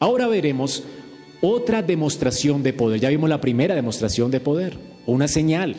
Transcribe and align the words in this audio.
Ahora 0.00 0.26
veremos 0.28 0.82
otra 1.42 1.82
demostración 1.82 2.62
de 2.62 2.72
poder. 2.72 3.00
Ya 3.00 3.10
vimos 3.10 3.28
la 3.28 3.40
primera 3.40 3.74
demostración 3.74 4.30
de 4.30 4.40
poder, 4.40 4.78
una 5.06 5.28
señal, 5.28 5.76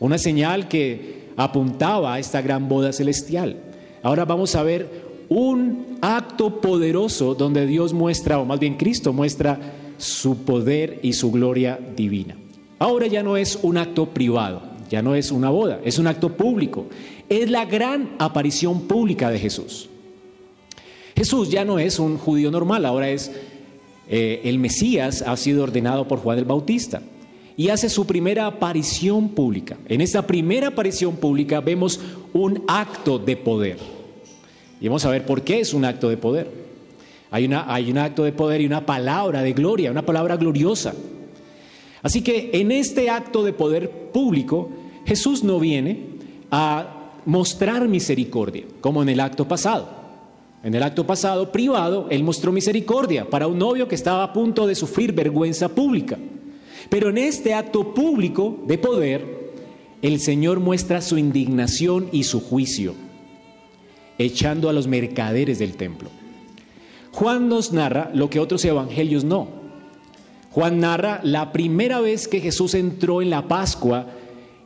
una 0.00 0.18
señal 0.18 0.66
que 0.66 1.28
apuntaba 1.36 2.14
a 2.14 2.18
esta 2.18 2.42
gran 2.42 2.68
boda 2.68 2.92
celestial. 2.92 3.56
Ahora 4.02 4.24
vamos 4.24 4.56
a 4.56 4.64
ver 4.64 5.10
un 5.28 5.98
acto 6.00 6.60
poderoso 6.60 7.36
donde 7.36 7.66
Dios 7.66 7.92
muestra, 7.92 8.40
o 8.40 8.44
más 8.44 8.58
bien 8.58 8.76
Cristo 8.76 9.12
muestra 9.12 9.58
su 9.96 10.38
poder 10.38 10.98
y 11.02 11.12
su 11.12 11.30
gloria 11.30 11.78
divina. 11.94 12.36
Ahora 12.80 13.06
ya 13.06 13.22
no 13.22 13.36
es 13.36 13.60
un 13.62 13.76
acto 13.76 14.06
privado, 14.06 14.62
ya 14.90 15.02
no 15.02 15.14
es 15.14 15.30
una 15.30 15.50
boda, 15.50 15.80
es 15.84 15.98
un 15.98 16.08
acto 16.08 16.36
público. 16.36 16.86
Es 17.28 17.48
la 17.48 17.64
gran 17.64 18.16
aparición 18.18 18.88
pública 18.88 19.30
de 19.30 19.38
Jesús. 19.38 19.89
Jesús 21.20 21.50
ya 21.50 21.66
no 21.66 21.78
es 21.78 21.98
un 21.98 22.16
judío 22.16 22.50
normal, 22.50 22.86
ahora 22.86 23.10
es 23.10 23.30
eh, 24.08 24.40
el 24.44 24.58
Mesías, 24.58 25.20
ha 25.20 25.36
sido 25.36 25.62
ordenado 25.62 26.08
por 26.08 26.18
Juan 26.20 26.38
el 26.38 26.46
Bautista 26.46 27.02
y 27.58 27.68
hace 27.68 27.90
su 27.90 28.06
primera 28.06 28.46
aparición 28.46 29.28
pública. 29.28 29.76
En 29.86 30.00
esta 30.00 30.26
primera 30.26 30.68
aparición 30.68 31.16
pública 31.16 31.60
vemos 31.60 32.00
un 32.32 32.64
acto 32.66 33.18
de 33.18 33.36
poder. 33.36 33.76
Y 34.80 34.88
vamos 34.88 35.04
a 35.04 35.10
ver 35.10 35.26
por 35.26 35.42
qué 35.42 35.60
es 35.60 35.74
un 35.74 35.84
acto 35.84 36.08
de 36.08 36.16
poder. 36.16 36.50
Hay, 37.30 37.44
un 37.44 37.98
acto 37.98 38.24
de 38.24 38.32
poder 38.32 38.62
y 38.62 38.66
una 38.66 38.86
palabra 38.86 39.42
de 39.42 39.52
gloria, 39.52 39.90
una 39.90 40.06
palabra 40.06 40.38
gloriosa. 40.38 40.94
Así 42.00 42.22
que 42.22 42.48
en 42.54 42.72
este 42.72 43.10
acto 43.10 43.44
de 43.44 43.52
poder 43.52 43.90
público, 43.90 44.70
Jesús 45.04 45.44
no 45.44 45.60
viene 45.60 45.98
a 46.50 47.10
mostrar 47.26 47.88
misericordia, 47.88 48.64
como 48.80 49.02
en 49.02 49.10
el 49.10 49.20
acto 49.20 49.46
pasado. 49.46 49.99
En 50.62 50.74
el 50.74 50.82
acto 50.82 51.06
pasado, 51.06 51.52
privado, 51.52 52.06
Él 52.10 52.22
mostró 52.22 52.52
misericordia 52.52 53.28
para 53.28 53.46
un 53.46 53.58
novio 53.58 53.88
que 53.88 53.94
estaba 53.94 54.22
a 54.22 54.32
punto 54.32 54.66
de 54.66 54.74
sufrir 54.74 55.12
vergüenza 55.12 55.68
pública. 55.68 56.18
Pero 56.88 57.08
en 57.08 57.18
este 57.18 57.54
acto 57.54 57.94
público 57.94 58.58
de 58.66 58.78
poder, 58.78 59.52
el 60.02 60.20
Señor 60.20 60.60
muestra 60.60 61.00
su 61.00 61.18
indignación 61.18 62.08
y 62.12 62.24
su 62.24 62.40
juicio 62.40 62.94
echando 64.20 64.68
a 64.68 64.74
los 64.74 64.86
mercaderes 64.86 65.58
del 65.58 65.76
templo. 65.76 66.10
Juan 67.12 67.48
nos 67.48 67.72
narra 67.72 68.10
lo 68.12 68.28
que 68.28 68.38
otros 68.38 68.64
evangelios 68.66 69.24
no. 69.24 69.48
Juan 70.50 70.80
narra 70.80 71.20
la 71.22 71.52
primera 71.52 72.00
vez 72.00 72.28
que 72.28 72.40
Jesús 72.40 72.74
entró 72.74 73.22
en 73.22 73.30
la 73.30 73.48
Pascua 73.48 74.08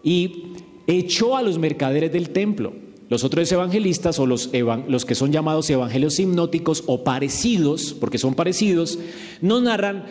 y 0.03 0.55
echó 0.89 1.37
a 1.37 1.43
los 1.43 1.59
mercaderes 1.59 2.13
del 2.13 2.31
templo. 2.31 2.73
Los 3.09 3.23
otros 3.23 3.51
evangelistas 3.53 4.19
o 4.19 4.27
los, 4.27 4.49
que 4.49 5.15
son 5.15 5.31
llamados 5.31 5.69
evangelios 5.69 6.19
hipnóticos 6.19 6.85
o 6.87 7.05
parecidos, 7.05 7.95
porque 7.99 8.19
son 8.19 8.35
parecidos, 8.35 8.99
nos 9.43 9.63
narran 9.63 10.05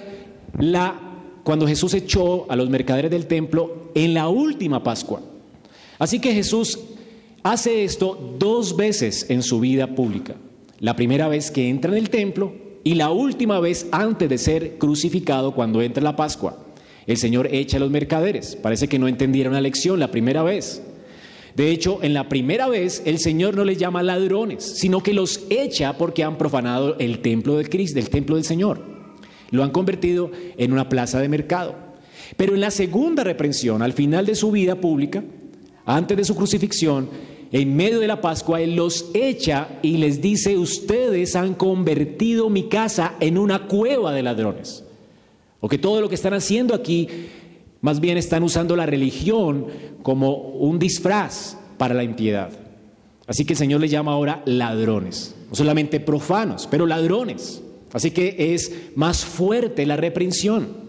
la, 0.60 1.00
cuando 1.44 1.68
Jesús 1.68 1.94
echó 1.96 2.50
a 2.52 2.56
los 2.56 2.70
mercaderes 2.70 3.10
del 3.10 3.26
templo 3.26 3.90
en 3.96 4.14
la 4.14 4.30
última 4.30 4.84
Pascua. 4.84 5.22
Así 5.98 6.20
que 6.20 6.34
Jesús 6.34 6.80
hace 7.42 7.84
esto 7.84 8.36
dos 8.38 8.76
veces 8.76 9.26
en 9.30 9.42
su 9.42 9.60
vida 9.60 9.96
pública. 9.96 10.36
La 10.80 10.96
primera 10.96 11.28
vez 11.28 11.50
que 11.50 11.70
entra 11.70 11.92
en 11.92 11.98
el 11.98 12.10
templo 12.10 12.54
y 12.84 12.96
la 12.96 13.10
última 13.10 13.60
vez 13.60 13.88
antes 13.92 14.30
de 14.30 14.38
ser 14.38 14.78
crucificado 14.78 15.56
cuando 15.56 15.82
entra 15.82 16.04
la 16.04 16.16
Pascua. 16.16 16.64
El 17.08 17.18
Señor 17.18 17.48
echa 17.52 17.78
a 17.78 17.80
los 17.80 17.90
mercaderes. 17.90 18.56
Parece 18.56 18.88
que 18.88 19.00
no 19.00 19.08
entendieron 19.08 19.54
la 19.54 19.62
lección 19.62 20.00
la 20.00 20.12
primera 20.12 20.44
vez. 20.44 20.82
De 21.56 21.70
hecho, 21.70 22.00
en 22.02 22.14
la 22.14 22.30
primera 22.30 22.68
vez 22.68 23.04
el 23.06 23.20
Señor 23.20 23.56
no 23.56 23.64
les 23.64 23.78
llama 23.78 24.02
ladrones, 24.02 24.64
sino 24.64 25.04
que 25.04 25.14
los 25.14 25.42
echa 25.50 25.98
porque 25.98 26.24
han 26.24 26.38
profanado 26.38 26.98
el 26.98 27.20
templo 27.20 27.58
de 27.58 27.70
Cristo, 27.70 28.00
del 28.00 28.10
templo 28.10 28.36
del 28.36 28.46
Señor. 28.46 28.82
Lo 29.52 29.64
han 29.64 29.70
convertido 29.70 30.32
en 30.58 30.74
una 30.74 30.90
plaza 30.90 31.20
de 31.20 31.30
mercado. 31.30 31.76
Pero 32.38 32.56
en 32.56 32.62
la 32.62 32.72
segunda 32.72 33.24
reprensión, 33.24 33.84
al 33.84 33.94
final 33.94 34.26
de 34.26 34.34
su 34.34 34.50
vida 34.50 34.76
pública, 34.76 35.24
antes 35.86 36.18
de 36.18 36.24
su 36.24 36.36
crucifixión, 36.36 37.10
en 37.52 37.76
medio 37.76 38.00
de 38.00 38.08
la 38.08 38.20
Pascua, 38.20 38.62
Él 38.62 38.76
los 38.76 39.12
echa 39.14 39.78
y 39.84 39.98
les 39.98 40.22
dice, 40.22 40.58
ustedes 40.58 41.36
han 41.36 41.54
convertido 41.54 42.50
mi 42.50 42.68
casa 42.68 43.14
en 43.20 43.38
una 43.38 43.68
cueva 43.68 44.12
de 44.12 44.24
ladrones. 44.24 44.84
O 45.60 45.70
que 45.70 45.78
todo 45.78 46.02
lo 46.02 46.10
que 46.10 46.16
están 46.16 46.34
haciendo 46.34 46.74
aquí, 46.74 47.08
más 47.84 48.00
bien 48.00 48.18
están 48.18 48.44
usando 48.44 48.78
la 48.78 48.86
religión 48.86 49.68
como 50.04 50.36
un 50.36 50.80
disfraz 50.80 51.58
para 51.78 51.94
la 51.94 52.06
impiedad. 52.06 52.50
Así 53.28 53.44
que 53.44 53.54
el 53.54 53.58
Señor 53.58 53.82
les 53.82 53.92
llama 53.92 54.14
ahora 54.14 54.42
ladrones, 54.46 55.36
no 55.50 55.56
solamente 55.56 56.00
profanos, 56.00 56.66
pero 56.72 56.88
ladrones. 56.88 57.62
Así 57.92 58.12
que 58.12 58.54
es 58.54 58.72
más 58.96 59.26
fuerte 59.26 59.86
la 59.86 59.98
reprensión. 59.98 60.84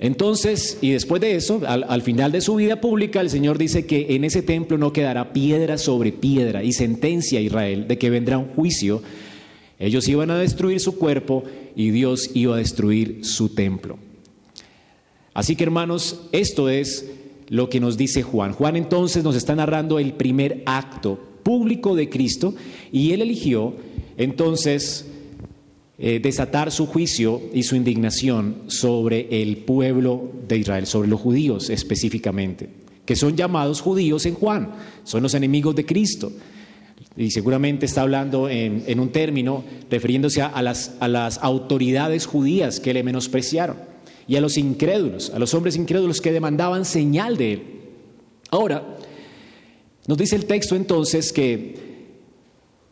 Entonces, 0.00 0.78
y 0.80 0.90
después 0.90 1.20
de 1.20 1.36
eso, 1.36 1.60
al, 1.64 2.02
final 2.02 2.32
de 2.32 2.40
su 2.40 2.56
vida 2.56 2.80
pública, 2.80 3.20
el 3.20 3.30
Señor 3.30 3.56
dice 3.56 3.86
que 3.86 4.16
en 4.16 4.24
ese 4.24 4.42
templo 4.42 4.78
no 4.78 4.92
quedará 4.92 5.32
piedra 5.32 5.78
sobre 5.78 6.10
piedra 6.10 6.64
y 6.64 6.72
sentencia 6.72 7.38
a 7.38 7.42
Israel 7.42 7.86
de 7.86 7.98
que 7.98 8.10
vendrá 8.10 8.36
un 8.36 8.48
juicio. 8.48 9.00
Ellos 9.78 10.08
iban 10.08 10.32
a 10.32 10.38
destruir 10.38 10.80
su 10.80 10.98
cuerpo 10.98 11.44
y 11.76 11.90
Dios 11.90 12.32
iba 12.34 12.56
a 12.56 12.58
destruir 12.58 13.24
su 13.24 13.50
templo. 13.50 14.09
Así 15.34 15.56
que 15.56 15.64
hermanos, 15.64 16.22
esto 16.32 16.68
es 16.68 17.06
lo 17.48 17.68
que 17.68 17.80
nos 17.80 17.96
dice 17.96 18.22
Juan. 18.22 18.52
Juan 18.52 18.76
entonces 18.76 19.22
nos 19.22 19.36
está 19.36 19.54
narrando 19.54 19.98
el 19.98 20.12
primer 20.14 20.62
acto 20.66 21.18
público 21.42 21.94
de 21.94 22.08
Cristo 22.08 22.54
y 22.92 23.12
él 23.12 23.22
eligió 23.22 23.74
entonces 24.16 25.06
eh, 25.98 26.20
desatar 26.22 26.70
su 26.70 26.86
juicio 26.86 27.40
y 27.52 27.62
su 27.62 27.76
indignación 27.76 28.62
sobre 28.68 29.42
el 29.42 29.58
pueblo 29.58 30.30
de 30.48 30.58
Israel, 30.58 30.86
sobre 30.86 31.08
los 31.08 31.20
judíos 31.20 31.70
específicamente, 31.70 32.68
que 33.04 33.16
son 33.16 33.36
llamados 33.36 33.80
judíos 33.80 34.26
en 34.26 34.34
Juan, 34.34 34.70
son 35.04 35.22
los 35.22 35.34
enemigos 35.34 35.74
de 35.74 35.86
Cristo. 35.86 36.32
Y 37.16 37.32
seguramente 37.32 37.86
está 37.86 38.02
hablando 38.02 38.48
en, 38.48 39.00
un 39.00 39.10
término 39.10 39.64
refiriéndose 39.90 40.42
a, 40.42 40.62
las, 40.62 40.96
a 41.00 41.08
las 41.08 41.38
autoridades 41.38 42.26
judías 42.26 42.78
que 42.78 42.94
le 42.94 43.02
menospreciaron 43.02 43.89
y 44.30 44.36
a 44.36 44.40
los 44.40 44.56
incrédulos, 44.56 45.30
a 45.30 45.40
los 45.40 45.52
hombres 45.54 45.74
incrédulos 45.74 46.20
que 46.20 46.30
demandaban 46.30 46.84
señal 46.84 47.36
de 47.36 47.52
él. 47.52 47.62
Ahora, 48.50 48.96
nos 50.06 50.16
dice 50.16 50.36
el 50.36 50.44
texto 50.44 50.76
entonces 50.76 51.32
que 51.32 51.74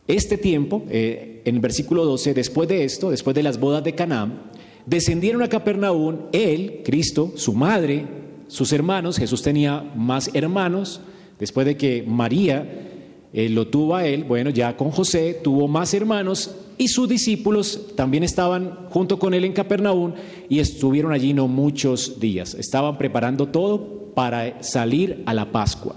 este 0.05 0.37
tiempo, 0.37 0.83
eh, 0.89 1.41
en 1.45 1.55
el 1.55 1.61
versículo 1.61 2.03
12, 2.03 2.33
después 2.33 2.67
de 2.67 2.83
esto, 2.83 3.09
después 3.09 3.33
de 3.37 3.43
las 3.43 3.57
bodas 3.57 3.85
de 3.85 3.95
Canaán, 3.95 4.51
descendieron 4.85 5.41
a 5.41 5.47
Capernaum 5.47 6.23
él, 6.33 6.81
Cristo, 6.83 7.31
su 7.37 7.53
madre, 7.53 8.05
sus 8.49 8.73
hermanos, 8.73 9.17
Jesús 9.17 9.41
tenía 9.41 9.93
más 9.95 10.31
hermanos, 10.33 10.99
después 11.39 11.65
de 11.65 11.77
que 11.77 12.03
María 12.05 12.88
lo 13.33 13.67
tuvo 13.67 13.95
a 13.95 14.07
él, 14.07 14.23
bueno, 14.23 14.49
ya 14.49 14.75
con 14.75 14.91
José 14.91 15.39
tuvo 15.43 15.67
más 15.67 15.93
hermanos 15.93 16.55
y 16.77 16.87
sus 16.87 17.07
discípulos 17.07 17.87
también 17.95 18.23
estaban 18.23 18.87
junto 18.89 19.19
con 19.19 19.33
él 19.33 19.43
en 19.45 19.53
Capernaum 19.53 20.13
y 20.47 20.59
estuvieron 20.59 21.11
allí 21.11 21.33
no 21.33 21.47
muchos 21.47 22.19
días, 22.19 22.55
estaban 22.55 22.97
preparando 22.97 23.47
todo 23.47 24.11
para 24.15 24.63
salir 24.63 25.23
a 25.25 25.33
la 25.33 25.51
Pascua. 25.51 25.95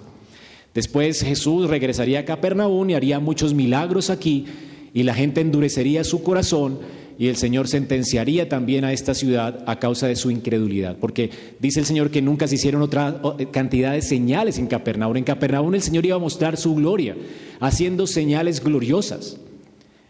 Después 0.74 1.22
Jesús 1.22 1.68
regresaría 1.68 2.20
a 2.20 2.24
Capernaum 2.24 2.90
y 2.90 2.94
haría 2.94 3.20
muchos 3.20 3.54
milagros 3.54 4.10
aquí 4.10 4.46
y 4.94 5.02
la 5.02 5.14
gente 5.14 5.40
endurecería 5.40 6.04
su 6.04 6.22
corazón 6.22 6.80
y 7.18 7.28
el 7.28 7.36
Señor 7.36 7.68
sentenciaría 7.68 8.48
también 8.48 8.84
a 8.84 8.92
esta 8.92 9.14
ciudad 9.14 9.62
a 9.66 9.78
causa 9.78 10.06
de 10.06 10.16
su 10.16 10.30
incredulidad, 10.30 10.96
porque 10.98 11.30
dice 11.60 11.80
el 11.80 11.86
Señor 11.86 12.10
que 12.10 12.22
nunca 12.22 12.48
se 12.48 12.56
hicieron 12.56 12.82
otra 12.82 13.20
cantidad 13.50 13.92
de 13.92 14.02
señales 14.02 14.58
en 14.58 14.66
Capernaum. 14.66 15.16
En 15.16 15.24
Capernaum 15.24 15.74
el 15.74 15.82
Señor 15.82 16.06
iba 16.06 16.16
a 16.16 16.20
mostrar 16.20 16.56
su 16.56 16.74
gloria, 16.74 17.16
haciendo 17.60 18.06
señales 18.06 18.62
gloriosas. 18.62 19.36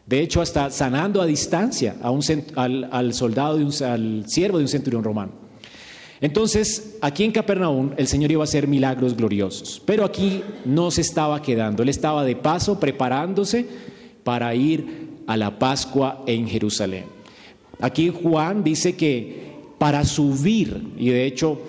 De 0.06 0.20
hecho, 0.20 0.40
hasta 0.40 0.70
sanando 0.70 1.22
a 1.22 1.26
distancia 1.26 1.96
a 2.02 2.10
un, 2.10 2.22
al, 2.56 3.14
soldado, 3.14 3.58
de 3.58 3.64
un, 3.64 3.82
al 3.82 4.24
siervo 4.26 4.58
de 4.58 4.64
un 4.64 4.68
centurión 4.68 5.04
romano. 5.04 5.32
Entonces, 6.20 6.96
aquí 7.00 7.24
en 7.24 7.32
Capernaum 7.32 7.90
el 7.96 8.06
Señor 8.06 8.30
iba 8.30 8.42
a 8.42 8.44
hacer 8.44 8.68
milagros 8.68 9.16
gloriosos, 9.16 9.82
pero 9.84 10.04
aquí 10.04 10.42
no 10.64 10.90
se 10.92 11.00
estaba 11.00 11.42
quedando, 11.42 11.82
Él 11.82 11.88
estaba 11.88 12.24
de 12.24 12.36
paso 12.36 12.78
preparándose 12.78 13.66
para 14.22 14.54
ir 14.54 15.11
a 15.26 15.36
la 15.36 15.58
Pascua 15.58 16.22
en 16.26 16.48
Jerusalén. 16.48 17.04
Aquí 17.80 18.10
Juan 18.10 18.62
dice 18.62 18.96
que 18.96 19.52
para 19.78 20.04
subir, 20.04 20.92
y 20.96 21.10
de 21.10 21.24
hecho 21.24 21.60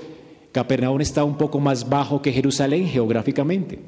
Capernaum 0.51 1.01
está 1.01 1.23
un 1.23 1.38
poco 1.38 1.59
más 1.59 1.89
bajo 1.89 2.21
que 2.21 2.31
Jerusalén 2.31 2.88
geográficamente. 2.88 3.79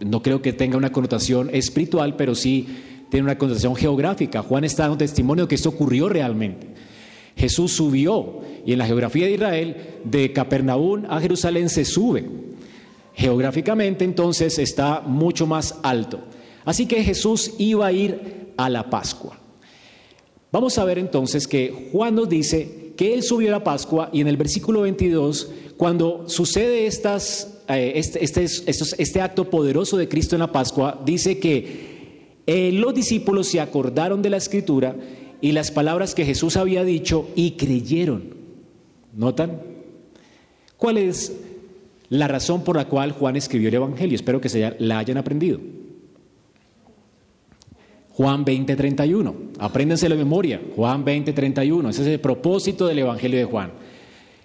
No 0.00 0.22
creo 0.22 0.42
que 0.42 0.52
tenga 0.52 0.76
una 0.76 0.90
connotación 0.90 1.50
espiritual, 1.52 2.16
pero 2.16 2.34
sí 2.34 2.66
tiene 3.10 3.24
una 3.24 3.38
connotación 3.38 3.76
geográfica. 3.76 4.42
Juan 4.42 4.64
está 4.64 4.84
dando 4.84 4.98
testimonio 4.98 5.44
de 5.44 5.48
que 5.48 5.54
esto 5.54 5.68
ocurrió 5.68 6.08
realmente. 6.08 6.66
Jesús 7.36 7.72
subió 7.72 8.40
y 8.66 8.72
en 8.72 8.78
la 8.78 8.86
geografía 8.86 9.26
de 9.26 9.32
Israel, 9.32 9.76
de 10.04 10.32
Capernaum 10.32 11.04
a 11.08 11.20
Jerusalén 11.20 11.68
se 11.68 11.84
sube. 11.84 12.24
Geográficamente 13.14 14.04
entonces 14.04 14.58
está 14.58 15.00
mucho 15.00 15.46
más 15.46 15.78
alto. 15.82 16.20
Así 16.64 16.86
que 16.86 17.02
Jesús 17.02 17.54
iba 17.58 17.86
a 17.86 17.92
ir 17.92 18.39
a 18.64 18.70
la 18.70 18.88
Pascua. 18.90 19.38
Vamos 20.52 20.78
a 20.78 20.84
ver 20.84 20.98
entonces 20.98 21.46
que 21.46 21.90
Juan 21.92 22.14
nos 22.14 22.28
dice 22.28 22.92
que 22.96 23.14
él 23.14 23.22
subió 23.22 23.48
a 23.48 23.52
la 23.52 23.64
Pascua 23.64 24.10
y 24.12 24.20
en 24.20 24.28
el 24.28 24.36
versículo 24.36 24.82
22, 24.82 25.50
cuando 25.76 26.28
sucede 26.28 26.86
estas, 26.86 27.62
eh, 27.68 27.92
este, 27.94 28.22
este, 28.24 28.44
este, 28.74 29.20
acto 29.20 29.48
poderoso 29.48 29.96
de 29.96 30.08
Cristo 30.08 30.36
en 30.36 30.40
la 30.40 30.52
Pascua, 30.52 31.00
dice 31.04 31.38
que 31.38 32.40
eh, 32.46 32.72
los 32.72 32.92
discípulos 32.94 33.46
se 33.46 33.60
acordaron 33.60 34.22
de 34.22 34.30
la 34.30 34.36
escritura 34.36 34.96
y 35.40 35.52
las 35.52 35.70
palabras 35.70 36.14
que 36.14 36.26
Jesús 36.26 36.56
había 36.56 36.84
dicho 36.84 37.28
y 37.36 37.52
creyeron. 37.52 38.34
¿Notan? 39.14 39.62
¿Cuál 40.76 40.98
es 40.98 41.32
la 42.08 42.28
razón 42.28 42.64
por 42.64 42.76
la 42.76 42.86
cual 42.86 43.12
Juan 43.12 43.36
escribió 43.36 43.68
el 43.68 43.74
Evangelio? 43.76 44.16
Espero 44.16 44.40
que 44.40 44.48
se 44.48 44.74
la 44.78 44.98
hayan 44.98 45.16
aprendido. 45.16 45.60
Juan 48.20 48.44
20:31. 48.44 49.34
Apréndense 49.58 50.06
la 50.06 50.14
memoria. 50.14 50.60
Juan 50.76 51.06
20:31. 51.06 51.88
Ese 51.88 52.02
es 52.02 52.08
el 52.08 52.20
propósito 52.20 52.86
del 52.86 52.98
Evangelio 52.98 53.38
de 53.38 53.46
Juan. 53.46 53.72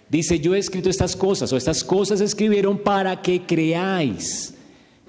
Dice, 0.10 0.40
yo 0.40 0.56
he 0.56 0.60
escrito 0.60 0.90
estas 0.90 1.14
cosas, 1.18 1.52
o 1.52 1.58
estas 1.58 1.84
cosas 1.84 2.22
escribieron 2.22 2.78
para 2.78 3.22
que 3.22 3.42
creáis 3.42 4.54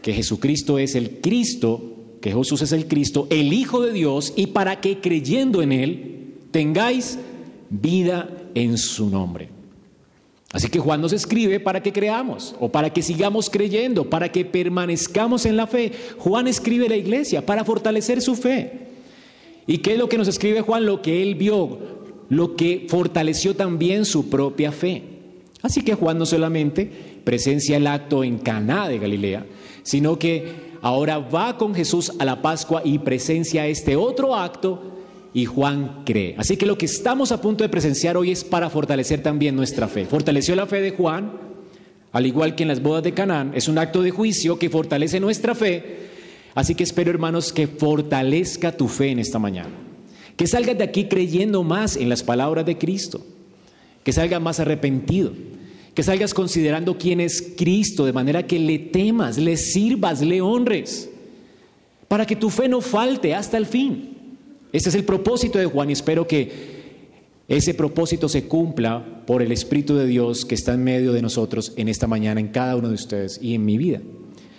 que 0.03 0.13
Jesucristo 0.13 0.81
es 0.81 0.97
el 0.97 1.21
Cristo, 1.21 2.17
que 2.21 2.33
Jesús 2.33 2.61
es 2.63 2.73
el 2.73 2.89
Cristo, 2.89 3.29
el 3.31 3.53
Hijo 3.53 3.83
de 3.83 3.93
Dios, 3.93 4.33
y 4.35 4.49
para 4.49 4.81
que 4.81 4.99
creyendo 4.99 5.63
en 5.63 5.71
Él 5.71 6.35
tengáis 6.51 7.21
vida 7.71 8.29
en 8.57 8.79
su 8.79 9.09
nombre. 9.09 9.56
Así 10.57 10.71
que 10.71 10.79
Juan 10.79 11.03
nos 11.03 11.13
escribe 11.13 11.61
para 11.61 11.83
que 11.83 11.93
creamos 11.93 12.57
o 12.59 12.71
para 12.71 12.89
que 12.89 13.03
sigamos 13.03 13.51
creyendo, 13.51 14.09
para 14.09 14.33
que 14.33 14.43
permanezcamos 14.43 15.45
en 15.45 15.55
la 15.55 15.67
fe. 15.67 15.93
Juan 16.17 16.49
escribe 16.49 16.87
a 16.87 16.89
la 16.89 16.97
iglesia 16.97 17.45
para 17.45 17.63
fortalecer 17.63 18.23
su 18.23 18.35
fe. 18.35 18.87
¿Y 19.67 19.79
qué 19.79 19.93
es 19.93 19.99
lo 19.99 20.09
que 20.09 20.17
nos 20.17 20.29
escribe 20.29 20.63
Juan? 20.63 20.87
Lo 20.87 21.03
que 21.03 21.23
él 21.23 21.35
vio, 21.35 21.79
lo 22.31 22.57
que 22.57 22.87
fortaleció 22.89 23.55
también 23.55 24.07
su 24.07 24.31
propia 24.31 24.73
fe. 24.73 25.03
Así 25.61 25.83
que 25.83 25.93
Juan 25.93 26.17
no 26.17 26.25
solamente 26.25 26.91
presencia 27.23 27.77
el 27.77 27.87
acto 27.87 28.25
en 28.25 28.39
Caná 28.39 28.89
de 28.89 28.99
Galilea, 28.99 29.45
sino 29.83 30.19
que 30.19 30.79
ahora 30.81 31.19
va 31.19 31.59
con 31.59 31.75
Jesús 31.75 32.15
a 32.19 32.25
la 32.25 32.41
Pascua 32.41 32.81
y 32.83 33.01
presencia 33.01 33.67
este 33.67 33.95
otro 33.95 34.35
acto 34.35 34.81
y 35.37 35.45
Juan 35.45 36.01
cree. 36.07 36.35
Así 36.39 36.57
que 36.57 36.65
lo 36.65 36.79
que 36.79 36.87
estamos 36.87 37.31
a 37.31 37.43
punto 37.43 37.63
de 37.63 37.69
presenciar 37.69 38.17
hoy 38.17 38.31
es 38.31 38.43
para 38.43 38.71
fortalecer 38.71 39.23
también 39.23 39.55
nuestra 39.55 39.87
fe. 39.87 40.07
Fortaleció 40.07 40.57
la 40.57 40.65
fe 40.65 40.81
de 40.81 40.93
Juan, 40.93 41.31
al 42.11 42.25
igual 42.25 42.55
que 42.55 42.63
en 42.63 42.69
las 42.69 42.83
bodas 42.83 43.05
de 43.05 43.13
Canaán, 43.13 43.53
es 43.55 43.69
un 43.69 43.77
acto 43.77 44.01
de 44.01 44.13
juicio 44.13 44.59
que 44.59 44.71
fortalece 44.71 45.21
nuestra 45.21 45.55
fe. 45.55 46.09
Así 46.55 46.75
que 46.75 46.85
espero, 46.85 47.11
hermanos, 47.11 47.53
que 47.53 47.67
fortalezca 47.67 48.79
tu 48.79 48.89
fe 48.89 49.11
en 49.11 49.19
esta 49.19 49.39
mañana. 49.39 49.75
Que 50.37 50.47
salgas 50.47 50.79
de 50.79 50.85
aquí 50.85 51.05
creyendo 51.05 51.63
más 51.63 51.99
en 51.99 52.09
las 52.09 52.23
palabras 52.23 52.65
de 52.65 52.79
Cristo. 52.79 53.21
Que 54.05 54.15
salgas 54.15 54.41
más 54.41 54.59
arrepentido. 54.59 55.33
Que 55.95 56.03
salgas 56.03 56.33
considerando 56.33 56.97
quién 56.97 57.21
es 57.21 57.53
Cristo, 57.59 58.07
de 58.07 58.15
manera 58.15 58.47
que 58.47 58.59
le 58.59 58.79
temas, 58.79 59.37
le 59.37 59.59
sirvas, 59.59 60.23
le 60.23 60.41
honres. 60.41 61.11
Para 62.09 62.25
que 62.25 62.37
tu 62.37 62.49
fe 62.49 62.71
no 62.71 62.81
falte 62.81 63.35
hasta 63.35 63.59
el 63.59 63.67
fin. 63.67 64.16
Ese 64.77 64.91
es 64.91 64.95
el 64.95 65.05
propósito 65.05 65.59
de 65.59 65.65
Juan 65.65 65.89
y 65.89 65.95
espero 65.95 66.27
que 66.27 66.53
ese 67.49 67.73
propósito 67.73 68.29
se 68.29 68.47
cumpla 68.47 69.23
por 69.27 69.41
el 69.41 69.51
Espíritu 69.51 69.97
de 69.97 70.07
Dios 70.07 70.45
que 70.45 70.55
está 70.55 70.75
en 70.75 70.85
medio 70.85 71.15
de 71.15 71.23
nosotros 71.23 71.73
en 71.79 71.89
esta 71.89 72.07
mañana, 72.07 72.41
en 72.41 72.49
cada 72.49 72.77
uno 72.77 72.89
de 72.89 72.95
ustedes 72.95 73.39
y 73.41 73.55
en 73.55 73.65
mi 73.65 73.79
vida. 73.79 74.03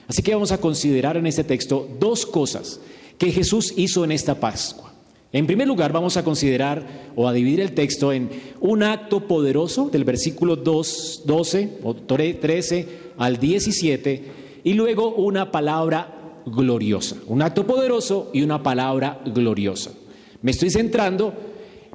Así 0.07 0.23
que 0.23 0.33
vamos 0.33 0.51
a 0.51 0.57
considerar 0.57 1.17
en 1.17 1.27
este 1.27 1.43
texto 1.43 1.87
dos 1.99 2.25
cosas 2.25 2.79
que 3.19 3.31
Jesús 3.31 3.75
hizo 3.77 4.03
en 4.03 4.11
esta 4.11 4.39
Pascua. 4.39 4.91
En 5.31 5.45
primer 5.45 5.67
lugar, 5.67 5.93
vamos 5.93 6.17
a 6.17 6.23
considerar 6.23 7.11
o 7.15 7.27
a 7.27 7.33
dividir 7.33 7.61
el 7.61 7.73
texto 7.73 8.11
en 8.11 8.31
un 8.59 8.81
acto 8.81 9.27
poderoso 9.27 9.89
del 9.91 10.03
versículo 10.03 10.55
2, 10.55 11.25
12 11.27 11.77
o 11.83 11.93
13 11.93 12.87
al 13.19 13.37
17 13.37 14.23
y 14.63 14.73
luego 14.73 15.13
una 15.13 15.51
palabra 15.51 16.41
gloriosa, 16.47 17.17
un 17.27 17.43
acto 17.43 17.67
poderoso 17.67 18.31
y 18.33 18.41
una 18.41 18.63
palabra 18.63 19.21
gloriosa. 19.23 19.91
Me 20.41 20.51
estoy 20.51 20.69
centrando 20.69 21.33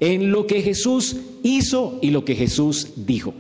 en 0.01 0.31
lo 0.31 0.47
que 0.47 0.63
Jesús 0.63 1.17
hizo 1.43 1.99
y 2.03 2.11
lo 2.11 2.25
que 2.25 2.35
Jesús 2.35 2.89
dijo. 2.97 3.35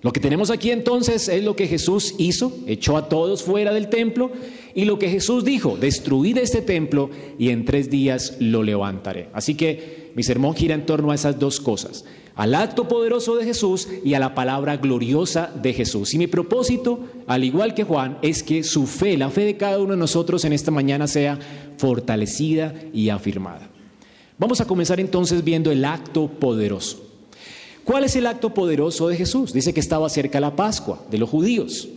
Lo 0.00 0.12
que 0.12 0.20
tenemos 0.20 0.50
aquí 0.50 0.70
entonces 0.70 1.28
es 1.28 1.42
lo 1.42 1.56
que 1.56 1.66
Jesús 1.66 2.14
hizo, 2.18 2.52
echó 2.66 2.96
a 2.96 3.08
todos 3.08 3.42
fuera 3.42 3.72
del 3.72 3.88
templo, 3.88 4.30
y 4.74 4.84
lo 4.84 4.98
que 4.98 5.08
Jesús 5.08 5.44
dijo, 5.44 5.76
destruid 5.76 6.38
este 6.38 6.62
templo 6.62 7.10
y 7.36 7.48
en 7.48 7.64
tres 7.64 7.90
días 7.90 8.36
lo 8.38 8.62
levantaré. 8.62 9.28
Así 9.32 9.56
que 9.56 10.12
mi 10.14 10.22
sermón 10.22 10.54
gira 10.54 10.76
en 10.76 10.86
torno 10.86 11.10
a 11.10 11.16
esas 11.16 11.40
dos 11.40 11.60
cosas, 11.60 12.04
al 12.36 12.54
acto 12.54 12.86
poderoso 12.86 13.34
de 13.34 13.44
Jesús 13.44 13.88
y 14.04 14.14
a 14.14 14.20
la 14.20 14.36
palabra 14.36 14.76
gloriosa 14.76 15.52
de 15.60 15.72
Jesús. 15.72 16.14
Y 16.14 16.18
mi 16.18 16.28
propósito, 16.28 17.00
al 17.26 17.42
igual 17.42 17.74
que 17.74 17.82
Juan, 17.82 18.18
es 18.22 18.44
que 18.44 18.62
su 18.62 18.86
fe, 18.86 19.16
la 19.16 19.30
fe 19.30 19.40
de 19.40 19.56
cada 19.56 19.80
uno 19.80 19.94
de 19.94 19.98
nosotros 19.98 20.44
en 20.44 20.52
esta 20.52 20.70
mañana 20.70 21.08
sea 21.08 21.40
fortalecida 21.78 22.74
y 22.92 23.08
afirmada. 23.08 23.70
Vamos 24.36 24.60
a 24.60 24.66
comenzar 24.66 25.00
entonces 25.00 25.42
viendo 25.42 25.72
el 25.72 25.84
acto 25.84 26.28
poderoso. 26.28 27.04
¿Cuál 27.84 28.04
es 28.04 28.14
el 28.16 28.26
acto 28.26 28.52
poderoso 28.52 29.08
de 29.08 29.16
Jesús? 29.16 29.52
Dice 29.52 29.72
que 29.72 29.80
estaba 29.80 30.08
cerca 30.10 30.40
la 30.40 30.54
Pascua 30.54 31.02
de 31.10 31.18
los 31.18 31.30
judíos. 31.30 31.88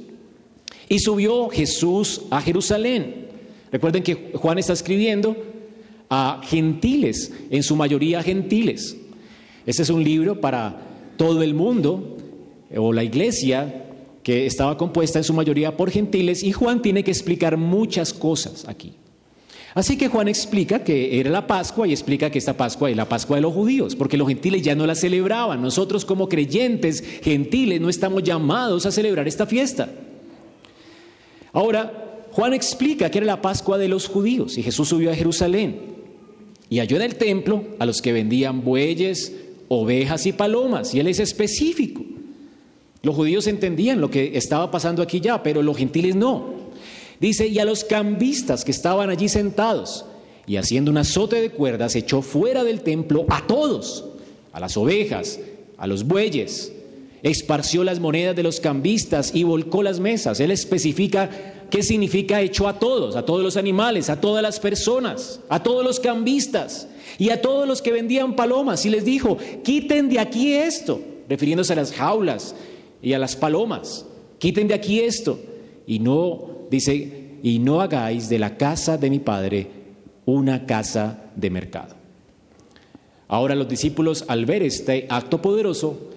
Y 0.87 0.99
subió 0.99 1.49
Jesús 1.49 2.21
a 2.29 2.41
Jerusalén. 2.41 3.27
Recuerden 3.71 4.01
que 4.01 4.31
Juan 4.35 4.57
está 4.57 4.73
escribiendo 4.73 5.35
a 6.09 6.41
gentiles, 6.43 7.31
en 7.49 7.63
su 7.63 7.75
mayoría 7.75 8.23
gentiles. 8.23 8.97
Este 9.65 9.83
es 9.83 9.89
un 9.89 10.03
libro 10.03 10.41
para 10.41 10.81
todo 11.17 11.43
el 11.43 11.53
mundo, 11.53 12.17
o 12.75 12.91
la 12.91 13.03
iglesia, 13.03 13.85
que 14.23 14.45
estaba 14.45 14.77
compuesta 14.77 15.19
en 15.19 15.23
su 15.23 15.33
mayoría 15.33 15.77
por 15.77 15.91
gentiles, 15.91 16.43
y 16.43 16.51
Juan 16.51 16.81
tiene 16.81 17.03
que 17.03 17.11
explicar 17.11 17.57
muchas 17.57 18.13
cosas 18.13 18.67
aquí. 18.67 18.93
Así 19.73 19.97
que 19.97 20.09
Juan 20.09 20.27
explica 20.27 20.83
que 20.83 21.19
era 21.19 21.29
la 21.29 21.47
Pascua 21.47 21.87
y 21.87 21.91
explica 21.91 22.29
que 22.29 22.39
esta 22.39 22.57
Pascua 22.57 22.89
es 22.89 22.97
la 22.97 23.07
Pascua 23.07 23.37
de 23.37 23.41
los 23.41 23.53
judíos, 23.53 23.95
porque 23.95 24.17
los 24.17 24.27
gentiles 24.27 24.61
ya 24.61 24.75
no 24.75 24.85
la 24.85 24.95
celebraban. 24.95 25.61
Nosotros 25.61 26.03
como 26.03 26.27
creyentes 26.27 27.01
gentiles 27.21 27.79
no 27.79 27.89
estamos 27.89 28.23
llamados 28.23 28.85
a 28.85 28.91
celebrar 28.91 29.27
esta 29.27 29.45
fiesta. 29.45 29.89
Ahora, 31.53 32.25
Juan 32.31 32.53
explica 32.53 33.09
que 33.09 33.19
era 33.19 33.27
la 33.27 33.41
Pascua 33.41 33.77
de 33.77 33.87
los 33.87 34.07
judíos 34.07 34.57
y 34.57 34.63
Jesús 34.63 34.89
subió 34.89 35.11
a 35.11 35.15
Jerusalén 35.15 35.91
y 36.69 36.79
halló 36.79 36.97
en 36.97 37.03
el 37.03 37.15
templo 37.15 37.65
a 37.79 37.85
los 37.85 38.01
que 38.01 38.13
vendían 38.13 38.63
bueyes, 38.63 39.33
ovejas 39.67 40.25
y 40.25 40.33
palomas, 40.33 40.93
y 40.93 40.99
él 40.99 41.07
es 41.07 41.19
específico. 41.19 42.03
Los 43.03 43.15
judíos 43.15 43.47
entendían 43.47 43.99
lo 43.99 44.11
que 44.11 44.37
estaba 44.37 44.69
pasando 44.69 45.01
aquí 45.01 45.19
ya, 45.19 45.43
pero 45.43 45.63
los 45.63 45.77
gentiles 45.77 46.15
no. 46.15 46.60
Dice, 47.21 47.47
y 47.47 47.59
a 47.59 47.65
los 47.65 47.83
cambistas 47.83 48.65
que 48.65 48.71
estaban 48.71 49.11
allí 49.11 49.29
sentados, 49.29 50.05
y 50.47 50.57
haciendo 50.57 50.89
un 50.89 50.97
azote 50.97 51.39
de 51.39 51.51
cuerdas, 51.51 51.95
echó 51.95 52.23
fuera 52.23 52.63
del 52.63 52.81
templo 52.81 53.27
a 53.29 53.45
todos, 53.45 54.05
a 54.51 54.59
las 54.59 54.75
ovejas, 54.75 55.39
a 55.77 55.85
los 55.85 56.03
bueyes, 56.03 56.73
esparció 57.21 57.83
las 57.83 57.99
monedas 57.99 58.35
de 58.35 58.41
los 58.41 58.59
cambistas 58.59 59.35
y 59.35 59.43
volcó 59.43 59.83
las 59.83 59.99
mesas. 59.99 60.39
Él 60.39 60.49
especifica 60.49 61.29
qué 61.69 61.83
significa 61.83 62.41
echó 62.41 62.67
a 62.67 62.79
todos, 62.79 63.15
a 63.15 63.23
todos 63.23 63.43
los 63.43 63.55
animales, 63.55 64.09
a 64.09 64.19
todas 64.19 64.41
las 64.41 64.59
personas, 64.59 65.41
a 65.47 65.61
todos 65.61 65.85
los 65.85 65.99
cambistas 65.99 66.87
y 67.19 67.29
a 67.29 67.39
todos 67.39 67.67
los 67.67 67.83
que 67.83 67.91
vendían 67.91 68.35
palomas. 68.35 68.83
Y 68.87 68.89
les 68.89 69.05
dijo, 69.05 69.37
quiten 69.63 70.09
de 70.09 70.17
aquí 70.17 70.53
esto, 70.53 70.99
refiriéndose 71.29 71.73
a 71.73 71.75
las 71.75 71.93
jaulas 71.93 72.55
y 72.99 73.13
a 73.13 73.19
las 73.19 73.35
palomas, 73.35 74.07
quiten 74.39 74.67
de 74.67 74.73
aquí 74.73 75.01
esto 75.01 75.39
y 75.85 75.99
no 75.99 76.50
dice, 76.71 77.37
y 77.43 77.59
no 77.59 77.81
hagáis 77.81 78.29
de 78.29 78.39
la 78.39 78.57
casa 78.57 78.97
de 78.97 79.09
mi 79.09 79.19
Padre 79.19 79.67
una 80.25 80.65
casa 80.65 81.25
de 81.35 81.49
mercado. 81.49 81.95
Ahora 83.27 83.55
los 83.55 83.67
discípulos 83.67 84.25
al 84.27 84.45
ver 84.45 84.63
este 84.63 85.05
acto 85.09 85.41
poderoso, 85.41 86.09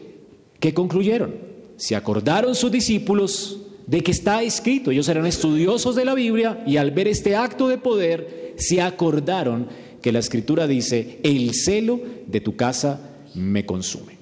¿qué 0.61 0.73
concluyeron? 0.73 1.35
Se 1.77 1.97
acordaron 1.97 2.55
sus 2.55 2.71
discípulos 2.71 3.59
de 3.87 4.01
que 4.01 4.13
está 4.13 4.43
escrito, 4.43 4.91
ellos 4.91 5.09
eran 5.09 5.27
estudiosos 5.27 5.97
de 5.97 6.05
la 6.05 6.15
Biblia 6.15 6.63
y 6.67 6.77
al 6.77 6.93
ver 6.93 7.09
este 7.09 7.37
acto 7.37 7.69
de 7.69 7.79
poder, 7.79 8.55
se 8.57 8.81
acordaron 8.81 9.67
que 10.01 10.13
la 10.13 10.21
escritura 10.21 10.67
dice, 10.67 11.19
el 11.25 11.53
celo 11.55 12.01
de 12.27 12.41
tu 12.41 12.55
casa 12.55 13.11
me 13.35 13.67
consume. 13.67 14.17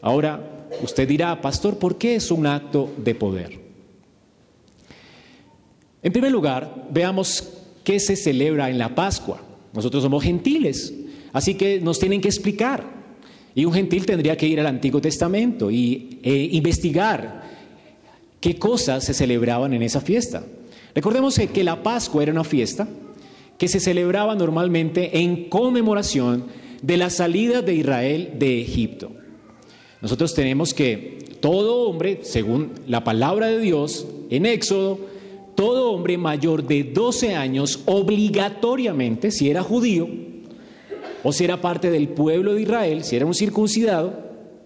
Ahora, 0.00 0.68
usted 0.82 1.06
dirá, 1.06 1.40
pastor, 1.42 1.78
¿por 1.78 1.98
qué 1.98 2.14
es 2.14 2.30
un 2.30 2.46
acto 2.46 2.90
de 2.96 3.14
poder? 3.14 3.59
En 6.02 6.12
primer 6.12 6.32
lugar, 6.32 6.88
veamos 6.90 7.48
qué 7.84 8.00
se 8.00 8.16
celebra 8.16 8.70
en 8.70 8.78
la 8.78 8.94
Pascua. 8.94 9.42
Nosotros 9.72 10.02
somos 10.02 10.22
gentiles, 10.22 10.94
así 11.32 11.54
que 11.54 11.80
nos 11.80 11.98
tienen 11.98 12.20
que 12.20 12.28
explicar. 12.28 12.84
Y 13.54 13.64
un 13.64 13.72
gentil 13.72 14.06
tendría 14.06 14.36
que 14.36 14.46
ir 14.46 14.60
al 14.60 14.66
Antiguo 14.66 15.00
Testamento 15.00 15.70
y 15.70 16.20
e 16.22 16.48
investigar 16.52 17.42
qué 18.40 18.56
cosas 18.58 19.04
se 19.04 19.14
celebraban 19.14 19.74
en 19.74 19.82
esa 19.82 20.00
fiesta. 20.00 20.44
Recordemos 20.94 21.38
que 21.38 21.64
la 21.64 21.82
Pascua 21.82 22.22
era 22.22 22.32
una 22.32 22.44
fiesta 22.44 22.88
que 23.58 23.68
se 23.68 23.80
celebraba 23.80 24.34
normalmente 24.34 25.18
en 25.18 25.48
conmemoración 25.48 26.46
de 26.80 26.96
la 26.96 27.10
salida 27.10 27.60
de 27.60 27.74
Israel 27.74 28.32
de 28.38 28.62
Egipto. 28.62 29.12
Nosotros 30.00 30.34
tenemos 30.34 30.72
que 30.72 31.18
todo 31.40 31.82
hombre, 31.82 32.20
según 32.22 32.72
la 32.86 33.04
palabra 33.04 33.48
de 33.48 33.60
Dios 33.60 34.06
en 34.30 34.46
Éxodo, 34.46 35.09
todo 35.54 35.92
hombre 35.92 36.16
mayor 36.18 36.66
de 36.66 36.84
12 36.84 37.34
años 37.34 37.80
obligatoriamente, 37.86 39.30
si 39.30 39.50
era 39.50 39.62
judío 39.62 40.08
o 41.22 41.32
si 41.32 41.44
era 41.44 41.60
parte 41.60 41.90
del 41.90 42.08
pueblo 42.08 42.54
de 42.54 42.62
Israel, 42.62 43.04
si 43.04 43.16
era 43.16 43.26
un 43.26 43.34
circuncidado, 43.34 44.08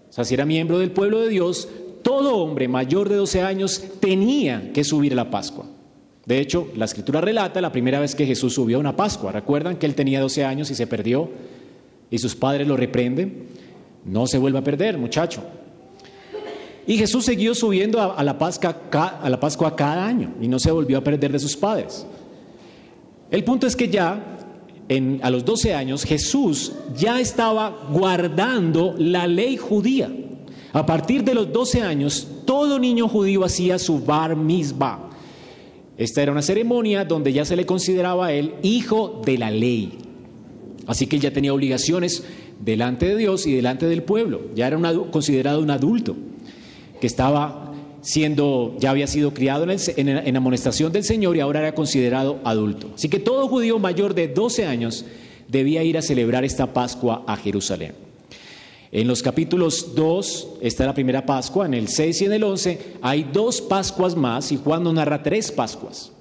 o 0.09 0.13
sea, 0.13 0.23
si 0.23 0.33
era 0.33 0.45
miembro 0.45 0.79
del 0.79 0.91
pueblo 0.91 1.21
de 1.21 1.29
Dios, 1.29 1.67
todo 2.01 2.37
hombre 2.37 2.67
mayor 2.67 3.09
de 3.09 3.15
12 3.15 3.41
años 3.41 3.83
tenía 3.99 4.71
que 4.71 4.83
subir 4.83 5.13
a 5.13 5.15
la 5.15 5.29
Pascua. 5.29 5.65
De 6.25 6.39
hecho, 6.39 6.69
la 6.75 6.85
escritura 6.85 7.21
relata 7.21 7.61
la 7.61 7.71
primera 7.71 7.99
vez 7.99 8.15
que 8.15 8.25
Jesús 8.25 8.53
subió 8.53 8.77
a 8.77 8.79
una 8.79 8.95
Pascua. 8.95 9.31
¿Recuerdan 9.31 9.77
que 9.77 9.85
él 9.85 9.95
tenía 9.95 10.21
12 10.21 10.43
años 10.43 10.71
y 10.71 10.75
se 10.75 10.87
perdió? 10.87 11.29
Y 12.09 12.17
sus 12.17 12.35
padres 12.35 12.67
lo 12.67 12.77
reprenden. 12.77 13.47
No 14.05 14.25
se 14.27 14.37
vuelva 14.37 14.59
a 14.59 14.63
perder, 14.63 14.97
muchacho. 14.97 15.43
Y 16.87 16.97
Jesús 16.97 17.25
siguió 17.25 17.55
subiendo 17.55 17.99
a, 17.99 18.23
la 18.23 18.37
Pascua, 18.37 18.75
a 19.21 19.29
la 19.29 19.39
Pascua 19.39 19.75
cada 19.75 20.05
año 20.05 20.33
y 20.39 20.47
no 20.47 20.59
se 20.59 20.71
volvió 20.71 20.99
a 20.99 21.03
perder 21.03 21.31
de 21.31 21.39
sus 21.39 21.57
padres. 21.57 22.05
El 23.31 23.43
punto 23.43 23.65
es 23.65 23.75
que 23.75 23.89
ya 23.89 24.37
a 25.21 25.29
los 25.31 25.43
12 25.43 25.73
años 25.73 26.03
Jesús 26.03 26.73
ya 26.95 27.19
estaba 27.19 27.87
guardando 27.91 28.93
la 28.99 29.25
ley 29.25 29.57
judía. 29.57 30.11
A 30.73 30.85
partir 30.85 31.23
de 31.23 31.33
los 31.33 31.51
12 31.51 31.81
años, 31.81 32.27
todo 32.45 32.77
niño 32.77 33.07
judío 33.07 33.43
hacía 33.43 33.79
su 33.79 33.99
bar 33.99 34.35
mitzvah. 34.35 35.09
Esta 35.97 36.21
era 36.21 36.33
una 36.33 36.41
ceremonia 36.41 37.05
donde 37.05 37.33
ya 37.33 37.45
se 37.45 37.55
le 37.55 37.65
consideraba 37.65 38.27
a 38.27 38.33
él 38.33 38.55
hijo 38.61 39.21
de 39.25 39.37
la 39.39 39.49
ley. 39.49 39.97
Así 40.85 41.07
que 41.07 41.17
ya 41.17 41.31
tenía 41.31 41.53
obligaciones 41.53 42.23
delante 42.63 43.07
de 43.07 43.15
Dios 43.15 43.47
y 43.47 43.53
delante 43.53 43.87
del 43.87 44.03
pueblo. 44.03 44.41
Ya 44.53 44.67
era 44.67 44.77
considerado 45.09 45.61
un 45.61 45.71
adulto 45.71 46.15
que 46.99 47.07
estaba 47.07 47.73
siendo, 48.01 48.75
ya 48.79 48.91
había 48.91 49.07
sido 49.07 49.33
criado 49.33 49.63
en, 49.63 50.09
en, 50.09 50.37
amonestación 50.37 50.91
del 50.91 51.03
Señor 51.03 51.35
y 51.35 51.39
ahora 51.39 51.59
era 51.61 51.73
considerado 51.73 52.39
adulto. 52.43 52.91
Así 52.95 53.09
que 53.09 53.19
todo 53.19 53.47
judío 53.47 53.79
mayor 53.79 54.13
de 54.13 54.27
12 54.27 54.65
años 54.65 55.05
debía 55.47 55.83
ir 55.83 55.97
a 55.97 56.01
celebrar 56.01 56.45
esta 56.45 56.73
Pascua 56.73 57.23
a 57.27 57.35
Jerusalén. 57.35 57.93
En 58.91 59.07
los 59.07 59.23
capítulos 59.23 59.95
2 59.95 60.47
está 60.61 60.85
la 60.85 60.93
primera 60.93 61.25
Pascua, 61.25 61.65
en 61.65 61.73
el 61.73 61.87
6 61.87 62.21
y 62.21 62.25
en 62.25 62.33
el 62.33 62.43
11 62.43 62.79
hay 63.01 63.23
dos 63.23 63.59
Pascuas 63.59 64.15
más 64.15 64.51
y 64.51 64.57
Juan 64.57 64.83
nos 64.83 64.93
narra 64.93 65.23
tres 65.23 65.51
Pascuas. 65.51 66.11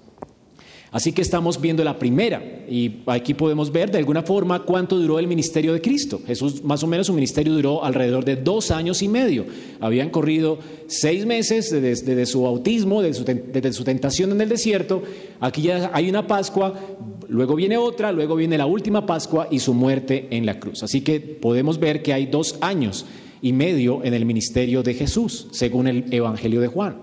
Así 0.94 1.12
que 1.12 1.22
estamos 1.22 1.60
viendo 1.60 1.82
la 1.82 1.98
primera 1.98 2.40
y 2.70 3.02
aquí 3.06 3.34
podemos 3.34 3.72
ver 3.72 3.90
de 3.90 3.98
alguna 3.98 4.22
forma 4.22 4.62
cuánto 4.62 4.96
duró 4.96 5.18
el 5.18 5.26
ministerio 5.26 5.72
de 5.72 5.80
Cristo. 5.80 6.20
Jesús 6.24 6.62
más 6.62 6.84
o 6.84 6.86
menos 6.86 7.08
su 7.08 7.12
ministerio 7.12 7.52
duró 7.52 7.82
alrededor 7.82 8.24
de 8.24 8.36
dos 8.36 8.70
años 8.70 9.02
y 9.02 9.08
medio. 9.08 9.44
Habían 9.80 10.10
corrido 10.10 10.60
seis 10.86 11.26
meses 11.26 11.72
desde, 11.72 12.26
su 12.26 12.42
bautismo, 12.42 13.02
desde 13.02 13.72
su, 13.72 13.82
tentación 13.82 14.30
en 14.30 14.40
el 14.40 14.48
desierto. 14.48 15.02
Aquí 15.40 15.62
ya 15.62 15.90
hay 15.92 16.08
una 16.08 16.28
Pascua, 16.28 16.78
luego 17.26 17.56
viene 17.56 17.76
otra, 17.76 18.12
luego 18.12 18.36
viene 18.36 18.56
la 18.56 18.66
última 18.66 19.04
Pascua 19.04 19.48
y 19.50 19.58
su 19.58 19.74
muerte 19.74 20.28
en 20.30 20.46
la 20.46 20.60
cruz. 20.60 20.84
Así 20.84 21.00
que 21.00 21.18
podemos 21.18 21.80
ver 21.80 22.04
que 22.04 22.12
hay 22.12 22.26
dos 22.26 22.56
años 22.60 23.04
y 23.42 23.52
medio 23.52 24.04
en 24.04 24.14
el 24.14 24.24
ministerio 24.24 24.84
de 24.84 24.94
Jesús, 24.94 25.48
según 25.50 25.88
el 25.88 26.04
Evangelio 26.14 26.60
de 26.60 26.68
Juan. 26.68 26.98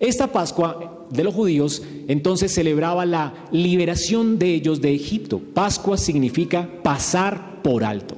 Esta 0.00 0.32
Pascua 0.32 0.93
de 1.10 1.24
los 1.24 1.34
judíos 1.34 1.82
entonces 2.08 2.52
celebraba 2.52 3.06
la 3.06 3.48
liberación 3.50 4.38
de 4.38 4.54
ellos 4.54 4.80
de 4.80 4.94
Egipto. 4.94 5.40
Pascua 5.52 5.96
significa 5.96 6.68
pasar 6.82 7.62
por 7.62 7.84
alto. 7.84 8.16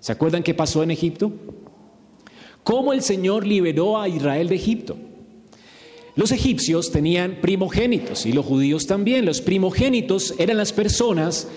¿Se 0.00 0.12
acuerdan 0.12 0.42
qué 0.42 0.54
pasó 0.54 0.82
en 0.82 0.90
Egipto? 0.90 1.32
¿Cómo 2.64 2.92
el 2.92 3.02
Señor 3.02 3.46
liberó 3.46 4.00
a 4.00 4.08
Israel 4.08 4.48
de 4.48 4.54
Egipto? 4.54 4.96
Los 6.16 6.32
egipcios 6.32 6.90
tenían 6.90 7.38
primogénitos 7.40 8.26
y 8.26 8.32
los 8.32 8.44
judíos 8.44 8.86
también. 8.86 9.24
Los 9.24 9.40
primogénitos 9.40 10.34
eran 10.38 10.56
las 10.56 10.72
personas 10.72 11.48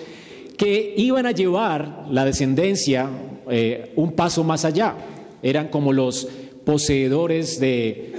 que 0.56 0.94
iban 0.96 1.26
a 1.26 1.32
llevar 1.32 2.06
la 2.10 2.24
descendencia 2.24 3.10
eh, 3.50 3.92
un 3.96 4.12
paso 4.12 4.44
más 4.44 4.64
allá. 4.64 4.94
Eran 5.42 5.68
como 5.68 5.92
los 5.92 6.28
poseedores 6.64 7.60
de 7.60 8.14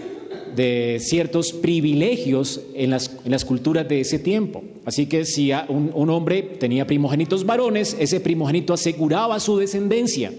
de 0.55 0.97
ciertos 1.01 1.53
privilegios 1.53 2.61
en 2.73 2.89
las, 2.91 3.45
culturas 3.45 3.87
de 3.87 4.01
ese 4.01 4.19
tiempo. 4.19 4.63
Así 4.85 5.07
que 5.07 5.25
si 5.25 5.51
un, 5.67 5.91
un 5.93 6.09
hombre 6.09 6.41
tenía 6.41 6.87
primogénitos 6.87 7.45
varones, 7.45 7.95
ese 7.99 8.19
primogénito 8.19 8.73
aseguraba 8.73 9.39
su 9.39 9.57
descendencia. 9.57 10.31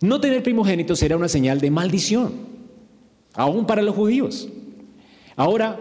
No 0.00 0.20
tener 0.20 0.42
primogénitos 0.42 1.02
era 1.02 1.16
una 1.16 1.28
señal 1.28 1.60
de 1.60 1.70
maldición, 1.70 2.32
aún 3.34 3.66
para 3.66 3.82
los 3.82 3.94
judíos. 3.94 4.48
Ahora, 5.36 5.78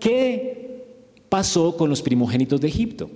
¿qué 0.00 0.84
pasó 1.28 1.76
con 1.76 1.90
los 1.90 2.00
primogénitos 2.00 2.60
de 2.60 2.68
Egipto? 2.68 3.10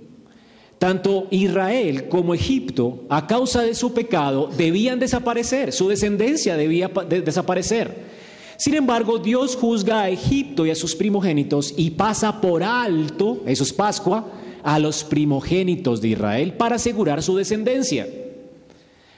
Tanto 0.77 1.27
Israel 1.31 2.09
como 2.09 2.33
Egipto, 2.33 3.03
a 3.09 3.25
causa 3.25 3.61
de 3.61 3.73
su 3.73 3.93
pecado, 3.93 4.49
debían 4.55 4.99
desaparecer, 4.99 5.71
su 5.71 5.87
descendencia 5.87 6.57
debía 6.57 6.91
desaparecer. 7.07 8.12
Sin 8.57 8.75
embargo, 8.75 9.19
Dios 9.19 9.55
juzga 9.55 10.01
a 10.01 10.09
Egipto 10.09 10.65
y 10.65 10.71
a 10.71 10.75
sus 10.75 10.95
primogénitos 10.95 11.73
y 11.75 11.91
pasa 11.91 12.41
por 12.41 12.63
alto, 12.63 13.41
eso 13.45 13.63
es 13.63 13.73
Pascua, 13.73 14.31
a 14.63 14.79
los 14.79 15.03
primogénitos 15.03 16.01
de 16.01 16.09
Israel 16.09 16.53
para 16.53 16.75
asegurar 16.75 17.21
su 17.23 17.35
descendencia. 17.35 18.07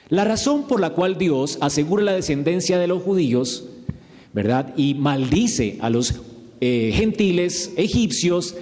La 0.08 0.24
razón 0.24 0.68
por 0.68 0.80
la 0.80 0.90
cual 0.90 1.18
Dios 1.18 1.58
asegura 1.60 2.02
la 2.02 2.12
descendencia 2.12 2.78
de 2.78 2.86
los 2.86 3.02
judíos, 3.02 3.64
¿verdad? 4.32 4.72
Y 4.76 4.94
maldice 4.94 5.78
a 5.80 5.90
los 5.90 6.14
eh, 6.60 6.92
gentiles 6.94 7.72
egipcios 7.76 8.54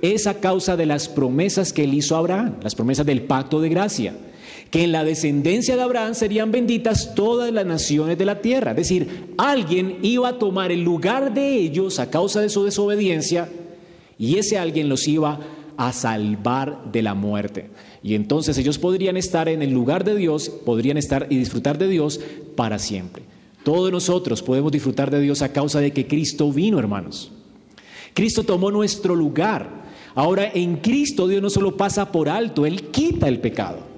es 0.00 0.26
a 0.26 0.40
causa 0.40 0.76
de 0.76 0.86
las 0.86 1.08
promesas 1.08 1.72
que 1.72 1.84
él 1.84 1.94
hizo 1.94 2.16
a 2.16 2.18
Abraham, 2.18 2.56
las 2.62 2.74
promesas 2.74 3.06
del 3.06 3.22
pacto 3.22 3.60
de 3.60 3.68
gracia 3.68 4.14
que 4.72 4.84
en 4.84 4.92
la 4.92 5.04
descendencia 5.04 5.76
de 5.76 5.82
Abraham 5.82 6.14
serían 6.14 6.50
benditas 6.50 7.14
todas 7.14 7.52
las 7.52 7.66
naciones 7.66 8.16
de 8.16 8.24
la 8.24 8.40
tierra. 8.40 8.70
Es 8.70 8.78
decir, 8.78 9.34
alguien 9.36 9.98
iba 10.00 10.30
a 10.30 10.38
tomar 10.38 10.72
el 10.72 10.82
lugar 10.82 11.34
de 11.34 11.56
ellos 11.56 11.98
a 11.98 12.08
causa 12.08 12.40
de 12.40 12.48
su 12.48 12.64
desobediencia 12.64 13.50
y 14.18 14.38
ese 14.38 14.56
alguien 14.56 14.88
los 14.88 15.06
iba 15.06 15.40
a 15.76 15.92
salvar 15.92 16.90
de 16.90 17.02
la 17.02 17.12
muerte. 17.12 17.68
Y 18.02 18.14
entonces 18.14 18.56
ellos 18.56 18.78
podrían 18.78 19.18
estar 19.18 19.46
en 19.50 19.60
el 19.60 19.72
lugar 19.72 20.04
de 20.04 20.16
Dios, 20.16 20.48
podrían 20.48 20.96
estar 20.96 21.26
y 21.28 21.36
disfrutar 21.36 21.76
de 21.76 21.88
Dios 21.88 22.18
para 22.56 22.78
siempre. 22.78 23.24
Todos 23.64 23.92
nosotros 23.92 24.42
podemos 24.42 24.72
disfrutar 24.72 25.10
de 25.10 25.20
Dios 25.20 25.42
a 25.42 25.52
causa 25.52 25.80
de 25.80 25.92
que 25.92 26.06
Cristo 26.06 26.50
vino, 26.50 26.78
hermanos. 26.78 27.30
Cristo 28.14 28.42
tomó 28.42 28.70
nuestro 28.70 29.14
lugar. 29.16 29.82
Ahora 30.14 30.50
en 30.54 30.76
Cristo 30.76 31.28
Dios 31.28 31.42
no 31.42 31.50
solo 31.50 31.76
pasa 31.76 32.10
por 32.10 32.30
alto, 32.30 32.64
Él 32.64 32.84
quita 32.84 33.28
el 33.28 33.38
pecado. 33.38 33.91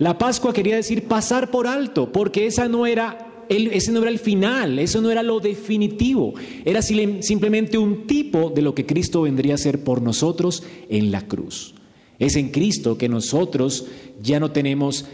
La 0.00 0.16
Pascua 0.16 0.54
quería 0.54 0.76
decir 0.76 1.04
pasar 1.04 1.50
por 1.50 1.66
alto, 1.66 2.10
porque 2.10 2.46
esa 2.46 2.68
no 2.68 2.86
era 2.86 3.26
ese 3.50 3.92
no 3.92 4.00
era 4.00 4.10
el 4.10 4.18
final, 4.18 4.78
eso 4.78 5.02
no 5.02 5.10
era 5.10 5.22
lo 5.22 5.40
definitivo, 5.40 6.34
era 6.64 6.80
simplemente 6.82 7.76
un 7.76 8.06
tipo 8.06 8.48
de 8.48 8.62
lo 8.62 8.74
que 8.74 8.86
Cristo 8.86 9.22
vendría 9.22 9.56
a 9.56 9.58
ser 9.58 9.84
por 9.84 10.00
nosotros 10.00 10.62
en 10.88 11.10
la 11.10 11.26
cruz. 11.26 11.74
Es 12.18 12.36
en 12.36 12.48
Cristo 12.50 12.96
que 12.96 13.10
nosotros 13.10 13.88
ya 14.22 14.40
no 14.40 14.52
tenemos 14.52 15.04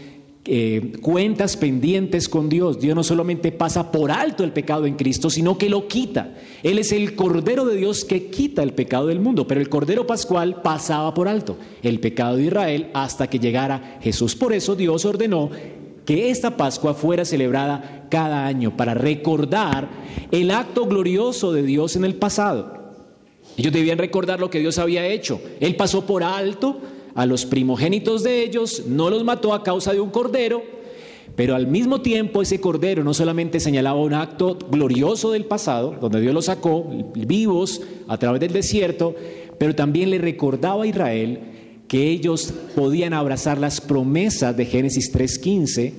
eh, 0.49 0.93
cuentas 1.01 1.57
pendientes 1.57 2.29
con 2.29 2.47
Dios. 2.47 2.79
Dios 2.79 2.95
no 2.95 3.03
solamente 3.03 3.51
pasa 3.51 3.91
por 3.91 4.11
alto 4.11 4.45
el 4.45 4.53
pecado 4.53 4.85
en 4.85 4.95
Cristo, 4.95 5.29
sino 5.29 5.57
que 5.57 5.69
lo 5.69 5.89
quita. 5.89 6.35
Él 6.63 6.79
es 6.79 6.93
el 6.93 7.15
Cordero 7.15 7.65
de 7.65 7.75
Dios 7.75 8.05
que 8.05 8.27
quita 8.27 8.63
el 8.63 8.73
pecado 8.73 9.07
del 9.07 9.19
mundo, 9.19 9.45
pero 9.45 9.59
el 9.59 9.67
Cordero 9.67 10.07
Pascual 10.07 10.61
pasaba 10.61 11.13
por 11.13 11.27
alto 11.27 11.57
el 11.83 11.99
pecado 11.99 12.37
de 12.37 12.45
Israel 12.45 12.89
hasta 12.93 13.29
que 13.29 13.39
llegara 13.39 13.99
Jesús. 14.01 14.35
Por 14.35 14.53
eso 14.53 14.75
Dios 14.75 15.03
ordenó 15.03 15.49
que 16.05 16.29
esta 16.29 16.55
Pascua 16.55 16.93
fuera 16.93 17.25
celebrada 17.25 18.07
cada 18.09 18.47
año 18.47 18.77
para 18.77 18.93
recordar 18.93 19.89
el 20.31 20.51
acto 20.51 20.85
glorioso 20.85 21.51
de 21.51 21.63
Dios 21.63 21.97
en 21.97 22.05
el 22.05 22.15
pasado. 22.15 22.77
Ellos 23.57 23.73
debían 23.73 23.97
recordar 23.97 24.39
lo 24.39 24.49
que 24.49 24.59
Dios 24.59 24.77
había 24.77 25.05
hecho. 25.05 25.41
Él 25.59 25.75
pasó 25.75 26.05
por 26.05 26.23
alto 26.23 26.79
a 27.17 27.25
los 27.25 27.47
primogénitos 27.47 28.21
de 28.21 28.43
ellos, 28.43 28.83
no 28.87 29.09
los 29.09 29.23
mató 29.23 29.55
a 29.55 29.63
causa 29.63 29.91
de 29.91 29.99
un 29.99 30.11
cordero, 30.11 30.61
pero 31.35 31.55
al 31.55 31.65
mismo 31.65 32.01
tiempo 32.01 32.43
ese 32.43 32.61
cordero 32.61 33.03
no 33.03 33.11
solamente 33.15 33.59
señalaba 33.59 33.99
un 33.99 34.13
acto 34.13 34.55
glorioso 34.69 35.31
del 35.31 35.45
pasado, 35.45 35.95
donde 35.99 36.21
Dios 36.21 36.35
los 36.35 36.45
sacó 36.45 36.85
vivos 37.15 37.81
a 38.07 38.19
través 38.19 38.39
del 38.39 38.53
desierto, 38.53 39.15
pero 39.57 39.73
también 39.73 40.11
le 40.11 40.19
recordaba 40.19 40.83
a 40.83 40.87
Israel 40.87 41.39
que 41.87 42.07
ellos 42.11 42.53
podían 42.75 43.13
abrazar 43.13 43.57
las 43.57 43.81
promesas 43.81 44.55
de 44.55 44.65
Génesis 44.65 45.11
3.15, 45.11 45.93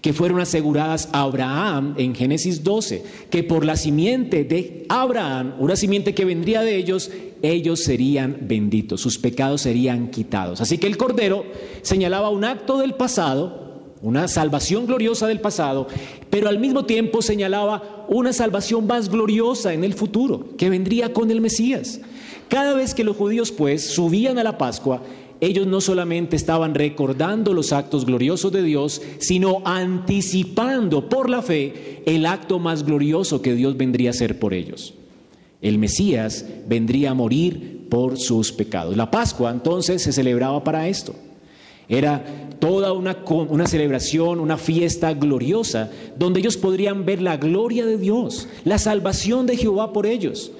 que 0.00 0.12
fueron 0.12 0.40
aseguradas 0.40 1.08
a 1.12 1.22
Abraham 1.22 1.94
en 1.98 2.14
Génesis 2.14 2.64
12, 2.64 3.04
que 3.30 3.42
por 3.42 3.64
la 3.64 3.76
simiente 3.76 4.44
de 4.44 4.86
Abraham, 4.88 5.54
una 5.58 5.76
simiente 5.76 6.14
que 6.14 6.24
vendría 6.24 6.62
de 6.62 6.76
ellos, 6.76 7.10
ellos 7.42 7.80
serían 7.80 8.38
benditos, 8.42 9.00
sus 9.00 9.18
pecados 9.18 9.62
serían 9.62 10.10
quitados. 10.10 10.60
Así 10.60 10.78
que 10.78 10.86
el 10.86 10.96
Cordero 10.96 11.44
señalaba 11.82 12.30
un 12.30 12.44
acto 12.44 12.78
del 12.78 12.94
pasado, 12.94 13.70
una 14.02 14.28
salvación 14.28 14.86
gloriosa 14.86 15.26
del 15.26 15.40
pasado, 15.40 15.86
pero 16.30 16.48
al 16.48 16.58
mismo 16.58 16.86
tiempo 16.86 17.20
señalaba 17.20 18.06
una 18.08 18.32
salvación 18.32 18.86
más 18.86 19.10
gloriosa 19.10 19.74
en 19.74 19.84
el 19.84 19.92
futuro, 19.92 20.56
que 20.56 20.70
vendría 20.70 21.12
con 21.12 21.30
el 21.30 21.42
Mesías. 21.42 22.00
Cada 22.48 22.74
vez 22.74 22.94
que 22.94 23.04
los 23.04 23.16
judíos 23.16 23.52
pues 23.52 23.84
subían 23.86 24.38
a 24.38 24.42
la 24.42 24.56
Pascua, 24.56 25.02
ellos 25.40 25.66
no 25.66 25.80
solamente 25.80 26.36
estaban 26.36 26.74
recordando 26.74 27.54
los 27.54 27.72
actos 27.72 28.04
gloriosos 28.04 28.52
de 28.52 28.62
Dios, 28.62 29.00
sino 29.18 29.62
anticipando 29.64 31.08
por 31.08 31.30
la 31.30 31.42
fe 31.42 32.02
el 32.06 32.26
acto 32.26 32.58
más 32.58 32.84
glorioso 32.84 33.40
que 33.40 33.54
Dios 33.54 33.76
vendría 33.76 34.10
a 34.10 34.12
hacer 34.12 34.38
por 34.38 34.52
ellos. 34.52 34.94
El 35.62 35.78
Mesías 35.78 36.44
vendría 36.68 37.10
a 37.10 37.14
morir 37.14 37.86
por 37.90 38.18
sus 38.18 38.52
pecados. 38.52 38.96
La 38.96 39.10
Pascua 39.10 39.50
entonces 39.50 40.02
se 40.02 40.12
celebraba 40.12 40.62
para 40.62 40.88
esto. 40.88 41.14
Era 41.88 42.22
toda 42.60 42.92
una, 42.92 43.18
una, 43.48 43.66
celebración, 43.66 44.38
una 44.38 44.56
fiesta 44.58 45.12
gloriosa, 45.12 45.90
donde 46.16 46.40
ellos 46.40 46.56
podrían 46.56 47.04
ver 47.04 47.20
la 47.20 47.36
gloria 47.36 47.84
de 47.84 47.98
Dios, 47.98 48.46
la 48.64 48.78
salvación 48.78 49.46
de 49.46 49.56
Jehová 49.56 49.92
por 49.92 50.06
ellos. 50.06 50.52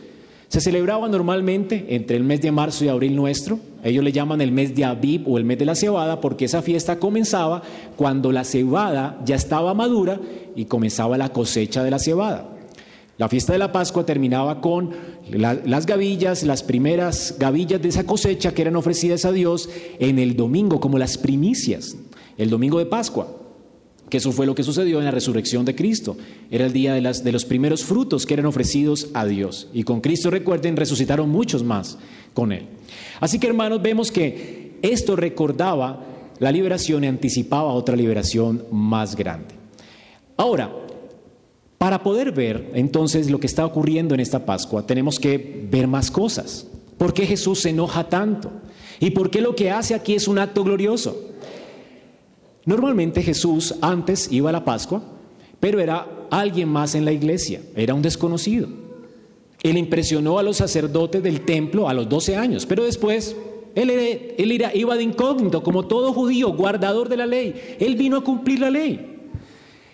Se 0.50 0.61
celebraba 0.61 1.07
normalmente 1.07 1.87
entre 1.90 2.16
el 2.16 2.25
mes 2.25 2.40
de 2.40 2.50
marzo 2.50 2.85
y 2.85 2.88
abril 2.88 3.14
nuestro. 3.14 3.61
Ellos 3.85 4.02
le 4.02 4.11
llaman 4.11 4.40
el 4.40 4.50
mes 4.50 4.75
de 4.75 4.85
Aviv 4.85 5.23
o 5.28 5.38
el 5.38 5.45
mes 5.45 5.61
de 5.61 5.64
la 5.64 5.76
cebada 5.76 6.21
porque 6.21 6.47
esa 6.47 6.61
fiesta 6.61 6.99
comenzaba 6.99 7.62
cuando 7.95 8.33
la 8.33 8.42
cebada 8.42 9.21
ya 9.25 9.37
estaba 9.37 9.75
madura 9.75 10.21
y 10.57 10.64
comenzaba 10.64 11.16
la 11.16 11.28
cosecha 11.28 11.85
de 11.85 11.92
la 11.92 12.00
cebada. 12.00 12.50
La 13.16 13.28
fiesta 13.28 13.52
de 13.52 13.61
la 13.61 13.71
Pascua 13.71 14.04
terminaba 14.04 14.61
con 14.61 14.90
las 15.30 15.87
gavillas, 15.87 16.42
las 16.42 16.64
primeras 16.64 17.37
gavillas 17.38 17.80
de 17.80 17.88
esa 17.88 18.04
cosecha 18.04 18.52
que 18.52 18.62
eran 18.62 18.75
ofrecidas 18.75 19.25
a 19.25 19.30
Dios 19.30 19.69
en 20.00 20.19
el 20.19 20.35
domingo 20.35 20.80
como 20.80 20.99
las 20.99 21.16
primicias, 21.16 21.97
el 22.37 22.50
domingo 22.50 22.80
de 22.80 22.87
Pascua 22.87 23.39
que 24.10 24.18
eso 24.18 24.32
fue 24.32 24.44
lo 24.44 24.54
que 24.54 24.62
sucedió 24.62 24.98
en 24.98 25.04
la 25.04 25.10
resurrección 25.10 25.64
de 25.64 25.74
Cristo. 25.74 26.16
Era 26.50 26.66
el 26.66 26.72
día 26.72 26.92
de, 26.92 27.00
las, 27.00 27.24
de 27.24 27.32
los 27.32 27.44
primeros 27.44 27.84
frutos 27.84 28.26
que 28.26 28.34
eran 28.34 28.46
ofrecidos 28.46 29.08
a 29.14 29.24
Dios. 29.24 29.68
Y 29.72 29.84
con 29.84 30.00
Cristo, 30.00 30.30
recuerden, 30.30 30.76
resucitaron 30.76 31.30
muchos 31.30 31.62
más 31.62 31.96
con 32.34 32.52
Él. 32.52 32.66
Así 33.20 33.38
que 33.38 33.46
hermanos, 33.46 33.80
vemos 33.80 34.10
que 34.10 34.72
esto 34.82 35.16
recordaba 35.16 36.04
la 36.38 36.50
liberación 36.50 37.04
y 37.04 37.06
anticipaba 37.06 37.72
otra 37.72 37.96
liberación 37.96 38.64
más 38.72 39.14
grande. 39.14 39.54
Ahora, 40.36 40.72
para 41.78 42.02
poder 42.02 42.32
ver 42.32 42.70
entonces 42.74 43.30
lo 43.30 43.40
que 43.40 43.46
está 43.46 43.64
ocurriendo 43.64 44.14
en 44.14 44.20
esta 44.20 44.44
Pascua, 44.44 44.86
tenemos 44.86 45.18
que 45.18 45.66
ver 45.70 45.86
más 45.86 46.10
cosas. 46.10 46.66
¿Por 46.98 47.14
qué 47.14 47.26
Jesús 47.26 47.60
se 47.60 47.70
enoja 47.70 48.08
tanto? 48.08 48.50
¿Y 48.98 49.10
por 49.10 49.30
qué 49.30 49.40
lo 49.40 49.54
que 49.54 49.70
hace 49.70 49.94
aquí 49.94 50.14
es 50.14 50.28
un 50.28 50.38
acto 50.38 50.64
glorioso? 50.64 51.29
Normalmente 52.64 53.22
Jesús 53.22 53.74
antes 53.80 54.30
iba 54.30 54.50
a 54.50 54.52
la 54.52 54.64
Pascua, 54.64 55.02
pero 55.58 55.80
era 55.80 56.06
alguien 56.30 56.68
más 56.68 56.94
en 56.94 57.04
la 57.04 57.12
iglesia, 57.12 57.60
era 57.74 57.94
un 57.94 58.02
desconocido. 58.02 58.68
Él 59.62 59.76
impresionó 59.76 60.38
a 60.38 60.42
los 60.42 60.56
sacerdotes 60.56 61.22
del 61.22 61.42
templo 61.42 61.88
a 61.88 61.94
los 61.94 62.08
12 62.08 62.36
años, 62.36 62.66
pero 62.66 62.84
después 62.84 63.36
él, 63.74 64.62
iba 64.74 64.96
de 64.96 65.02
incógnito, 65.02 65.62
como 65.62 65.86
todo 65.86 66.12
judío, 66.12 66.52
guardador 66.52 67.08
de 67.08 67.16
la 67.16 67.26
ley. 67.26 67.54
Él 67.78 67.96
vino 67.96 68.16
a 68.16 68.24
cumplir 68.24 68.60
la 68.60 68.70
ley. 68.70 69.18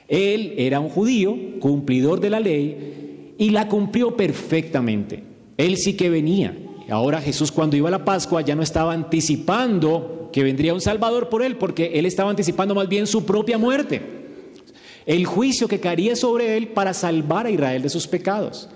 Él 0.09 0.55
era 0.57 0.81
un 0.81 0.89
judío, 0.89 1.37
cumplidor 1.61 2.21
de 2.21 2.31
la 2.31 2.41
ley, 2.41 3.35
y 3.39 3.51
la 3.51 3.69
cumplió 3.69 4.17
perfectamente. 4.17 5.23
Él 5.57 5.77
sí 5.77 5.95
que 5.95 6.11
venía. 6.11 6.57
Ahora 6.89 7.21
Jesús 7.21 7.51
cuando 7.51 7.77
iba 7.77 7.89
a 7.89 7.91
la 7.91 8.05
Pascua 8.05 8.43
ya 8.43 8.55
no 8.55 8.63
estaba 8.63 8.93
anticipando 8.93 10.29
que 10.33 10.45
vendría 10.45 10.75
un 10.75 10.81
Salvador 10.81 11.29
por 11.29 11.43
él, 11.43 11.57
porque 11.57 11.93
él 11.95 12.07
estaba 12.07 12.31
anticipando 12.31 12.75
más 12.75 12.89
bien 12.89 13.07
su 13.07 13.25
propia 13.25 13.59
muerte, 13.59 14.03
el 15.07 15.25
juicio 15.27 15.67
que 15.67 15.81
caería 15.81 16.15
sobre 16.15 16.57
él 16.57 16.69
para 16.69 16.95
salvar 16.95 17.47
a 17.47 17.51
Israel 17.51 17.83
de 17.83 17.89
sus 17.89 18.07
pecados. 18.07 18.69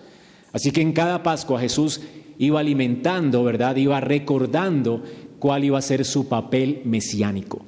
Así 0.53 0.71
que 0.73 0.81
en 0.81 0.93
cada 0.93 1.23
Pascua 1.23 1.61
Jesús 1.61 2.01
iba 2.39 2.61
alimentando, 2.61 3.45
¿verdad? 3.45 3.77
Iba 3.77 4.01
recordando 4.01 5.03
cuál 5.39 5.65
iba 5.65 5.79
a 5.79 5.83
ser 5.83 6.05
su 6.05 6.29
papel 6.29 6.83
mesiánico. 6.85 7.61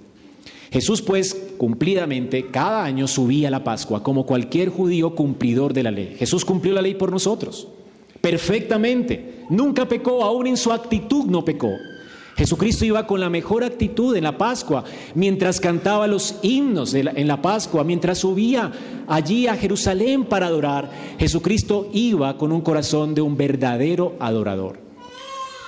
Jesús 0.72 1.02
pues 1.02 1.52
cumplidamente 1.58 2.46
cada 2.46 2.82
año 2.82 3.06
subía 3.06 3.48
a 3.48 3.50
la 3.50 3.62
Pascua 3.62 4.02
como 4.02 4.24
cualquier 4.24 4.70
judío 4.70 5.14
cumplidor 5.14 5.74
de 5.74 5.82
la 5.82 5.90
ley. 5.90 6.16
Jesús 6.18 6.46
cumplió 6.46 6.72
la 6.72 6.80
ley 6.80 6.94
por 6.94 7.12
nosotros, 7.12 7.68
perfectamente. 8.22 9.41
Nunca 9.52 9.86
pecó, 9.86 10.24
aún 10.24 10.46
en 10.46 10.56
su 10.56 10.72
actitud 10.72 11.26
no 11.26 11.44
pecó. 11.44 11.76
Jesucristo 12.38 12.86
iba 12.86 13.06
con 13.06 13.20
la 13.20 13.28
mejor 13.28 13.64
actitud 13.64 14.16
en 14.16 14.24
la 14.24 14.38
Pascua, 14.38 14.82
mientras 15.14 15.60
cantaba 15.60 16.06
los 16.06 16.36
himnos 16.40 16.94
en 16.94 17.28
la 17.28 17.42
Pascua, 17.42 17.84
mientras 17.84 18.16
subía 18.16 18.72
allí 19.06 19.48
a 19.48 19.56
Jerusalén 19.56 20.24
para 20.24 20.46
adorar, 20.46 20.90
Jesucristo 21.18 21.90
iba 21.92 22.38
con 22.38 22.50
un 22.50 22.62
corazón 22.62 23.14
de 23.14 23.20
un 23.20 23.36
verdadero 23.36 24.16
adorador. 24.20 24.80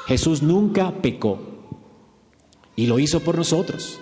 Jesús 0.06 0.42
nunca 0.42 0.90
pecó 1.02 1.38
y 2.76 2.86
lo 2.86 2.98
hizo 2.98 3.20
por 3.20 3.36
nosotros. 3.36 3.98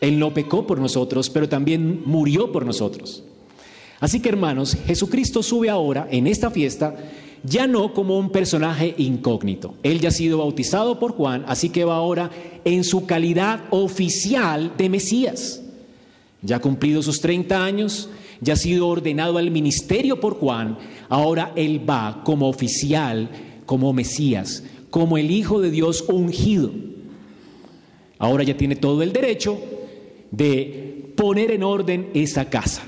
Él 0.00 0.18
no 0.18 0.32
pecó 0.32 0.66
por 0.66 0.80
nosotros, 0.80 1.28
pero 1.28 1.50
también 1.50 2.00
murió 2.06 2.50
por 2.50 2.64
nosotros. 2.64 3.24
Así 4.00 4.20
que 4.20 4.30
hermanos, 4.30 4.74
Jesucristo 4.86 5.42
sube 5.42 5.68
ahora 5.68 6.08
en 6.10 6.26
esta 6.26 6.50
fiesta 6.50 6.96
ya 7.44 7.66
no 7.66 7.92
como 7.92 8.18
un 8.18 8.30
personaje 8.30 8.94
incógnito. 8.98 9.74
Él 9.82 10.00
ya 10.00 10.08
ha 10.08 10.12
sido 10.12 10.38
bautizado 10.38 10.98
por 10.98 11.12
Juan, 11.12 11.44
así 11.46 11.70
que 11.70 11.84
va 11.84 11.96
ahora 11.96 12.30
en 12.64 12.84
su 12.84 13.06
calidad 13.06 13.64
oficial 13.70 14.72
de 14.76 14.88
Mesías. 14.88 15.62
Ya 16.42 16.56
ha 16.56 16.60
cumplido 16.60 17.02
sus 17.02 17.20
30 17.20 17.64
años, 17.64 18.08
ya 18.40 18.54
ha 18.54 18.56
sido 18.56 18.88
ordenado 18.88 19.38
al 19.38 19.50
ministerio 19.50 20.20
por 20.20 20.34
Juan, 20.34 20.78
ahora 21.08 21.52
él 21.56 21.88
va 21.88 22.22
como 22.24 22.48
oficial, 22.48 23.30
como 23.66 23.92
Mesías, 23.92 24.64
como 24.90 25.18
el 25.18 25.30
Hijo 25.30 25.60
de 25.60 25.70
Dios 25.70 26.04
ungido. 26.08 26.70
Ahora 28.18 28.44
ya 28.44 28.56
tiene 28.56 28.76
todo 28.76 29.02
el 29.02 29.12
derecho 29.12 29.58
de 30.30 31.12
poner 31.16 31.50
en 31.50 31.62
orden 31.62 32.10
esa 32.14 32.48
casa. 32.48 32.82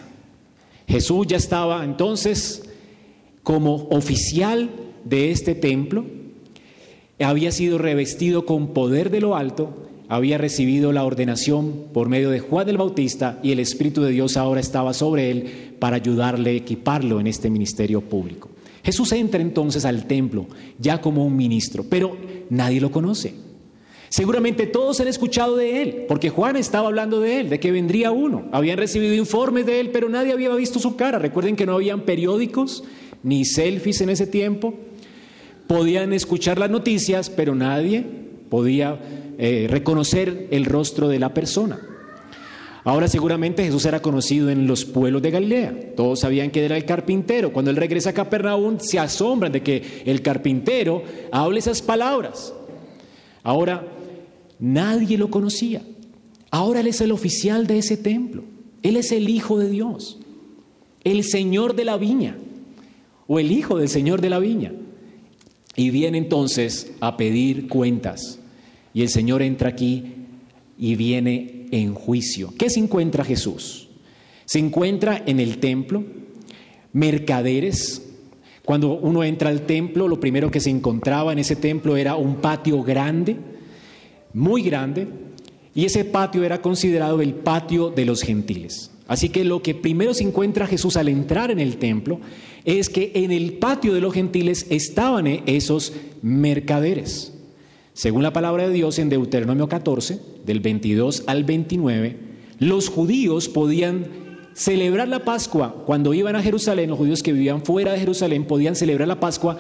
Jesús 0.87 1.27
ya 1.27 1.37
estaba 1.37 1.85
entonces 1.85 2.62
como 3.44 3.87
oficial 3.90 4.70
de 5.04 5.30
este 5.30 5.54
templo, 5.54 6.04
había 7.20 7.52
sido 7.52 7.78
revestido 7.78 8.44
con 8.44 8.68
poder 8.68 9.11
de 9.11 9.20
lo 9.20 9.37
alto, 9.37 9.85
había 10.09 10.38
recibido 10.38 10.92
la 10.92 11.04
ordenación 11.04 11.85
por 11.92 12.09
medio 12.09 12.30
de 12.30 12.40
Juan 12.40 12.68
el 12.68 12.78
Bautista 12.78 13.38
y 13.42 13.52
el 13.52 13.61
Espíritu 13.61 14.02
de 14.02 14.11
Dios 14.11 14.37
ahora 14.37 14.61
estaba 14.61 14.92
sobre 14.92 15.30
él 15.30 15.76
para 15.78 15.96
ayudarle 15.96 16.57
equiparlo 16.57 17.20
en 17.20 17.26
este 17.26 17.50
ministerio 17.50 18.00
público. 18.00 18.50
Jesús 18.83 19.12
entra 19.12 19.40
entonces 19.40 19.85
al 19.85 20.07
templo 20.07 20.46
ya 20.78 21.00
como 21.00 21.24
un 21.24 21.37
ministro, 21.37 21.85
pero 21.88 22.16
nadie 22.50 22.80
lo 22.80 22.90
conoce. 22.90 23.35
Seguramente 24.11 24.66
todos 24.66 25.00
han 25.00 25.09
escuchado 25.09 25.57
de 25.57 25.83
él, 25.83 26.04
porque 26.07 26.30
Juan 26.30 26.54
estaba 26.57 26.87
hablando 26.87 27.18
de 27.18 27.40
él, 27.40 27.48
de 27.48 27.59
que 27.59 27.72
vendría 27.72 28.12
uno. 28.12 28.44
Habían 28.52 28.78
recibido 28.78 29.12
informes 29.14 29.66
de 29.66 29.80
él, 29.80 29.90
pero 29.90 30.09
nadie 30.09 30.33
había 30.33 30.54
visto 30.54 30.78
su 30.78 30.94
cara. 30.94 31.18
Recuerden 31.18 31.57
que 31.57 31.66
no 31.66 31.74
habían 31.74 32.02
periódicos, 32.02 32.85
ni 33.24 33.44
selfies 33.44 34.00
en 34.02 34.10
ese 34.10 34.28
tiempo. 34.28 34.74
Podían 35.66 36.12
escuchar 36.12 36.58
las 36.58 36.70
noticias, 36.70 37.30
pero 37.30 37.54
nadie 37.56 38.04
podía 38.48 39.00
eh, 39.38 39.66
reconocer 39.68 40.46
el 40.52 40.66
rostro 40.66 41.08
de 41.08 41.18
la 41.18 41.34
persona. 41.34 41.80
Ahora 42.84 43.08
seguramente 43.08 43.64
Jesús 43.64 43.87
era 43.87 44.02
conocido 44.02 44.50
en 44.50 44.66
los 44.66 44.84
pueblos 44.84 45.22
de 45.22 45.30
Galilea. 45.30 45.94
Todos 45.96 46.20
sabían 46.20 46.50
que 46.50 46.62
era 46.64 46.76
el 46.76 46.84
carpintero. 46.84 47.50
Cuando 47.50 47.70
él 47.70 47.78
regresa 47.78 48.10
a 48.10 48.12
Capernaum 48.12 48.78
se 48.78 48.98
asombran 48.98 49.50
de 49.50 49.62
que 49.62 50.02
el 50.04 50.20
carpintero 50.20 51.02
hable 51.32 51.60
esas 51.60 51.80
palabras. 51.80 52.52
Ahora 53.42 53.88
nadie 54.58 55.16
lo 55.16 55.30
conocía. 55.30 55.80
Ahora 56.50 56.80
él 56.80 56.88
es 56.88 57.00
el 57.00 57.10
oficial 57.10 57.66
de 57.66 57.78
ese 57.78 57.96
templo. 57.96 58.44
Él 58.82 58.98
es 58.98 59.12
el 59.12 59.30
Hijo 59.30 59.58
de 59.58 59.70
Dios, 59.70 60.18
el 61.04 61.24
Señor 61.24 61.74
de 61.74 61.87
la 61.87 61.96
viña 61.96 62.37
o 63.26 63.38
el 63.38 63.52
hijo 63.52 63.78
del 63.78 63.88
señor 63.88 64.20
de 64.20 64.30
la 64.30 64.38
viña. 64.38 64.72
Y 65.76 65.90
viene 65.90 66.18
entonces 66.18 66.92
a 67.00 67.16
pedir 67.16 67.68
cuentas. 67.68 68.38
Y 68.92 69.02
el 69.02 69.08
Señor 69.08 69.42
entra 69.42 69.70
aquí 69.70 70.14
y 70.78 70.94
viene 70.94 71.66
en 71.72 71.94
juicio. 71.94 72.52
¿Qué 72.56 72.70
se 72.70 72.78
encuentra 72.78 73.24
Jesús? 73.24 73.88
Se 74.44 74.60
encuentra 74.60 75.22
en 75.26 75.40
el 75.40 75.58
templo, 75.58 76.04
mercaderes. 76.92 78.02
Cuando 78.64 78.94
uno 78.94 79.24
entra 79.24 79.50
al 79.50 79.62
templo, 79.62 80.06
lo 80.06 80.20
primero 80.20 80.50
que 80.50 80.60
se 80.60 80.70
encontraba 80.70 81.32
en 81.32 81.40
ese 81.40 81.56
templo 81.56 81.96
era 81.96 82.14
un 82.14 82.37
patio 82.37 82.82
grande, 82.82 83.37
muy 84.32 84.62
grande, 84.62 85.08
y 85.74 85.84
ese 85.84 86.04
patio 86.04 86.44
era 86.44 86.62
considerado 86.62 87.20
el 87.20 87.34
patio 87.34 87.90
de 87.90 88.04
los 88.04 88.22
gentiles. 88.22 88.93
Así 89.07 89.29
que 89.29 89.45
lo 89.45 89.62
que 89.62 89.75
primero 89.75 90.14
se 90.14 90.25
encuentra 90.25 90.67
Jesús 90.67 90.97
al 90.97 91.09
entrar 91.09 91.51
en 91.51 91.61
el 91.61 91.77
templo 91.77 92.21
es 92.64 92.88
que 92.88 93.12
en 93.14 93.33
el 93.33 93.55
patio 93.55 93.93
de 93.93 94.01
los 94.01 94.14
gentiles 94.14 94.67
estaban 94.71 95.27
esos 95.47 95.93
mercaderes. 96.23 97.33
Según 97.93 98.23
la 98.23 98.33
palabra 98.33 98.67
de 98.67 98.73
Dios 98.73 98.99
en 98.99 99.11
Deuteronomio 99.11 99.69
14, 99.69 100.19
del 100.47 100.61
22 100.61 101.25
al 101.27 101.45
29, 101.45 102.17
los 102.59 102.88
judíos 102.88 103.49
podían 103.49 104.07
celebrar 104.55 105.09
la 105.09 105.25
Pascua 105.25 105.83
cuando 105.85 106.14
iban 106.14 106.35
a 106.37 106.43
Jerusalén, 106.43 106.88
los 106.88 106.99
judíos 106.99 107.23
que 107.23 107.33
vivían 107.33 107.64
fuera 107.64 107.93
de 107.93 107.99
Jerusalén 107.99 108.47
podían 108.47 108.75
celebrar 108.75 109.07
la 109.07 109.21
Pascua 109.21 109.59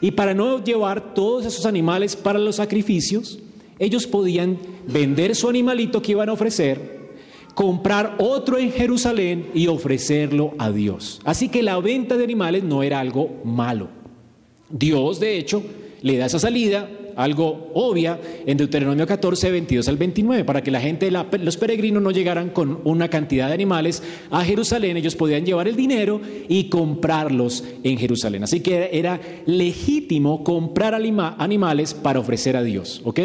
y 0.00 0.12
para 0.12 0.32
no 0.32 0.64
llevar 0.64 1.12
todos 1.12 1.44
esos 1.44 1.66
animales 1.66 2.16
para 2.16 2.38
los 2.38 2.56
sacrificios, 2.56 3.40
ellos 3.78 4.06
podían 4.06 4.58
vender 4.86 5.34
su 5.36 5.48
animalito 5.48 6.00
que 6.00 6.12
iban 6.12 6.28
a 6.28 6.32
ofrecer 6.32 6.97
comprar 7.58 8.14
otro 8.18 8.56
en 8.56 8.70
Jerusalén 8.70 9.48
y 9.52 9.66
ofrecerlo 9.66 10.54
a 10.58 10.70
Dios. 10.70 11.20
Así 11.24 11.48
que 11.48 11.64
la 11.64 11.80
venta 11.80 12.16
de 12.16 12.22
animales 12.22 12.62
no 12.62 12.84
era 12.84 13.00
algo 13.00 13.40
malo. 13.42 13.88
Dios, 14.70 15.18
de 15.18 15.38
hecho, 15.38 15.64
le 16.02 16.18
da 16.18 16.26
esa 16.26 16.38
salida, 16.38 16.88
algo 17.16 17.72
obvia, 17.74 18.20
en 18.46 18.56
Deuteronomio 18.56 19.08
14, 19.08 19.50
22 19.50 19.88
al 19.88 19.96
29, 19.96 20.44
para 20.44 20.62
que 20.62 20.70
la 20.70 20.80
gente, 20.80 21.10
los 21.10 21.56
peregrinos 21.56 22.00
no 22.00 22.12
llegaran 22.12 22.50
con 22.50 22.78
una 22.84 23.10
cantidad 23.10 23.48
de 23.48 23.54
animales 23.54 24.04
a 24.30 24.44
Jerusalén, 24.44 24.96
ellos 24.96 25.16
podían 25.16 25.44
llevar 25.44 25.66
el 25.66 25.74
dinero 25.74 26.20
y 26.48 26.68
comprarlos 26.68 27.64
en 27.82 27.98
Jerusalén. 27.98 28.44
Así 28.44 28.60
que 28.60 28.90
era 28.92 29.20
legítimo 29.46 30.44
comprar 30.44 30.94
animales 30.94 31.92
para 31.92 32.20
ofrecer 32.20 32.56
a 32.56 32.62
Dios, 32.62 33.00
¿ok? 33.02 33.18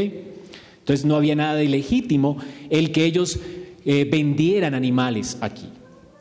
Entonces 0.80 1.06
no 1.06 1.18
había 1.18 1.36
nada 1.36 1.54
de 1.54 1.66
ilegítimo 1.66 2.38
el 2.72 2.92
que 2.92 3.06
ellos 3.06 3.40
eh, 3.86 4.08
vendieran 4.10 4.74
animales 4.74 5.38
aquí. 5.42 5.70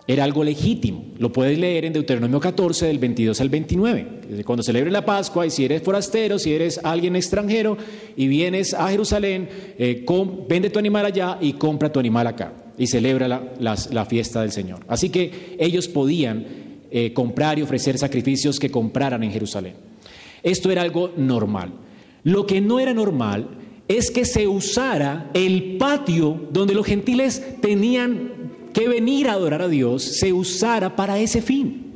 Era 0.07 0.25
algo 0.25 0.43
legítimo. 0.43 1.05
Lo 1.19 1.33
puedes 1.33 1.59
leer 1.59 1.85
en 1.85 1.93
Deuteronomio 1.93 2.41
14, 2.41 2.87
del 2.87 2.99
22 2.99 3.41
al 3.41 3.49
29. 3.49 4.43
Cuando 4.45 4.63
celebre 4.63 4.91
la 4.91 5.05
Pascua, 5.05 5.47
y 5.47 5.51
si 5.51 5.65
eres 5.65 5.83
forastero, 5.83 6.39
si 6.39 6.53
eres 6.53 6.81
alguien 6.83 7.15
extranjero 7.15 7.77
y 8.17 8.27
vienes 8.27 8.75
a 8.75 8.89
Jerusalén, 8.91 9.49
eh, 9.79 10.05
vende 10.49 10.71
tu 10.71 10.79
animal 10.81 11.07
allá 11.07 11.39
y 11.41 11.53
compra 11.53 11.93
tu 11.93 12.01
animal 12.01 12.27
acá. 12.27 12.53
Y 12.77 12.89
celebra 12.89 13.29
la, 13.29 14.07
fiesta 14.07 14.41
del 14.41 14.51
Señor. 14.51 14.81
Así 14.89 15.11
que 15.11 15.57
ellos 15.59 15.87
podían 15.87 16.47
eh, 16.91 17.13
comprar 17.13 17.59
y 17.59 17.63
ofrecer 17.63 17.97
sacrificios 17.97 18.59
que 18.59 18.71
compraran 18.71 19.23
en 19.23 19.31
Jerusalén. 19.31 19.75
Esto 20.43 20.71
era 20.71 20.83
algo 20.83 21.13
normal. 21.17 21.71
Lo 22.25 22.45
que 22.47 22.61
no 22.61 22.81
era 22.81 22.93
normal 22.93 23.62
es 23.89 24.11
que 24.11 24.25
se 24.25 24.49
usara 24.49 25.31
el 25.35 25.77
patio 25.77 26.49
donde 26.51 26.75
los 26.75 26.87
gentiles 26.87 27.43
tenían 27.61 28.31
que 28.73 28.89
venir 28.89 29.29
a 29.29 29.33
adorar 29.33 29.63
a 29.63 29.69
Dios, 29.69 30.03
se 30.03 30.33
usara 30.33 30.97
para 30.97 31.19
ese 31.19 31.43
fin. 31.43 31.93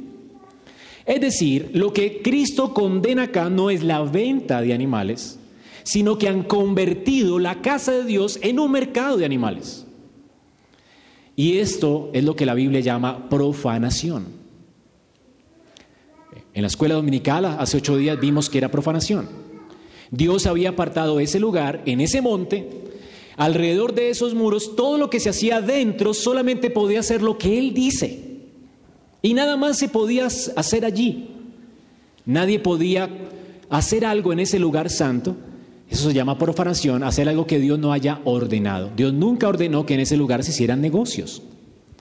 Es 1.07 1.21
decir, 1.21 1.71
lo 1.73 1.93
que 1.93 2.21
Cristo 2.21 2.75
condena 2.75 3.25
acá 3.25 3.49
no 3.49 3.71
es 3.71 3.83
la 3.83 4.03
venta 4.03 4.61
de 4.61 4.75
animales, 4.75 5.39
sino 5.85 6.19
que 6.19 6.29
han 6.29 6.43
convertido 6.43 7.39
la 7.39 7.63
casa 7.63 7.93
de 7.93 8.05
Dios 8.05 8.41
en 8.43 8.59
un 8.59 8.73
mercado 8.73 9.17
de 9.17 9.25
animales. 9.25 9.87
Y 11.37 11.59
esto 11.59 12.11
es 12.13 12.25
lo 12.25 12.35
que 12.35 12.47
la 12.47 12.55
Biblia 12.55 12.81
llama 12.81 13.29
profanación. 13.29 14.27
En 16.55 16.63
la 16.63 16.69
escuela 16.69 16.95
dominical 16.95 17.45
hace 17.45 17.77
ocho 17.77 17.97
días 17.99 18.19
vimos 18.19 18.51
que 18.51 18.59
era 18.59 18.71
profanación. 18.71 19.46
Dios 20.11 20.47
había 20.47 20.71
apartado 20.71 21.21
ese 21.21 21.41
lugar, 21.41 21.83
en 21.87 22.01
ese 22.01 22.21
monte, 22.21 22.69
alrededor 23.37 23.95
de 23.95 24.11
esos 24.11 24.35
muros, 24.35 24.77
todo 24.77 24.99
lo 24.99 25.11
que 25.11 25.21
se 25.21 25.29
hacía 25.29 25.61
dentro 25.61 26.15
solamente 26.15 26.71
podía 26.71 27.03
ser 27.03 27.23
lo 27.23 27.39
que 27.39 27.59
Él 27.59 27.75
dice. 27.75 28.27
Y 29.23 29.35
nada 29.35 29.57
más 29.57 29.79
se 29.79 29.89
podía 29.89 30.27
hacer 30.27 30.85
allí. 30.85 31.31
Nadie 32.25 32.59
podía 32.59 33.09
hacer 33.71 34.05
algo 34.05 34.33
en 34.33 34.41
ese 34.41 34.59
lugar 34.59 34.91
santo. 34.91 35.37
Eso 35.89 36.09
se 36.09 36.15
llama 36.15 36.39
profanación, 36.39 37.05
hacer 37.05 37.29
algo 37.29 37.47
que 37.47 37.61
Dios 37.61 37.79
no 37.79 37.93
haya 37.93 38.21
ordenado. 38.25 38.91
Dios 38.97 39.13
nunca 39.13 39.49
ordenó 39.49 39.87
que 39.87 39.95
en 39.95 40.01
ese 40.01 40.17
lugar 40.17 40.43
se 40.43 40.51
hicieran 40.51 40.81
negocios, 40.81 41.43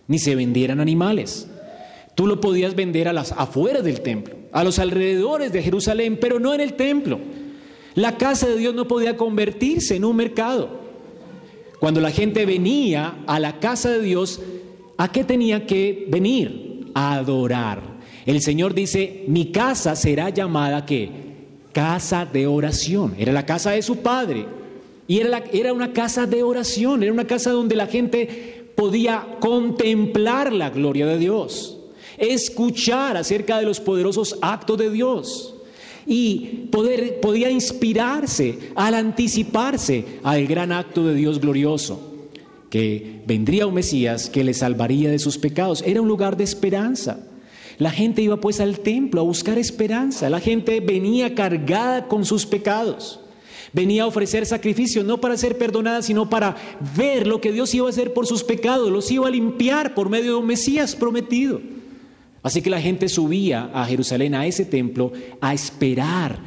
ni 0.08 0.18
se 0.18 0.36
vendieran 0.36 0.80
animales. 0.80 1.48
Tú 2.16 2.28
lo 2.28 2.40
podías 2.40 2.76
vender 2.76 3.08
a 3.08 3.14
las 3.14 3.32
afueras 3.34 3.84
del 3.84 4.02
templo, 4.02 4.36
a 4.52 4.64
los 4.64 4.80
alrededores 4.80 5.52
de 5.52 5.62
Jerusalén, 5.62 6.18
pero 6.20 6.40
no 6.40 6.54
en 6.54 6.62
el 6.62 6.74
templo. 6.74 7.20
La 7.96 8.18
casa 8.18 8.48
de 8.48 8.58
Dios 8.58 8.76
no 8.76 8.88
podía 8.88 9.16
convertirse 9.16 9.96
en 9.96 10.04
un 10.04 10.18
mercado. 10.18 10.70
Cuando 11.80 12.02
la 12.02 12.12
gente 12.12 12.46
venía 12.46 13.24
a 13.26 13.40
la 13.40 13.60
casa 13.60 13.90
de 13.90 14.02
Dios, 14.02 14.42
¿a 14.98 15.12
qué 15.12 15.24
tenía 15.24 15.66
que 15.66 16.06
venir? 16.10 16.92
A 16.94 17.16
adorar. 17.16 17.82
El 18.26 18.42
Señor 18.42 18.74
dice, 18.74 19.24
mi 19.28 19.52
casa 19.52 19.96
será 19.96 20.30
llamada 20.30 20.86
¿qué? 20.86 21.10
Casa 21.72 22.26
de 22.26 22.48
oración. 22.48 23.16
Era 23.18 23.32
la 23.32 23.46
casa 23.46 23.72
de 23.72 23.82
su 23.82 23.98
padre. 23.98 24.46
Y 25.08 25.20
era, 25.20 25.44
era 25.54 25.72
una 25.72 25.94
casa 25.94 26.26
de 26.26 26.44
oración, 26.44 27.02
era 27.02 27.14
una 27.14 27.28
casa 27.28 27.52
donde 27.52 27.76
la 27.76 27.88
gente 27.88 28.72
podía 28.76 29.38
contemplar 29.40 30.52
la 30.52 30.70
gloria 30.70 31.06
de 31.06 31.18
Dios, 31.18 31.78
escuchar 32.18 33.16
acerca 33.16 33.60
de 33.60 33.66
los 33.66 33.80
poderosos 33.80 34.38
actos 34.42 34.78
de 34.78 34.90
Dios 34.90 35.55
y 36.06 36.68
poder, 36.72 37.20
podía 37.20 37.50
inspirarse 37.50 38.60
al 38.76 38.94
anticiparse 38.94 40.06
al 40.24 40.46
gran 40.48 40.72
acto 40.72 41.06
de 41.06 41.16
Dios 41.16 41.40
glorioso, 41.40 42.28
que 42.70 43.22
vendría 43.26 43.68
un 43.68 43.74
Mesías 43.74 44.30
que 44.30 44.44
le 44.44 44.54
salvaría 44.54 45.10
de 45.10 45.20
sus 45.20 45.38
pecados. 45.38 45.84
Era 45.86 46.02
un 46.02 46.08
lugar 46.08 46.38
de 46.38 46.44
esperanza. 46.44 47.20
La 47.78 47.92
gente 47.92 48.22
iba 48.22 48.38
pues 48.38 48.60
al 48.60 48.80
templo 48.80 49.22
a 49.22 49.24
buscar 49.24 49.58
esperanza. 49.58 50.30
La 50.30 50.40
gente 50.40 50.80
venía 50.80 51.36
cargada 51.36 52.08
con 52.08 52.26
sus 52.26 52.46
pecados. 52.46 53.20
Venía 53.74 54.04
a 54.04 54.08
ofrecer 54.08 54.46
sacrificio 54.46 55.04
no 55.04 55.20
para 55.20 55.36
ser 55.36 55.58
perdonada, 55.58 56.02
sino 56.02 56.30
para 56.30 56.56
ver 56.96 57.28
lo 57.28 57.42
que 57.42 57.52
Dios 57.52 57.74
iba 57.74 57.88
a 57.88 57.90
hacer 57.90 58.14
por 58.14 58.26
sus 58.26 58.44
pecados. 58.44 58.90
Los 58.90 59.12
iba 59.12 59.28
a 59.28 59.32
limpiar 59.32 59.94
por 59.94 60.10
medio 60.10 60.32
de 60.32 60.38
un 60.38 60.46
Mesías 60.46 60.96
prometido. 60.96 61.60
Así 62.46 62.62
que 62.62 62.70
la 62.70 62.80
gente 62.80 63.10
subía 63.10 63.72
a 63.74 63.88
Jerusalén, 63.88 64.36
a 64.36 64.46
ese 64.46 64.66
templo, 64.66 65.12
a 65.42 65.52
esperar 65.56 66.38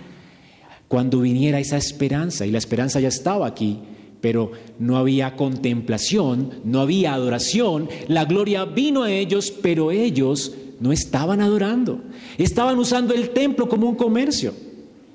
cuando 0.86 1.22
viniera 1.22 1.58
esa 1.58 1.76
esperanza. 1.76 2.46
Y 2.46 2.52
la 2.52 2.58
esperanza 2.58 3.00
ya 3.00 3.08
estaba 3.08 3.48
aquí, 3.48 3.80
pero 4.20 4.52
no 4.78 4.96
había 4.96 5.34
contemplación, 5.34 6.60
no 6.62 6.80
había 6.82 7.14
adoración. 7.14 7.88
La 8.06 8.26
gloria 8.26 8.64
vino 8.64 9.02
a 9.02 9.10
ellos, 9.10 9.50
pero 9.50 9.90
ellos 9.90 10.54
no 10.78 10.92
estaban 10.92 11.40
adorando. 11.40 12.00
Estaban 12.38 12.78
usando 12.78 13.12
el 13.12 13.30
templo 13.30 13.68
como 13.68 13.88
un 13.88 13.96
comercio. 13.96 14.54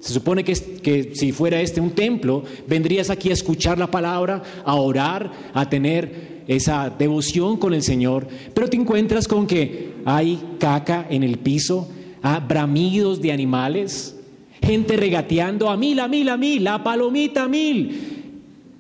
Se 0.02 0.12
supone 0.12 0.44
que, 0.44 0.54
que, 0.54 1.16
si 1.16 1.32
fuera 1.32 1.62
este 1.62 1.80
un 1.80 1.92
templo, 1.92 2.44
vendrías 2.68 3.10
aquí 3.10 3.30
a 3.30 3.34
escuchar 3.34 3.78
la 3.78 3.90
palabra, 3.90 4.44
a 4.66 4.76
orar, 4.76 5.32
a 5.54 5.70
tener 5.70 6.44
esa 6.46 6.90
devoción 6.90 7.56
con 7.56 7.74
el 7.74 7.84
Señor, 7.84 8.28
pero 8.54 8.70
te 8.70 8.76
encuentras 8.76 9.30
con 9.30 9.48
que 9.48 9.93
hay 10.06 10.42
caca 10.60 11.06
en 11.10 11.24
el 11.24 11.40
piso, 11.40 11.90
ah, 12.22 12.40
bramidos 12.40 13.22
de 13.22 13.32
animales, 13.32 14.16
gente 14.62 14.98
regateando 14.98 15.70
a 15.70 15.78
mil, 15.78 16.00
a 16.00 16.08
mil, 16.08 16.30
a 16.30 16.38
mil, 16.38 16.64
la 16.64 16.84
palomita 16.84 17.44
a 17.44 17.48
mil. 17.48 18.24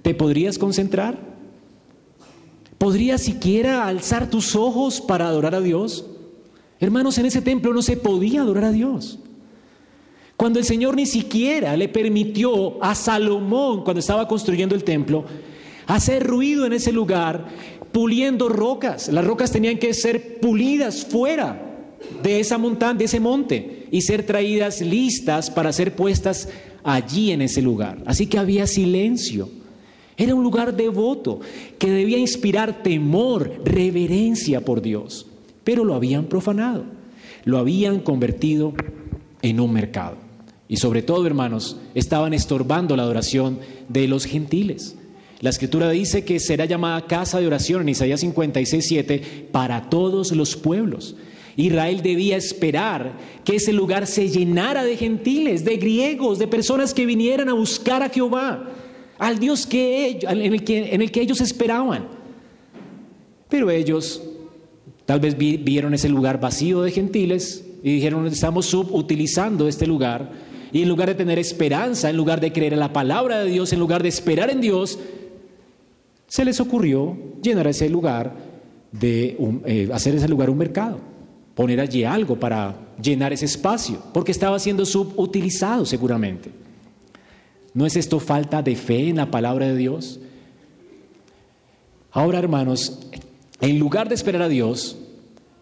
¿Te 0.01 0.13
podrías 0.13 0.57
concentrar? 0.57 1.17
¿Podrías 2.77 3.21
siquiera 3.21 3.88
alzar 3.88 4.29
tus 4.29 4.55
ojos 4.55 4.99
para 4.99 5.27
adorar 5.27 5.55
a 5.55 5.62
Dios? 5.62 6.05
Hermanos, 6.79 7.17
en 7.17 7.25
ese 7.25 7.41
templo 7.41 7.73
no 7.73 7.81
se 7.81 7.95
podía 7.95 8.41
adorar 8.41 8.65
a 8.65 8.71
Dios. 8.71 9.19
Cuando 10.36 10.59
el 10.59 10.65
Señor 10.65 10.95
ni 10.95 11.05
siquiera 11.05 11.77
le 11.77 11.88
permitió 11.88 12.83
a 12.83 12.95
Salomón, 12.95 13.83
cuando 13.83 14.01
estaba 14.01 14.27
construyendo 14.27 14.75
el 14.75 14.83
templo, 14.83 15.23
hacer 15.88 16.25
ruido 16.27 16.65
en 16.65 16.73
ese 16.73 16.91
lugar, 16.91 17.47
puliendo 17.93 18.49
rocas. 18.49 19.08
Las 19.08 19.23
rocas 19.23 19.51
tenían 19.51 19.77
que 19.77 19.93
ser 19.93 20.39
pulidas 20.41 21.06
fuera 21.06 21.69
de 22.21 22.41
esa 22.41 22.58
montaña, 22.58 22.95
de 22.95 23.06
ese 23.06 23.21
monte, 23.21 23.88
y 23.91 24.01
ser 24.01 24.25
traídas 24.25 24.82
listas 24.82 25.49
para 25.49 25.71
ser 25.71 25.95
puestas 25.95 26.49
allí 26.84 27.32
en 27.32 27.41
ese 27.41 27.62
lugar. 27.62 27.99
Así 28.06 28.27
que 28.27 28.38
había 28.38 28.67
silencio. 28.67 29.49
Era 30.17 30.36
un 30.36 30.43
lugar 30.43 30.75
devoto 30.75 31.39
que 31.79 31.89
debía 31.89 32.17
inspirar 32.17 32.84
temor, 32.84 33.62
reverencia 33.63 34.62
por 34.65 34.82
Dios. 34.82 35.27
Pero 35.63 35.86
lo 35.86 35.93
habían 35.93 36.25
profanado, 36.25 36.84
lo 37.45 37.58
habían 37.58 37.99
convertido 37.99 38.73
en 39.41 39.60
un 39.60 39.71
mercado. 39.71 40.17
Y 40.67 40.77
sobre 40.77 41.03
todo, 41.03 41.25
hermanos, 41.27 41.77
estaban 41.93 42.34
estorbando 42.34 42.95
la 42.95 43.03
adoración 43.03 43.60
de 43.89 44.08
los 44.08 44.25
gentiles. 44.25 44.95
La 45.43 45.49
escritura 45.49 45.89
dice 45.89 46.23
que 46.23 46.39
será 46.39 46.63
llamada 46.63 47.06
casa 47.06 47.38
de 47.38 47.47
oración 47.47 47.82
en 47.82 47.89
Isaías 47.89 48.21
56, 48.21 48.88
7 48.88 49.49
para 49.51 49.89
todos 49.89 50.32
los 50.32 50.56
pueblos. 50.56 51.17
Israel 51.58 52.01
debía 52.01 52.38
esperar 52.38 53.17
que 53.43 53.58
ese 53.58 53.73
lugar 53.73 54.08
se 54.08 54.29
llenara 54.29 54.86
de 54.86 54.95
gentiles, 54.95 55.65
de 55.65 55.75
griegos, 55.75 56.39
de 56.39 56.47
personas 56.47 56.93
que 56.93 57.06
vinieran 57.06 57.49
a 57.49 57.53
buscar 57.53 58.01
a 58.01 58.10
Jehová, 58.10 58.71
al 59.19 59.38
Dios 59.38 59.67
que 59.67 60.19
en, 60.21 60.53
el 60.53 60.63
que, 60.63 60.95
en 60.95 61.01
el 61.01 61.12
que 61.12 61.19
ellos 61.19 61.41
esperaban. 61.41 62.08
Pero 63.49 63.69
ellos 63.69 64.23
Tal 65.06 65.19
vez 65.19 65.38
vieron 65.38 65.93
ese 65.93 66.08
lugar 66.08 66.39
vacío 66.39 66.82
de 66.82 66.91
gentiles 66.91 67.65
y 67.84 67.95
dijeron, 67.95 68.25
estamos 68.27 68.67
subutilizando 68.67 69.67
este 69.67 69.86
lugar. 69.86 70.32
Y 70.71 70.82
en 70.82 70.89
lugar 70.89 71.10
de 71.10 71.15
tener 71.15 71.38
esperanza, 71.38 72.10
en 72.10 72.15
lugar 72.15 72.39
de 72.39 72.53
creer 72.53 72.73
en 72.73 72.79
la 72.79 72.93
palabra 72.93 73.39
de 73.39 73.51
Dios, 73.51 73.73
en 73.73 73.79
lugar 73.79 74.01
de 74.01 74.10
esperar 74.10 74.49
en 74.49 74.62
Dios, 74.62 74.97
se 76.34 76.43
les 76.43 76.60
ocurrió 76.60 77.15
llenar 77.43 77.67
ese 77.67 77.88
lugar 77.88 78.34
de 78.91 79.38
eh, 79.65 79.89
hacer 79.93 80.15
ese 80.15 80.28
lugar 80.28 80.50
un 80.50 80.58
mercado, 80.58 80.98
poner 81.54 81.80
allí 81.80 82.06
algo 82.06 82.39
para 82.39 82.76
llenar 83.00 83.32
ese 83.32 83.46
espacio, 83.46 84.02
porque 84.15 84.32
estaba 84.32 84.58
siendo 84.58 84.84
subutilizado 84.84 85.86
seguramente. 85.86 86.50
¿No 87.76 87.86
es 87.86 87.96
esto 87.96 88.19
falta 88.19 88.63
de 88.63 88.76
fe 88.76 89.10
en 89.10 89.17
la 89.17 89.30
palabra 89.30 89.67
de 89.67 89.78
Dios? 89.78 90.22
Ahora, 92.12 92.39
hermanos, 92.39 93.08
en 93.62 93.78
lugar 93.78 94.10
de 94.10 94.15
esperar 94.15 94.41
a 94.41 94.50
Dios, 94.50 94.98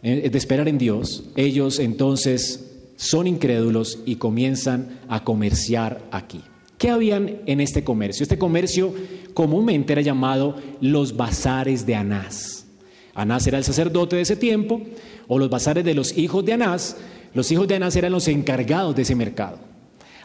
eh, 0.04 0.30
de 0.30 0.38
esperar 0.38 0.70
en 0.70 0.78
Dios, 0.78 1.26
ellos 1.36 1.80
entonces 1.80 2.78
son 2.96 3.28
incrédulos 3.28 4.00
y 4.06 4.16
comienzan 4.16 5.02
a 5.10 5.26
comerciar 5.26 6.02
aquí. 6.12 6.40
¿Qué 6.78 6.90
habían 6.90 7.42
en 7.46 7.60
este 7.60 7.84
comercio? 7.84 8.24
Este 8.24 8.40
comercio 8.40 8.92
comúnmente 9.34 9.94
era 9.94 10.02
llamado 10.02 10.56
los 10.80 11.16
bazares 11.16 11.86
de 11.86 11.96
Anás. 11.96 12.66
Anás 13.14 13.46
era 13.48 13.58
el 13.58 13.64
sacerdote 13.64 14.16
de 14.16 14.22
ese 14.24 14.36
tiempo, 14.36 14.82
o 15.28 15.40
los 15.40 15.50
bazares 15.50 15.84
de 15.84 15.94
los 15.94 16.18
hijos 16.18 16.46
de 16.46 16.54
Anás. 16.54 16.98
Los 17.34 17.52
hijos 17.52 17.68
de 17.68 17.76
Anás 17.76 17.96
eran 17.96 18.12
los 18.12 18.28
encargados 18.28 18.96
de 18.96 19.02
ese 19.04 19.16
mercado. 19.16 19.60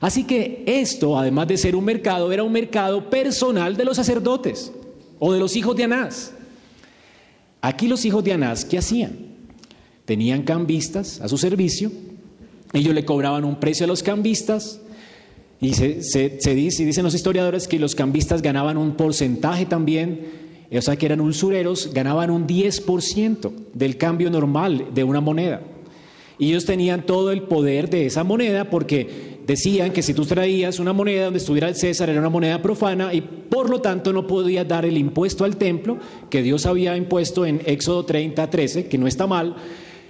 Así 0.01 0.25
que 0.25 0.62
esto, 0.66 1.19
además 1.19 1.49
de 1.49 1.57
ser 1.57 1.75
un 1.75 1.85
mercado, 1.85 2.31
era 2.33 2.42
un 2.42 2.53
mercado 2.53 3.09
personal 3.09 3.77
de 3.77 3.85
los 3.85 3.97
sacerdotes 3.97 4.73
o 5.19 5.33
de 5.33 5.38
los 5.38 5.57
hijos 5.57 5.77
de 5.77 5.85
Anás. 5.85 6.33
Aquí 7.61 7.88
los 7.88 8.05
hijos 8.05 8.23
de 8.23 8.33
Anás, 8.33 8.64
¿qué 8.64 8.79
hacían? 8.79 9.16
Tenían 10.05 10.42
cambistas 10.42 11.21
a 11.21 11.29
su 11.29 11.38
servicio, 11.38 11.90
ellos 12.73 12.95
le 12.95 13.05
cobraban 13.05 13.45
un 13.45 13.59
precio 13.59 13.85
a 13.85 13.87
los 13.88 14.03
cambistas, 14.03 14.81
y 15.61 15.73
se, 15.73 16.03
se, 16.03 16.55
dice, 16.55 16.85
dicen 16.85 17.05
los 17.05 17.14
historiadores 17.14 17.66
que 17.66 17.79
los 17.79 17.95
cambistas 17.95 18.42
ganaban 18.42 18.77
un 18.77 18.95
porcentaje 18.95 19.64
también, 19.64 20.21
o 20.71 20.83
sea 20.83 20.97
que 20.97 21.07
eran 21.07 21.21
usureros, 21.21 21.92
ganaban 21.95 22.31
un 22.31 22.47
10% 22.47 23.53
del 23.73 23.97
cambio 23.97 24.31
normal 24.31 24.88
de 24.95 25.05
una 25.05 25.21
moneda. 25.21 25.62
Y 26.38 26.51
ellos 26.51 26.66
tenían 26.66 27.07
todo 27.07 27.31
el 27.33 27.42
poder 27.42 27.88
de 27.88 28.05
esa 28.07 28.23
moneda 28.23 28.69
porque 28.69 29.37
decían 29.47 29.92
que 29.92 30.03
si 30.03 30.12
tú 30.12 30.27
traías 30.27 30.79
una 30.79 30.92
moneda 30.92 31.25
donde 31.25 31.38
estuviera 31.38 31.69
el 31.69 31.77
César 31.77 32.11
era 32.11 32.21
una 32.21 32.29
moneda 32.29 32.61
profana 32.61 33.14
y 33.14 33.23
por 33.23 33.71
lo 33.71 33.81
tanto 33.81 34.12
no 34.12 34.27
podías 34.27 34.69
dar 34.69 34.85
el 34.85 34.99
impuesto 34.99 35.45
al 35.45 35.57
templo 35.57 35.99
que 36.29 36.42
Dios 36.42 36.66
había 36.66 36.97
impuesto 36.97 37.47
en 37.47 37.62
Éxodo 37.64 38.05
30, 38.05 38.51
13, 38.51 38.87
que 38.87 38.99
no 38.99 39.07
está 39.07 39.27
mal. 39.27 39.57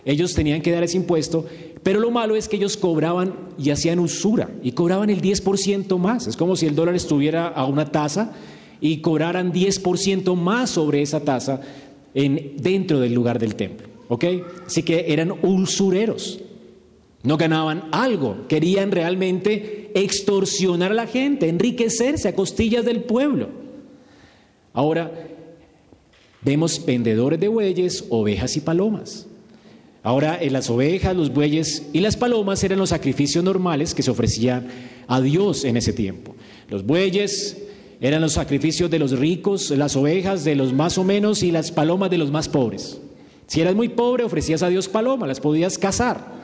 Ellos 0.04 0.34
tenían 0.34 0.62
que 0.62 0.72
dar 0.72 0.82
ese 0.82 0.96
impuesto 0.96 1.46
pero 1.86 2.00
lo 2.00 2.10
malo 2.10 2.34
es 2.34 2.48
que 2.48 2.56
ellos 2.56 2.76
cobraban 2.76 3.32
y 3.56 3.70
hacían 3.70 4.00
usura 4.00 4.50
y 4.60 4.72
cobraban 4.72 5.08
el 5.08 5.22
10% 5.22 5.96
más. 5.98 6.26
Es 6.26 6.36
como 6.36 6.56
si 6.56 6.66
el 6.66 6.74
dólar 6.74 6.96
estuviera 6.96 7.46
a 7.46 7.64
una 7.66 7.92
tasa 7.92 8.32
y 8.80 8.96
cobraran 8.96 9.52
10% 9.52 10.34
más 10.34 10.70
sobre 10.70 11.00
esa 11.00 11.20
tasa 11.20 11.60
en, 12.12 12.54
dentro 12.56 12.98
del 12.98 13.14
lugar 13.14 13.38
del 13.38 13.54
templo. 13.54 13.86
¿Ok? 14.08 14.24
Así 14.66 14.82
que 14.82 15.12
eran 15.12 15.32
usureros. 15.42 16.40
No 17.22 17.36
ganaban 17.36 17.84
algo, 17.92 18.48
querían 18.48 18.90
realmente 18.90 19.92
extorsionar 19.94 20.90
a 20.90 20.94
la 20.94 21.06
gente, 21.06 21.48
enriquecerse 21.48 22.26
a 22.26 22.34
costillas 22.34 22.84
del 22.84 23.04
pueblo. 23.04 23.48
Ahora, 24.72 25.12
vemos 26.42 26.84
vendedores 26.84 27.38
de 27.38 27.46
bueyes, 27.46 28.06
ovejas 28.08 28.56
y 28.56 28.60
palomas. 28.60 29.28
Ahora, 30.06 30.38
las 30.52 30.70
ovejas, 30.70 31.16
los 31.16 31.34
bueyes 31.34 31.88
y 31.92 31.98
las 31.98 32.16
palomas 32.16 32.62
eran 32.62 32.78
los 32.78 32.90
sacrificios 32.90 33.42
normales 33.42 33.92
que 33.92 34.04
se 34.04 34.10
ofrecían 34.12 34.68
a 35.08 35.20
Dios 35.20 35.64
en 35.64 35.76
ese 35.76 35.92
tiempo. 35.92 36.36
Los 36.70 36.86
bueyes 36.86 37.60
eran 38.00 38.20
los 38.20 38.34
sacrificios 38.34 38.88
de 38.88 39.00
los 39.00 39.18
ricos, 39.18 39.68
las 39.72 39.96
ovejas 39.96 40.44
de 40.44 40.54
los 40.54 40.72
más 40.72 40.96
o 40.96 41.02
menos 41.02 41.42
y 41.42 41.50
las 41.50 41.72
palomas 41.72 42.08
de 42.08 42.18
los 42.18 42.30
más 42.30 42.48
pobres. 42.48 43.00
Si 43.48 43.60
eras 43.60 43.74
muy 43.74 43.88
pobre, 43.88 44.22
ofrecías 44.22 44.62
a 44.62 44.68
Dios 44.68 44.86
palomas, 44.86 45.26
las 45.26 45.40
podías 45.40 45.76
cazar. 45.76 46.36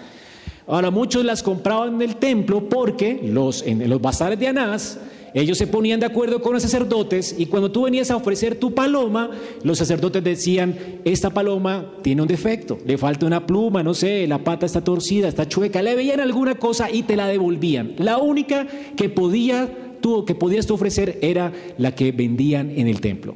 Ahora, 0.66 0.90
muchos 0.90 1.24
las 1.24 1.44
compraban 1.44 1.94
en 1.94 2.02
el 2.02 2.16
templo 2.16 2.68
porque 2.68 3.20
los, 3.22 3.62
en 3.62 3.88
los 3.88 4.02
bazares 4.02 4.40
de 4.40 4.48
Anás 4.48 4.98
ellos 5.34 5.56
se 5.56 5.66
ponían 5.66 6.00
de 6.00 6.06
acuerdo 6.06 6.42
con 6.42 6.52
los 6.52 6.62
sacerdotes 6.62 7.34
y 7.38 7.46
cuando 7.46 7.70
tú 7.70 7.84
venías 7.84 8.10
a 8.10 8.16
ofrecer 8.16 8.56
tu 8.56 8.74
paloma, 8.74 9.30
los 9.62 9.78
sacerdotes 9.78 10.22
decían, 10.22 10.76
esta 11.04 11.30
paloma 11.30 11.94
tiene 12.02 12.22
un 12.22 12.28
defecto, 12.28 12.78
le 12.84 12.98
falta 12.98 13.24
una 13.24 13.46
pluma, 13.46 13.82
no 13.82 13.94
sé, 13.94 14.26
la 14.26 14.44
pata 14.44 14.66
está 14.66 14.84
torcida, 14.84 15.28
está 15.28 15.48
chueca, 15.48 15.82
le 15.82 15.94
veían 15.94 16.20
alguna 16.20 16.56
cosa 16.56 16.90
y 16.90 17.04
te 17.04 17.16
la 17.16 17.26
devolvían. 17.26 17.94
La 17.98 18.18
única 18.18 18.66
que, 18.96 19.10
que 19.12 20.34
podías 20.34 20.66
tú 20.66 20.74
ofrecer 20.74 21.18
era 21.22 21.52
la 21.78 21.94
que 21.94 22.12
vendían 22.12 22.70
en 22.70 22.88
el 22.88 23.00
templo. 23.00 23.34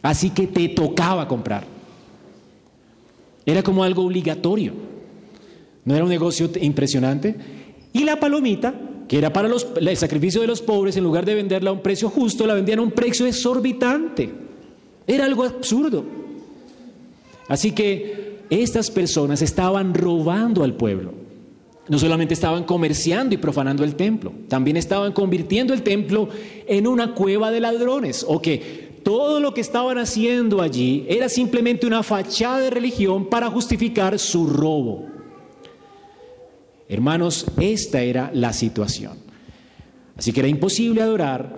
Así 0.00 0.30
que 0.30 0.46
te 0.46 0.68
tocaba 0.68 1.28
comprar. 1.28 1.64
Era 3.46 3.62
como 3.62 3.84
algo 3.84 4.04
obligatorio. 4.04 4.72
¿No 5.84 5.94
era 5.94 6.04
un 6.04 6.10
negocio 6.10 6.50
impresionante? 6.60 7.36
Y 7.92 8.04
la 8.04 8.18
palomita 8.18 8.74
que 9.08 9.18
era 9.18 9.32
para 9.32 9.48
los, 9.48 9.66
el 9.76 9.96
sacrificio 9.96 10.40
de 10.40 10.46
los 10.46 10.62
pobres, 10.62 10.96
en 10.96 11.04
lugar 11.04 11.24
de 11.24 11.34
venderla 11.34 11.70
a 11.70 11.72
un 11.72 11.80
precio 11.80 12.08
justo, 12.08 12.46
la 12.46 12.54
vendían 12.54 12.78
a 12.78 12.82
un 12.82 12.90
precio 12.90 13.26
exorbitante. 13.26 14.30
Era 15.06 15.24
algo 15.24 15.44
absurdo. 15.44 16.04
Así 17.48 17.72
que 17.72 18.38
estas 18.50 18.90
personas 18.90 19.42
estaban 19.42 19.94
robando 19.94 20.64
al 20.64 20.74
pueblo. 20.74 21.12
No 21.86 21.98
solamente 21.98 22.32
estaban 22.32 22.64
comerciando 22.64 23.34
y 23.34 23.38
profanando 23.38 23.84
el 23.84 23.94
templo, 23.94 24.32
también 24.48 24.78
estaban 24.78 25.12
convirtiendo 25.12 25.74
el 25.74 25.82
templo 25.82 26.30
en 26.66 26.86
una 26.86 27.14
cueva 27.14 27.50
de 27.50 27.60
ladrones, 27.60 28.24
o 28.26 28.40
que 28.40 29.00
todo 29.02 29.38
lo 29.38 29.52
que 29.52 29.60
estaban 29.60 29.98
haciendo 29.98 30.62
allí 30.62 31.04
era 31.10 31.28
simplemente 31.28 31.86
una 31.86 32.02
fachada 32.02 32.60
de 32.60 32.70
religión 32.70 33.26
para 33.26 33.50
justificar 33.50 34.18
su 34.18 34.46
robo. 34.46 35.13
Hermanos, 36.88 37.46
esta 37.60 38.02
era 38.02 38.30
la 38.34 38.52
situación. 38.52 39.12
Así 40.16 40.32
que 40.32 40.40
era 40.40 40.48
imposible 40.48 41.02
adorar, 41.02 41.56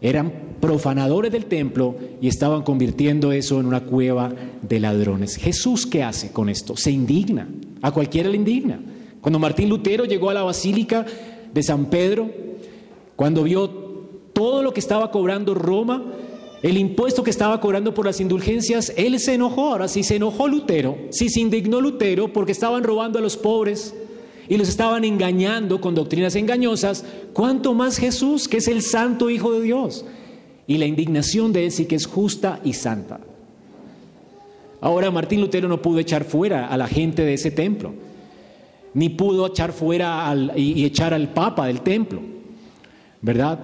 eran 0.00 0.48
profanadores 0.60 1.32
del 1.32 1.46
templo 1.46 1.96
y 2.20 2.28
estaban 2.28 2.62
convirtiendo 2.62 3.32
eso 3.32 3.60
en 3.60 3.66
una 3.66 3.84
cueva 3.84 4.32
de 4.62 4.80
ladrones. 4.80 5.36
Jesús, 5.36 5.86
¿qué 5.86 6.02
hace 6.02 6.32
con 6.32 6.48
esto? 6.48 6.76
Se 6.76 6.90
indigna, 6.90 7.48
a 7.82 7.90
cualquiera 7.90 8.28
le 8.28 8.36
indigna. 8.36 8.80
Cuando 9.20 9.38
Martín 9.38 9.68
Lutero 9.68 10.04
llegó 10.04 10.30
a 10.30 10.34
la 10.34 10.42
basílica 10.42 11.04
de 11.52 11.62
San 11.62 11.86
Pedro, 11.86 12.30
cuando 13.16 13.42
vio 13.42 13.68
todo 14.32 14.62
lo 14.62 14.72
que 14.72 14.80
estaba 14.80 15.10
cobrando 15.10 15.54
Roma, 15.54 16.04
el 16.62 16.76
impuesto 16.76 17.22
que 17.22 17.30
estaba 17.30 17.60
cobrando 17.60 17.94
por 17.94 18.06
las 18.06 18.20
indulgencias, 18.20 18.92
él 18.96 19.18
se 19.20 19.34
enojó. 19.34 19.72
Ahora, 19.72 19.88
si 19.88 20.02
se 20.02 20.16
enojó 20.16 20.48
Lutero, 20.48 20.96
si 21.10 21.28
se 21.28 21.40
indignó 21.40 21.80
Lutero 21.80 22.32
porque 22.32 22.52
estaban 22.52 22.84
robando 22.84 23.18
a 23.18 23.22
los 23.22 23.36
pobres, 23.36 23.94
y 24.48 24.56
los 24.56 24.68
estaban 24.68 25.04
engañando 25.04 25.80
con 25.80 25.94
doctrinas 25.94 26.34
engañosas, 26.34 27.04
¿cuánto 27.32 27.74
más 27.74 27.98
Jesús, 27.98 28.48
que 28.48 28.58
es 28.58 28.68
el 28.68 28.82
santo 28.82 29.28
Hijo 29.28 29.52
de 29.52 29.62
Dios? 29.62 30.04
Y 30.66 30.78
la 30.78 30.86
indignación 30.86 31.52
de 31.52 31.66
él 31.66 31.72
sí 31.72 31.86
que 31.86 31.96
es 31.96 32.06
justa 32.06 32.60
y 32.64 32.72
santa. 32.72 33.20
Ahora 34.80 35.10
Martín 35.10 35.40
Lutero 35.40 35.68
no 35.68 35.82
pudo 35.82 35.98
echar 35.98 36.24
fuera 36.24 36.68
a 36.68 36.76
la 36.76 36.86
gente 36.86 37.24
de 37.24 37.34
ese 37.34 37.50
templo, 37.50 37.92
ni 38.94 39.10
pudo 39.10 39.46
echar 39.46 39.72
fuera 39.72 40.34
y, 40.56 40.80
y 40.80 40.84
echar 40.84 41.12
al 41.12 41.32
Papa 41.32 41.66
del 41.66 41.82
templo, 41.82 42.20
¿verdad? 43.20 43.60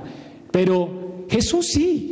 Pero 0.51 1.25
Jesús 1.31 1.68
sí. 1.68 2.11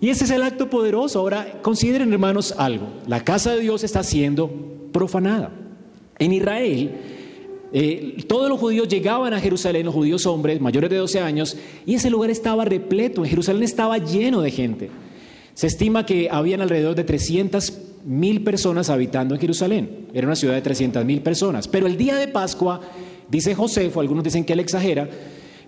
Y 0.00 0.10
ese 0.10 0.24
es 0.24 0.30
el 0.30 0.42
acto 0.42 0.70
poderoso. 0.70 1.18
Ahora 1.18 1.60
consideren 1.60 2.12
hermanos 2.12 2.54
algo. 2.56 2.86
La 3.06 3.24
casa 3.24 3.52
de 3.52 3.60
Dios 3.60 3.82
está 3.82 4.02
siendo 4.02 4.50
profanada. 4.92 5.50
En 6.18 6.32
Israel 6.32 7.17
eh, 7.72 8.24
todos 8.26 8.48
los 8.48 8.58
judíos 8.58 8.88
llegaban 8.88 9.34
a 9.34 9.40
Jerusalén, 9.40 9.86
los 9.86 9.94
judíos 9.94 10.26
hombres 10.26 10.60
mayores 10.60 10.90
de 10.90 10.96
12 10.96 11.20
años, 11.20 11.56
y 11.84 11.94
ese 11.94 12.10
lugar 12.10 12.30
estaba 12.30 12.64
repleto, 12.64 13.24
en 13.24 13.30
Jerusalén 13.30 13.62
estaba 13.62 13.98
lleno 13.98 14.40
de 14.40 14.50
gente. 14.50 14.90
Se 15.54 15.66
estima 15.66 16.06
que 16.06 16.28
habían 16.30 16.60
alrededor 16.60 16.94
de 16.94 17.04
300 17.04 17.72
mil 18.04 18.42
personas 18.42 18.90
habitando 18.90 19.34
en 19.34 19.40
Jerusalén. 19.40 20.06
Era 20.14 20.26
una 20.26 20.36
ciudad 20.36 20.54
de 20.54 20.62
300 20.62 21.04
mil 21.04 21.20
personas. 21.20 21.68
Pero 21.68 21.86
el 21.86 21.96
día 21.96 22.16
de 22.16 22.28
Pascua, 22.28 22.80
dice 23.28 23.54
Josefo, 23.54 24.00
algunos 24.00 24.24
dicen 24.24 24.44
que 24.44 24.52
él 24.52 24.60
exagera, 24.60 25.08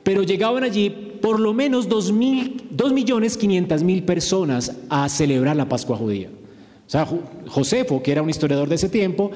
pero 0.02 0.22
llegaban 0.22 0.64
allí 0.64 0.90
por 1.20 1.38
lo 1.40 1.52
menos 1.52 1.88
2, 1.88 2.12
millones 2.12 3.36
500 3.36 3.82
mil 3.82 4.04
personas 4.04 4.76
a 4.88 5.08
celebrar 5.08 5.56
la 5.56 5.68
Pascua 5.68 5.96
judía. 5.96 6.28
O 6.86 6.90
sea, 6.90 7.06
Josefo, 7.46 8.02
que 8.02 8.10
era 8.10 8.22
un 8.22 8.30
historiador 8.30 8.68
de 8.68 8.74
ese 8.74 8.88
tiempo, 8.88 9.30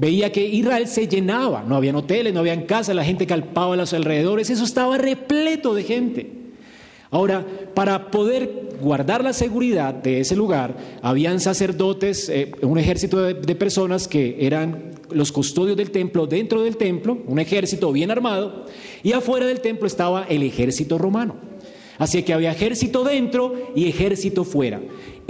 veía 0.00 0.32
que 0.32 0.42
Israel 0.42 0.88
se 0.88 1.06
llenaba, 1.06 1.62
no 1.62 1.76
habían 1.76 1.94
hoteles, 1.94 2.32
no 2.32 2.40
habían 2.40 2.62
casas, 2.62 2.96
la 2.96 3.04
gente 3.04 3.26
calpaba 3.26 3.74
a 3.74 3.76
los 3.76 3.92
alrededores, 3.92 4.48
eso 4.48 4.64
estaba 4.64 4.96
repleto 4.96 5.74
de 5.74 5.82
gente. 5.82 6.30
Ahora, 7.10 7.46
para 7.74 8.10
poder 8.10 8.70
guardar 8.80 9.22
la 9.22 9.34
seguridad 9.34 9.92
de 9.92 10.20
ese 10.20 10.36
lugar, 10.36 10.74
habían 11.02 11.38
sacerdotes, 11.38 12.30
eh, 12.30 12.50
un 12.62 12.78
ejército 12.78 13.20
de, 13.20 13.34
de 13.34 13.54
personas 13.54 14.08
que 14.08 14.38
eran 14.40 14.92
los 15.10 15.32
custodios 15.32 15.76
del 15.76 15.90
templo 15.90 16.26
dentro 16.26 16.62
del 16.62 16.78
templo, 16.78 17.18
un 17.26 17.38
ejército 17.38 17.92
bien 17.92 18.10
armado, 18.10 18.64
y 19.02 19.12
afuera 19.12 19.44
del 19.44 19.60
templo 19.60 19.86
estaba 19.86 20.24
el 20.24 20.42
ejército 20.44 20.96
romano. 20.96 21.36
Así 21.98 22.22
que 22.22 22.32
había 22.32 22.52
ejército 22.52 23.04
dentro 23.04 23.54
y 23.76 23.86
ejército 23.86 24.44
fuera. 24.44 24.80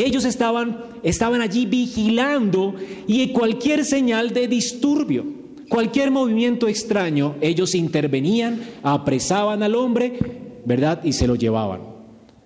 Ellos 0.00 0.24
estaban, 0.24 0.78
estaban 1.02 1.42
allí 1.42 1.66
vigilando 1.66 2.74
y 3.06 3.28
cualquier 3.32 3.84
señal 3.84 4.30
de 4.30 4.48
disturbio, 4.48 5.26
cualquier 5.68 6.10
movimiento 6.10 6.68
extraño, 6.68 7.34
ellos 7.42 7.74
intervenían, 7.74 8.60
apresaban 8.82 9.62
al 9.62 9.74
hombre, 9.74 10.18
¿verdad? 10.64 11.04
Y 11.04 11.12
se 11.12 11.26
lo 11.26 11.34
llevaban. 11.34 11.82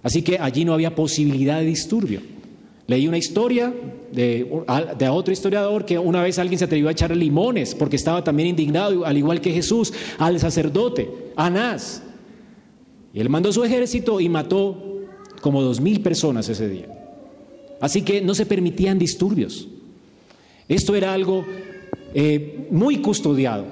Así 0.03 0.23
que 0.23 0.37
allí 0.39 0.65
no 0.65 0.75
había 0.75 0.97
posibilidad 0.97 1.61
de 1.61 1.67
disturbio. 1.67 2.21
Leí 2.89 3.07
una 3.07 3.19
historia 3.19 3.73
de, 4.11 4.47
otro 5.11 5.33
historiador 5.33 5.85
que 5.85 5.97
una 5.97 6.25
vez 6.25 6.41
alguien 6.41 6.59
se 6.59 6.65
atrevió 6.65 6.89
a 6.89 6.93
echar 6.93 7.17
limones 7.17 7.77
porque 7.77 7.95
estaba 7.95 8.25
también 8.25 8.49
indignado, 8.49 9.07
al 9.07 9.17
igual 9.17 9.41
que 9.41 9.53
Jesús, 9.53 9.93
al 10.19 10.41
sacerdote, 10.41 11.09
Anás. 11.37 12.03
Él 13.15 13.31
mandó 13.31 13.53
su 13.53 13.63
ejército 13.63 14.21
y 14.21 14.29
mató 14.29 14.77
como 15.41 15.63
dos 15.63 15.81
mil 15.81 16.01
personas 16.01 16.49
ese 16.49 16.69
día. 16.69 17.04
Así 17.81 18.03
que 18.03 18.21
no 18.21 18.35
se 18.35 18.47
permitían 18.47 18.99
disturbios. 18.99 19.69
Esto 20.69 20.95
era 20.95 21.13
algo 21.13 21.45
eh, 22.15 22.67
muy 22.71 22.99
custodiado. 22.99 23.67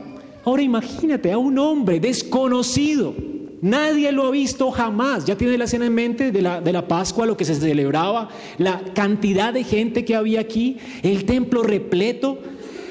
Ahora 0.45 0.63
imagínate 0.63 1.33
a 1.33 1.39
un 1.39 1.59
hombre 1.59 2.01
desconocido 2.01 3.15
Nadie 3.63 4.11
lo 4.11 4.27
ha 4.27 4.31
visto 4.33 4.73
jamás. 4.73 5.25
Ya 5.25 5.37
tiene 5.37 5.57
la 5.57 5.65
escena 5.65 5.87
en 5.87 5.95
mente 5.95 6.33
de 6.33 6.43
la, 6.43 6.61
de 6.61 6.73
la 6.73 6.89
Pascua, 6.89 7.27
lo 7.27 7.37
que 7.37 7.45
se 7.45 7.55
celebraba, 7.55 8.29
la 8.59 8.83
cantidad 8.93 9.55
de 9.55 9.63
gente 9.63 10.05
que 10.05 10.17
había 10.17 10.41
aquí, 10.41 10.79
el 11.05 11.25
templo 11.25 11.63
repleto. 11.63 12.41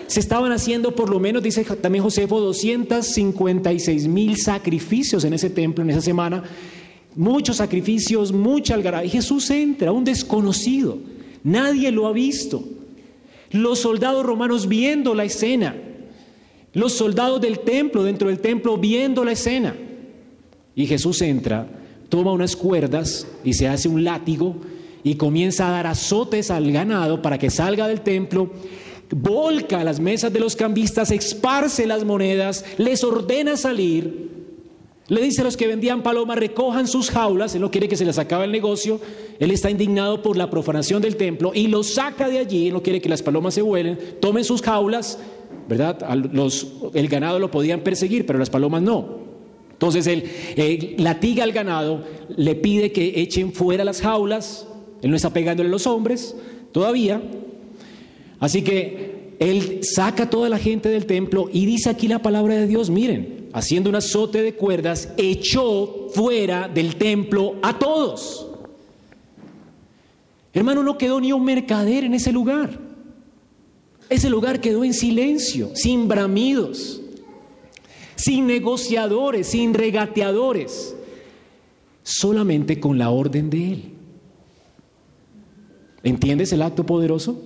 Se 0.08 0.22
estaban 0.22 0.54
haciendo 0.54 0.96
por 0.96 1.10
lo 1.10 1.20
menos, 1.20 1.44
dice 1.44 1.66
también 1.66 2.06
Josefo, 2.06 2.40
256 2.40 4.08
mil 4.08 4.38
sacrificios 4.38 5.26
en 5.26 5.34
ese 5.34 5.50
templo 5.50 5.84
en 5.84 5.90
esa 5.90 6.02
semana. 6.02 6.44
Muchos 7.16 7.58
sacrificios, 7.58 8.32
mucha 8.32 8.74
algarabía. 8.74 9.08
Y 9.08 9.10
Jesús 9.10 9.50
entra, 9.50 9.92
un 9.92 10.04
desconocido. 10.04 10.98
Nadie 11.44 11.92
lo 11.92 12.08
ha 12.08 12.12
visto. 12.12 12.64
Los 13.52 13.80
soldados 13.80 14.26
romanos 14.26 14.68
viendo 14.68 15.14
la 15.14 15.26
escena. 15.26 15.76
Los 16.74 16.94
soldados 16.94 17.42
del 17.42 17.60
templo, 17.60 18.04
dentro 18.04 18.30
del 18.30 18.40
templo, 18.40 18.78
viendo 18.78 19.26
la 19.26 19.34
escena. 19.34 19.76
Y 20.74 20.86
Jesús 20.86 21.22
entra, 21.22 21.68
toma 22.08 22.32
unas 22.32 22.56
cuerdas 22.56 23.28
y 23.44 23.54
se 23.54 23.68
hace 23.68 23.90
un 23.90 24.04
látigo 24.04 24.56
y 25.04 25.16
comienza 25.16 25.68
a 25.68 25.72
dar 25.72 25.88
azotes 25.88 26.50
al 26.52 26.72
ganado 26.72 27.22
para 27.22 27.38
que 27.38 27.50
salga 27.50 27.88
del 27.88 28.02
templo, 28.02 28.52
volca 29.10 29.84
las 29.84 30.00
mesas 30.00 30.32
de 30.32 30.40
los 30.40 30.56
cambistas, 30.56 31.12
esparce 31.12 31.86
las 31.86 32.06
monedas, 32.06 32.64
les 32.78 33.04
ordena 33.04 33.58
salir, 33.58 34.31
le 35.12 35.22
dice 35.22 35.42
a 35.42 35.44
los 35.44 35.58
que 35.58 35.68
vendían 35.68 36.04
palomas, 36.04 36.38
recojan 36.38 36.88
sus 36.88 37.10
jaulas, 37.12 37.54
él 37.54 37.60
no 37.60 37.70
quiere 37.70 37.90
que 37.90 37.98
se 37.98 38.06
les 38.06 38.18
acabe 38.18 38.46
el 38.46 38.52
negocio, 38.54 39.02
él 39.40 39.52
está 39.52 39.70
indignado 39.70 40.22
por 40.22 40.38
la 40.38 40.50
profanación 40.50 41.02
del 41.02 41.18
templo 41.18 41.52
y 41.54 41.68
los 41.68 41.96
saca 41.96 42.30
de 42.30 42.40
allí, 42.40 42.68
él 42.68 42.74
no 42.74 42.82
quiere 42.82 43.02
que 43.02 43.10
las 43.10 43.22
palomas 43.22 43.54
se 43.54 43.62
vuelen, 43.62 44.00
tomen 44.22 44.46
sus 44.46 44.62
jaulas, 44.62 45.20
¿verdad? 45.68 46.00
Los, 46.32 46.76
el 46.94 47.10
ganado 47.10 47.40
lo 47.40 47.52
podían 47.52 47.82
perseguir, 47.82 48.26
pero 48.26 48.40
las 48.40 48.50
palomas 48.50 48.84
no. 48.84 49.20
Entonces 49.74 50.08
él 50.08 50.96
latiga 50.98 51.44
al 51.44 51.52
ganado, 51.52 52.06
le 52.38 52.56
pide 52.56 52.94
que 52.94 53.20
echen 53.20 53.52
fuera 53.52 53.84
las 53.84 54.00
jaulas, 54.00 54.66
él 55.02 55.10
no 55.10 55.18
está 55.18 55.34
pegándole 55.34 55.68
a 55.68 55.72
los 55.74 55.88
hombres 55.88 56.38
todavía. 56.72 57.22
Así 58.40 58.62
que 58.62 59.36
él 59.40 59.82
saca 59.82 60.24
a 60.24 60.30
toda 60.30 60.48
la 60.48 60.58
gente 60.58 60.88
del 60.88 61.06
templo 61.06 61.50
y 61.52 61.66
dice 61.66 61.90
aquí 61.90 62.08
la 62.08 62.20
palabra 62.20 62.56
de 62.56 62.66
Dios, 62.66 62.90
miren, 62.90 63.41
haciendo 63.54 63.90
un 63.90 63.96
azote 63.96 64.42
de 64.42 64.56
cuerdas, 64.56 65.10
echó 65.18 66.08
fuera 66.14 66.68
del 66.68 66.96
templo 66.96 67.56
a 67.62 67.78
todos. 67.78 68.48
Hermano, 70.54 70.84
no 70.84 70.98
quedó 70.98 71.20
ni 71.22 71.32
un 71.32 71.44
mercader 71.46 72.04
en 72.04 72.14
ese 72.14 72.32
lugar. 72.32 72.80
Ese 74.10 74.30
lugar 74.30 74.60
quedó 74.60 74.84
en 74.84 74.94
silencio, 74.94 75.72
sin 75.74 76.08
bramidos 76.08 77.02
sin 78.22 78.46
negociadores, 78.46 79.48
sin 79.48 79.74
regateadores, 79.74 80.96
solamente 82.04 82.80
con 82.80 83.00
la 83.00 83.10
orden 83.10 83.50
de 83.50 83.74
Él. 83.74 83.84
¿Entiendes 86.04 86.54
el 86.54 86.62
acto 86.62 86.86
poderoso? 86.86 87.42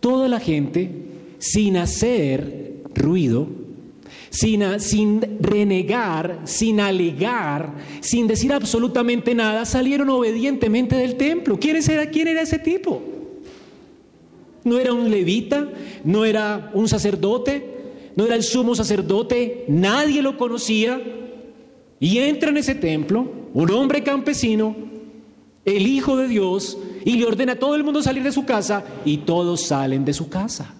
Toda 0.00 0.26
la 0.28 0.40
gente, 0.40 0.90
sin 1.38 1.76
hacer 1.76 2.82
ruido, 2.94 3.46
sin, 4.30 5.40
renegar, 5.40 6.40
sin 6.44 6.80
alegar, 6.80 7.74
sin 8.00 8.26
decir 8.26 8.52
absolutamente 8.52 9.34
nada, 9.34 9.64
salieron 9.64 10.08
obedientemente 10.08 10.96
del 10.96 11.16
templo. 11.16 11.58
¿Quién 11.58 11.76
era, 11.76 12.06
quién 12.10 12.28
era 12.28 12.42
ese 12.42 12.58
tipo? 12.58 13.02
No 14.64 14.78
era 14.78 14.92
un 14.92 15.10
levita, 15.10 15.68
no 16.04 16.24
era 16.24 16.70
un 16.74 16.88
sacerdote, 16.88 17.80
no 18.16 18.24
era 18.24 18.34
el 18.34 18.42
sumo 18.42 18.74
sacerdote, 18.74 19.64
nadie 19.68 20.22
lo 20.22 20.36
conocía, 20.36 21.00
y 21.98 22.18
entra 22.18 22.50
en 22.50 22.56
ese 22.56 22.74
templo 22.74 23.30
un 23.52 23.70
hombre 23.70 24.02
campesino, 24.02 24.76
el 25.64 25.86
Hijo 25.86 26.16
de 26.16 26.28
Dios, 26.28 26.78
y 27.04 27.16
le 27.16 27.26
ordena 27.26 27.52
a 27.52 27.58
todo 27.58 27.74
el 27.74 27.84
mundo 27.84 28.02
salir 28.02 28.22
de 28.22 28.32
su 28.32 28.44
casa, 28.44 28.84
y 29.04 29.18
todos 29.18 29.62
salen 29.62 30.04
de 30.04 30.12
su 30.12 30.28
casa. 30.28 30.74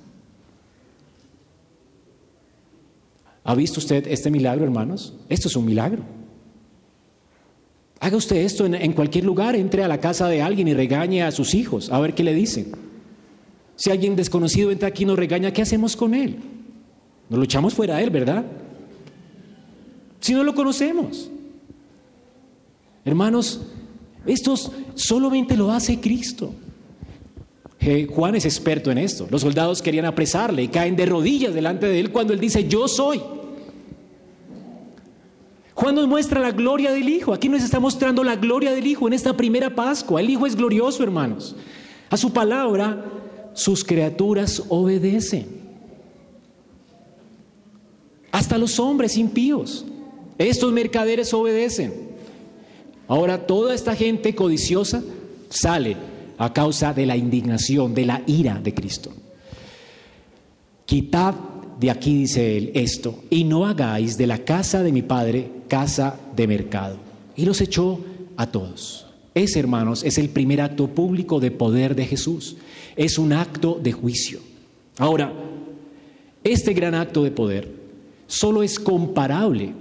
¿Ha 3.50 3.54
visto 3.56 3.80
usted 3.80 4.06
este 4.06 4.30
milagro, 4.30 4.62
hermanos? 4.64 5.12
Esto 5.28 5.48
es 5.48 5.56
un 5.56 5.64
milagro. 5.64 6.04
Haga 7.98 8.16
usted 8.16 8.36
esto 8.36 8.64
en, 8.64 8.92
cualquier 8.92 9.24
lugar, 9.24 9.56
entre 9.56 9.82
a 9.82 9.88
la 9.88 9.98
casa 9.98 10.28
de 10.28 10.40
alguien 10.40 10.68
y 10.68 10.74
regañe 10.74 11.24
a 11.24 11.32
sus 11.32 11.54
hijos, 11.54 11.90
a 11.90 11.98
ver 11.98 12.14
qué 12.14 12.22
le 12.22 12.32
dicen. 12.32 12.70
Si 13.74 13.90
alguien 13.90 14.14
desconocido 14.14 14.70
entra 14.70 14.86
aquí 14.86 15.02
y 15.02 15.06
nos 15.06 15.18
regaña, 15.18 15.52
¿qué 15.52 15.62
hacemos 15.62 15.96
con 15.96 16.14
él? 16.14 16.36
Nos 17.28 17.38
lo 17.40 17.44
echamos 17.44 17.74
fuera 17.74 17.96
a 17.96 18.02
Él, 18.02 18.10
¿verdad? 18.10 18.44
Si 20.20 20.32
no 20.32 20.44
lo 20.44 20.54
conocemos. 20.54 21.28
Hermanos, 23.04 23.62
esto 24.26 24.54
solamente 24.94 25.56
lo 25.56 25.72
hace 25.72 25.98
Cristo. 25.98 26.54
Juan 28.14 28.34
es 28.34 28.44
experto 28.44 28.90
en 28.90 28.98
esto. 28.98 29.26
Los 29.28 29.40
soldados 29.40 29.80
querían 29.80 30.04
apresarle 30.04 30.62
y 30.62 30.68
caen 30.68 30.96
de 30.96 31.06
rodillas 31.06 31.52
delante 31.52 31.86
de 31.86 31.98
él 31.98 32.12
cuando 32.12 32.32
él 32.32 32.38
dice, 32.38 32.68
yo 32.68 32.86
soy. 32.86 33.20
Juan 35.80 35.94
nos 35.94 36.06
muestra 36.06 36.40
la 36.40 36.50
gloria 36.50 36.92
del 36.92 37.08
Hijo. 37.08 37.32
Aquí 37.32 37.48
nos 37.48 37.62
está 37.62 37.80
mostrando 37.80 38.22
la 38.22 38.36
gloria 38.36 38.70
del 38.70 38.86
Hijo 38.86 39.06
en 39.06 39.14
esta 39.14 39.34
primera 39.34 39.74
Pascua. 39.74 40.20
El 40.20 40.28
Hijo 40.28 40.46
es 40.46 40.54
glorioso, 40.54 41.02
hermanos. 41.02 41.56
A 42.10 42.18
su 42.18 42.34
palabra, 42.34 43.02
sus 43.54 43.82
criaturas 43.82 44.62
obedecen 44.68 45.46
hasta 48.30 48.58
los 48.58 48.78
hombres 48.78 49.16
impíos. 49.16 49.86
Estos 50.36 50.70
mercaderes 50.70 51.32
obedecen. 51.32 52.10
Ahora 53.08 53.46
toda 53.46 53.74
esta 53.74 53.96
gente 53.96 54.34
codiciosa 54.34 55.02
sale 55.48 55.96
a 56.36 56.52
causa 56.52 56.92
de 56.92 57.06
la 57.06 57.16
indignación, 57.16 57.94
de 57.94 58.04
la 58.04 58.22
ira 58.26 58.60
de 58.62 58.74
Cristo. 58.74 59.12
Quitad 60.84 61.34
de 61.78 61.90
aquí, 61.90 62.18
dice 62.18 62.58
él, 62.58 62.70
esto, 62.74 63.24
y 63.30 63.44
no 63.44 63.64
hagáis 63.64 64.18
de 64.18 64.26
la 64.26 64.44
casa 64.44 64.82
de 64.82 64.92
mi 64.92 65.00
padre 65.00 65.59
casa 65.70 66.20
de 66.36 66.46
mercado. 66.46 66.98
Y 67.36 67.46
los 67.46 67.62
echó 67.62 68.00
a 68.36 68.46
todos. 68.48 69.06
Ese, 69.32 69.60
hermanos, 69.60 70.02
es 70.04 70.18
el 70.18 70.28
primer 70.28 70.60
acto 70.60 70.88
público 70.88 71.40
de 71.40 71.52
poder 71.52 71.94
de 71.94 72.04
Jesús. 72.04 72.56
Es 72.96 73.16
un 73.16 73.32
acto 73.32 73.80
de 73.82 73.92
juicio. 73.92 74.40
Ahora, 74.98 75.32
este 76.44 76.74
gran 76.74 76.94
acto 76.94 77.22
de 77.22 77.30
poder 77.30 77.72
solo 78.26 78.62
es 78.62 78.78
comparable 78.78 79.72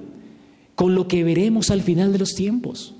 con 0.75 0.95
lo 0.95 1.07
que 1.07 1.23
veremos 1.23 1.71
al 1.71 1.81
final 1.81 2.13
de 2.13 2.19
los 2.19 2.35
tiempos. 2.35 2.93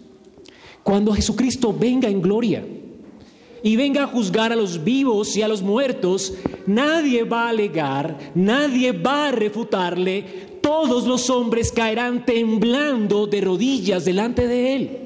Cuando 0.84 1.14
Jesucristo 1.14 1.74
venga 1.78 2.10
en 2.10 2.22
gloria 2.22 2.66
y 3.62 3.76
venga 3.76 4.04
a 4.04 4.08
juzgar 4.08 4.52
a 4.52 4.56
los 4.56 4.84
vivos 4.84 5.38
y 5.38 5.44
a 5.44 5.48
los 5.48 5.62
muertos, 5.62 6.34
nadie 6.66 7.24
va 7.24 7.46
a 7.46 7.50
alegar, 7.50 8.18
nadie 8.34 8.92
va 8.92 9.28
a 9.28 9.32
refutarle, 9.32 10.49
todos 10.62 11.06
los 11.08 11.30
hombres 11.30 11.72
caerán 11.72 12.26
temblando 12.26 13.28
de 13.28 13.42
rodillas 13.42 14.06
delante 14.06 14.48
de 14.48 14.76
Él. 14.76 15.00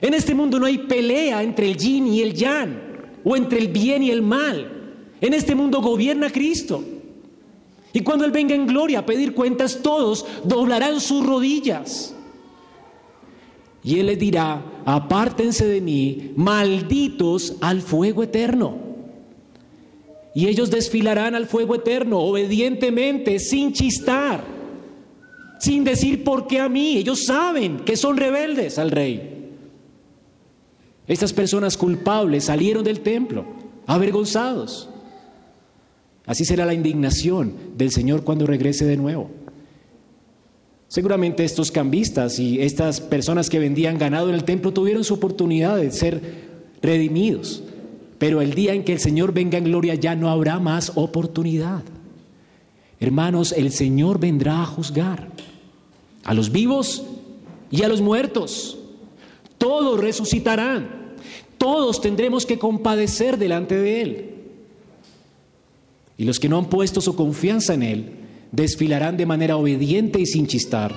En 0.00 0.14
este 0.14 0.34
mundo 0.34 0.58
no 0.58 0.66
hay 0.66 0.78
pelea 0.78 1.42
entre 1.42 1.66
el 1.66 1.76
yin 1.76 2.06
y 2.06 2.20
el 2.20 2.34
yang, 2.34 2.78
o 3.24 3.36
entre 3.36 3.58
el 3.58 3.68
bien 3.68 4.02
y 4.02 4.10
el 4.10 4.22
mal. 4.22 4.70
En 5.20 5.34
este 5.34 5.54
mundo 5.54 5.80
gobierna 5.80 6.30
Cristo. 6.30 6.84
Y 7.92 8.00
cuando 8.00 8.24
Él 8.24 8.30
venga 8.30 8.54
en 8.54 8.66
gloria 8.66 9.00
a 9.00 9.06
pedir 9.06 9.34
cuentas, 9.34 9.80
todos 9.82 10.24
doblarán 10.44 11.00
sus 11.00 11.26
rodillas. 11.26 12.14
Y 13.82 14.00
él 14.00 14.06
les 14.06 14.18
dirá, 14.18 14.62
apártense 14.84 15.66
de 15.66 15.80
mí, 15.80 16.32
malditos 16.36 17.56
al 17.60 17.80
fuego 17.80 18.22
eterno. 18.22 18.87
Y 20.38 20.46
ellos 20.46 20.70
desfilarán 20.70 21.34
al 21.34 21.46
fuego 21.46 21.74
eterno, 21.74 22.20
obedientemente, 22.20 23.40
sin 23.40 23.72
chistar, 23.72 24.44
sin 25.58 25.82
decir 25.82 26.22
por 26.22 26.46
qué 26.46 26.60
a 26.60 26.68
mí. 26.68 26.96
Ellos 26.96 27.24
saben 27.24 27.80
que 27.80 27.96
son 27.96 28.16
rebeldes 28.16 28.78
al 28.78 28.92
rey. 28.92 29.50
Estas 31.08 31.32
personas 31.32 31.76
culpables 31.76 32.44
salieron 32.44 32.84
del 32.84 33.00
templo, 33.00 33.46
avergonzados. 33.84 34.88
Así 36.24 36.44
será 36.44 36.64
la 36.64 36.74
indignación 36.74 37.54
del 37.76 37.90
Señor 37.90 38.22
cuando 38.22 38.46
regrese 38.46 38.84
de 38.84 38.96
nuevo. 38.96 39.32
Seguramente 40.86 41.42
estos 41.42 41.72
cambistas 41.72 42.38
y 42.38 42.60
estas 42.60 43.00
personas 43.00 43.50
que 43.50 43.58
vendían 43.58 43.98
ganado 43.98 44.28
en 44.28 44.36
el 44.36 44.44
templo 44.44 44.72
tuvieron 44.72 45.02
su 45.02 45.14
oportunidad 45.14 45.78
de 45.78 45.90
ser 45.90 46.22
redimidos, 46.80 47.64
pero 48.18 48.40
el 48.40 48.54
día 48.54 48.74
en 48.74 48.84
que 48.84 48.92
el 48.92 49.00
Señor 49.00 49.32
venga 49.32 49.58
en 49.58 49.64
gloria 49.64 49.94
ya 49.94 50.14
no 50.16 50.28
habrá 50.28 50.58
más 50.58 50.92
oportunidad. 50.96 51.82
Hermanos, 53.00 53.52
el 53.52 53.70
Señor 53.70 54.18
vendrá 54.18 54.62
a 54.62 54.66
juzgar 54.66 55.28
a 56.24 56.34
los 56.34 56.50
vivos 56.50 57.04
y 57.70 57.82
a 57.82 57.88
los 57.88 58.00
muertos. 58.00 58.76
Todos 59.56 60.00
resucitarán, 60.00 61.14
todos 61.58 62.00
tendremos 62.00 62.44
que 62.44 62.58
compadecer 62.58 63.38
delante 63.38 63.76
de 63.76 64.02
Él. 64.02 64.34
Y 66.16 66.24
los 66.24 66.40
que 66.40 66.48
no 66.48 66.58
han 66.58 66.68
puesto 66.68 67.00
su 67.00 67.14
confianza 67.14 67.74
en 67.74 67.82
Él, 67.84 68.12
desfilarán 68.50 69.16
de 69.16 69.26
manera 69.26 69.56
obediente 69.56 70.20
y 70.20 70.26
sin 70.26 70.48
chistar 70.48 70.92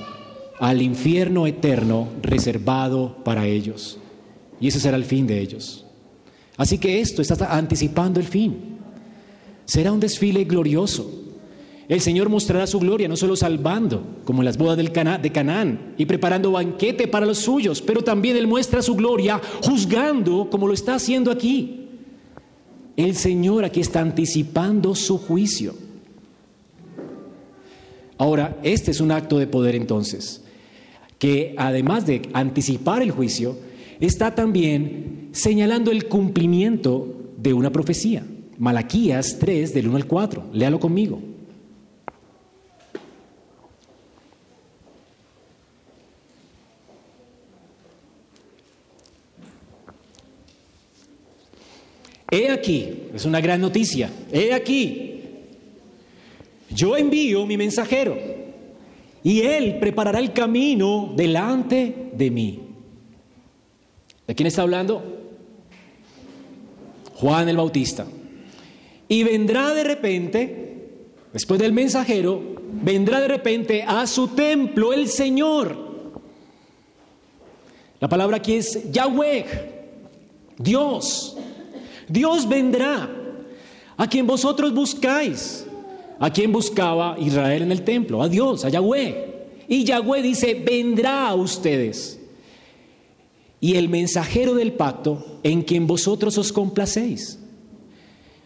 al 0.59 0.81
infierno 0.81 1.45
eterno 1.45 2.07
reservado 2.21 3.17
para 3.23 3.45
ellos. 3.45 3.99
Y 4.59 4.67
ese 4.67 4.79
será 4.79 4.97
el 4.97 5.05
fin 5.05 5.27
de 5.27 5.39
ellos. 5.39 5.85
Así 6.61 6.77
que 6.77 7.01
esto 7.01 7.23
está 7.23 7.57
anticipando 7.57 8.19
el 8.19 8.27
fin. 8.27 8.55
Será 9.65 9.91
un 9.91 9.99
desfile 9.99 10.43
glorioso. 10.43 11.11
El 11.89 12.01
Señor 12.01 12.29
mostrará 12.29 12.67
su 12.67 12.77
gloria 12.77 13.07
no 13.07 13.17
solo 13.17 13.35
salvando, 13.35 14.03
como 14.25 14.43
en 14.43 14.45
las 14.45 14.59
bodas 14.59 14.77
del 14.77 14.93
de 14.93 15.31
Canaán, 15.31 15.95
y 15.97 16.05
preparando 16.05 16.51
banquete 16.51 17.07
para 17.07 17.25
los 17.25 17.39
suyos, 17.39 17.81
pero 17.81 18.03
también 18.03 18.37
Él 18.37 18.45
muestra 18.45 18.83
su 18.83 18.93
gloria 18.93 19.41
juzgando 19.63 20.51
como 20.51 20.67
lo 20.67 20.75
está 20.75 20.93
haciendo 20.93 21.31
aquí. 21.31 21.87
El 22.95 23.15
Señor 23.15 23.65
aquí 23.65 23.79
está 23.79 24.01
anticipando 24.01 24.93
su 24.93 25.17
juicio. 25.17 25.73
Ahora, 28.19 28.59
este 28.61 28.91
es 28.91 29.01
un 29.01 29.09
acto 29.09 29.39
de 29.39 29.47
poder 29.47 29.73
entonces, 29.73 30.43
que 31.17 31.55
además 31.57 32.05
de 32.05 32.21
anticipar 32.33 33.01
el 33.01 33.09
juicio, 33.09 33.57
está 34.01 34.33
también 34.33 35.29
señalando 35.31 35.91
el 35.91 36.07
cumplimiento 36.07 37.31
de 37.37 37.53
una 37.53 37.71
profecía. 37.71 38.25
Malaquías 38.57 39.37
3 39.39 39.73
del 39.73 39.87
1 39.87 39.97
al 39.97 40.07
4, 40.07 40.49
léalo 40.53 40.79
conmigo. 40.79 41.21
He 52.33 52.49
aquí, 52.49 52.87
es 53.13 53.25
una 53.25 53.41
gran 53.41 53.59
noticia, 53.59 54.09
he 54.31 54.53
aquí, 54.53 55.21
yo 56.69 56.95
envío 56.95 57.45
mi 57.45 57.57
mensajero 57.57 58.17
y 59.21 59.41
él 59.41 59.79
preparará 59.79 60.19
el 60.19 60.31
camino 60.31 61.13
delante 61.15 62.11
de 62.13 62.31
mí. 62.31 62.60
¿De 64.27 64.35
quién 64.35 64.47
está 64.47 64.61
hablando? 64.61 65.03
Juan 67.15 67.49
el 67.49 67.57
Bautista. 67.57 68.05
Y 69.07 69.23
vendrá 69.23 69.73
de 69.73 69.83
repente, 69.83 70.87
después 71.33 71.59
del 71.59 71.73
mensajero, 71.73 72.41
vendrá 72.71 73.19
de 73.19 73.27
repente 73.27 73.83
a 73.83 74.07
su 74.07 74.29
templo 74.29 74.93
el 74.93 75.07
Señor. 75.07 75.91
La 77.99 78.07
palabra 78.07 78.37
aquí 78.37 78.53
es 78.53 78.91
Yahweh, 78.91 79.45
Dios. 80.57 81.37
Dios 82.07 82.47
vendrá 82.47 83.09
a 83.97 84.07
quien 84.07 84.25
vosotros 84.25 84.73
buscáis. 84.73 85.67
¿A 86.19 86.31
quién 86.31 86.51
buscaba 86.51 87.17
Israel 87.19 87.63
en 87.63 87.71
el 87.71 87.83
templo? 87.83 88.21
A 88.21 88.29
Dios, 88.29 88.63
a 88.63 88.69
Yahweh. 88.69 89.47
Y 89.67 89.83
Yahweh 89.83 90.21
dice, 90.21 90.53
vendrá 90.53 91.27
a 91.27 91.33
ustedes. 91.35 92.20
Y 93.61 93.75
el 93.75 93.87
mensajero 93.87 94.55
del 94.55 94.73
pacto 94.73 95.39
en 95.43 95.61
quien 95.61 95.87
vosotros 95.87 96.37
os 96.37 96.51
complacéis. 96.51 97.39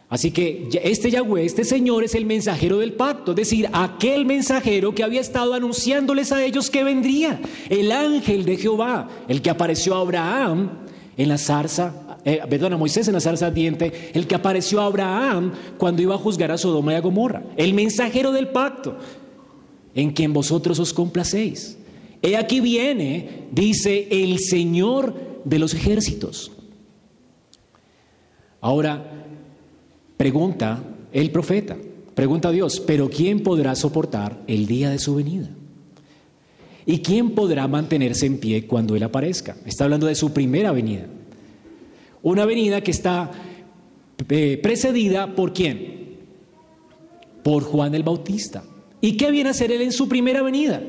Así 0.07 0.30
que 0.30 0.70
este 0.84 1.09
Yahweh, 1.09 1.45
este 1.45 1.63
Señor 1.63 2.03
es 2.03 2.13
el 2.13 2.26
mensajero 2.26 2.78
del 2.78 2.93
pacto, 2.93 3.32
es 3.32 3.38
decir, 3.38 3.68
aquel 3.74 4.26
mensajero 4.26 4.93
que 4.93 5.03
había 5.03 5.20
estado 5.20 5.55
anunciándoles 5.55 6.32
a 6.32 6.43
ellos 6.45 6.70
que 6.70 6.84
vendría, 6.84 7.41
el 7.70 7.91
ángel 7.91 8.45
de 8.45 8.57
Jehová, 8.57 9.09
el 9.28 9.41
que 9.41 9.49
apareció 9.49 9.95
a 9.95 10.01
Abraham 10.01 10.70
en 11.18 11.30
la 11.30 11.39
zarza 11.39 12.05
eh, 12.28 12.41
perdón, 12.49 12.74
a 12.74 12.78
Moisés 12.78 13.07
en 13.07 13.13
la 13.13 13.20
zarza 13.20 13.45
ardiente, 13.45 14.09
el 14.13 14.26
que 14.26 14.34
apareció 14.34 14.82
a 14.82 14.88
Abraham 14.88 15.53
cuando 15.78 16.01
iba 16.01 16.16
a 16.16 16.18
juzgar 16.18 16.51
a 16.51 16.57
Sodoma 16.57 16.93
y 16.93 16.95
a 16.95 17.01
Gomorra, 17.01 17.43
el 17.55 17.76
mensajero 17.76 18.32
del 18.32 18.47
pacto, 18.47 18.97
en 19.93 20.11
quien 20.11 20.34
vosotros 20.34 20.80
os 20.80 20.91
complacéis. 20.91 21.78
He 22.26 22.36
aquí 22.38 22.59
viene, 22.59 23.43
dice 23.51 24.07
el 24.09 24.39
Señor 24.39 25.41
de 25.45 25.59
los 25.59 25.76
ejércitos. 25.76 26.51
Ahora, 28.61 29.28
pregunta 30.17 30.84
el 31.13 31.30
profeta, 31.30 31.78
pregunta 32.15 32.49
a 32.49 32.51
Dios, 32.51 32.80
pero 32.80 33.11
¿quién 33.11 33.43
podrá 33.43 33.76
soportar 33.76 34.41
el 34.47 34.65
día 34.65 34.89
de 34.89 34.97
su 34.97 35.13
venida? 35.13 35.49
¿Y 36.88 36.99
quién 36.99 37.36
podrá 37.36 37.67
mantenerse 37.67 38.26
en 38.26 38.39
pie 38.39 38.65
cuando 38.65 38.95
Él 38.95 39.03
aparezca? 39.03 39.55
Está 39.63 39.84
hablando 39.84 40.07
de 40.07 40.15
su 40.15 40.34
primera 40.34 40.71
venida. 40.71 41.05
Una 42.23 42.45
venida 42.45 42.82
que 42.82 42.89
está 42.89 43.30
eh, 44.30 44.59
precedida 44.63 45.36
por 45.36 45.53
quién? 45.53 46.15
Por 47.43 47.61
Juan 47.61 47.93
el 47.93 48.01
Bautista. 48.01 48.63
¿Y 48.99 49.15
qué 49.15 49.30
viene 49.30 49.49
a 49.49 49.51
hacer 49.51 49.71
él 49.71 49.84
en 49.84 49.91
su 49.91 50.09
primera 50.09 50.41
venida? 50.41 50.82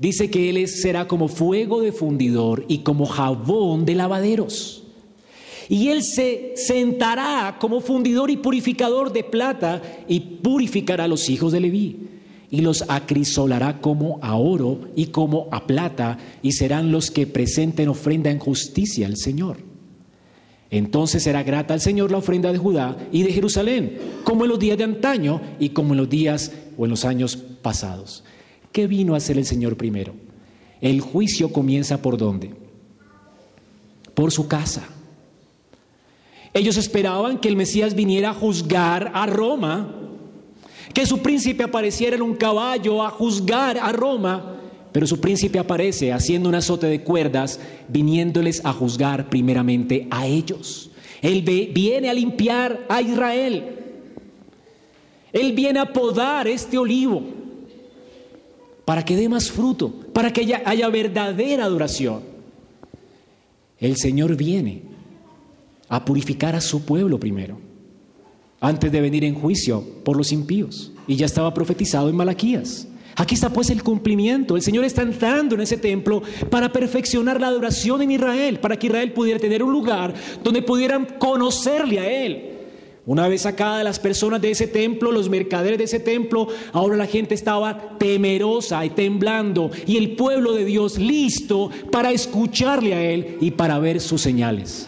Dice 0.00 0.30
que 0.30 0.48
él 0.48 0.66
será 0.66 1.06
como 1.06 1.28
fuego 1.28 1.82
de 1.82 1.92
fundidor 1.92 2.64
y 2.68 2.78
como 2.78 3.04
jabón 3.04 3.84
de 3.84 3.94
lavaderos. 3.94 4.82
Y 5.68 5.88
él 5.88 6.02
se 6.02 6.54
sentará 6.56 7.58
como 7.60 7.82
fundidor 7.82 8.30
y 8.30 8.38
purificador 8.38 9.12
de 9.12 9.22
plata 9.22 9.82
y 10.08 10.20
purificará 10.20 11.04
a 11.04 11.08
los 11.08 11.28
hijos 11.28 11.52
de 11.52 11.60
Leví. 11.60 11.98
Y 12.50 12.62
los 12.62 12.82
acrisolará 12.88 13.82
como 13.82 14.18
a 14.22 14.36
oro 14.36 14.88
y 14.96 15.08
como 15.08 15.48
a 15.52 15.66
plata, 15.66 16.18
y 16.42 16.52
serán 16.52 16.90
los 16.90 17.10
que 17.10 17.26
presenten 17.26 17.88
ofrenda 17.88 18.30
en 18.30 18.38
justicia 18.38 19.06
al 19.06 19.18
Señor. 19.18 19.58
Entonces 20.70 21.22
será 21.22 21.42
grata 21.42 21.74
al 21.74 21.80
Señor 21.80 22.10
la 22.10 22.18
ofrenda 22.18 22.50
de 22.50 22.58
Judá 22.58 22.96
y 23.12 23.22
de 23.22 23.32
Jerusalén, 23.32 23.98
como 24.24 24.44
en 24.44 24.50
los 24.50 24.58
días 24.58 24.78
de 24.78 24.84
antaño 24.84 25.40
y 25.60 25.68
como 25.68 25.92
en 25.92 25.98
los 25.98 26.08
días 26.08 26.52
o 26.78 26.86
en 26.86 26.90
los 26.90 27.04
años 27.04 27.36
pasados. 27.36 28.24
¿Qué 28.72 28.86
vino 28.86 29.14
a 29.14 29.16
hacer 29.16 29.36
el 29.36 29.46
Señor 29.46 29.76
primero? 29.76 30.14
El 30.80 31.00
juicio 31.00 31.52
comienza 31.52 32.00
por 32.00 32.16
dónde? 32.16 32.50
Por 34.14 34.30
su 34.30 34.46
casa. 34.46 34.88
Ellos 36.54 36.76
esperaban 36.76 37.38
que 37.38 37.48
el 37.48 37.56
Mesías 37.56 37.94
viniera 37.94 38.30
a 38.30 38.34
juzgar 38.34 39.10
a 39.14 39.26
Roma, 39.26 39.94
que 40.94 41.06
su 41.06 41.18
príncipe 41.18 41.62
apareciera 41.62 42.16
en 42.16 42.22
un 42.22 42.34
caballo 42.34 43.04
a 43.04 43.10
juzgar 43.10 43.78
a 43.78 43.92
Roma, 43.92 44.56
pero 44.92 45.06
su 45.06 45.20
príncipe 45.20 45.58
aparece 45.58 46.12
haciendo 46.12 46.48
un 46.48 46.56
azote 46.56 46.86
de 46.86 47.02
cuerdas, 47.02 47.60
viniéndoles 47.88 48.64
a 48.64 48.72
juzgar 48.72 49.28
primeramente 49.28 50.08
a 50.10 50.26
ellos. 50.26 50.90
Él 51.22 51.42
viene 51.42 52.08
a 52.08 52.14
limpiar 52.14 52.84
a 52.88 53.02
Israel. 53.02 53.76
Él 55.32 55.52
viene 55.52 55.78
a 55.78 55.92
podar 55.92 56.48
este 56.48 56.78
olivo 56.78 57.39
para 58.84 59.04
que 59.04 59.16
dé 59.16 59.28
más 59.28 59.50
fruto, 59.50 59.90
para 60.12 60.32
que 60.32 60.40
haya, 60.64 60.88
verdadera 60.88 61.64
adoración. 61.64 62.22
El 63.78 63.96
Señor 63.96 64.36
viene 64.36 64.82
a 65.88 66.04
purificar 66.04 66.54
a 66.54 66.60
su 66.60 66.84
pueblo 66.84 67.18
primero, 67.18 67.58
antes 68.60 68.92
de 68.92 69.00
venir 69.00 69.24
en 69.24 69.34
juicio 69.34 69.84
por 70.04 70.16
los 70.16 70.32
impíos. 70.32 70.92
Y 71.06 71.16
ya 71.16 71.26
estaba 71.26 71.52
profetizado 71.54 72.08
en 72.08 72.16
Malaquías. 72.16 72.86
Aquí 73.16 73.34
está 73.34 73.52
pues 73.52 73.70
el 73.70 73.82
cumplimiento. 73.82 74.56
El 74.56 74.62
Señor 74.62 74.84
está 74.84 75.02
entrando 75.02 75.54
en 75.54 75.62
ese 75.62 75.76
templo 75.76 76.22
para 76.48 76.72
perfeccionar 76.72 77.40
la 77.40 77.48
adoración 77.48 78.02
en 78.02 78.12
Israel, 78.12 78.60
para 78.60 78.78
que 78.78 78.86
Israel 78.86 79.12
pudiera 79.12 79.38
tener 79.38 79.62
un 79.62 79.72
lugar 79.72 80.14
donde 80.42 80.62
pudieran 80.62 81.06
conocerle 81.18 82.00
a 82.00 82.10
Él, 82.10 82.49
Una 83.06 83.28
vez 83.28 83.42
sacadas 83.42 83.82
las 83.82 83.98
personas 83.98 84.42
de 84.42 84.50
ese 84.50 84.66
templo, 84.66 85.10
los 85.10 85.28
mercaderes 85.28 85.78
de 85.78 85.84
ese 85.84 86.00
templo, 86.00 86.48
ahora 86.72 86.96
la 86.96 87.06
gente 87.06 87.34
estaba 87.34 87.98
temerosa 87.98 88.84
y 88.84 88.90
temblando 88.90 89.70
y 89.86 89.96
el 89.96 90.16
pueblo 90.16 90.52
de 90.52 90.64
Dios 90.64 90.98
listo 90.98 91.70
para 91.90 92.12
escucharle 92.12 92.94
a 92.94 93.02
Él 93.02 93.38
y 93.40 93.52
para 93.52 93.78
ver 93.78 94.00
sus 94.00 94.20
señales. 94.20 94.86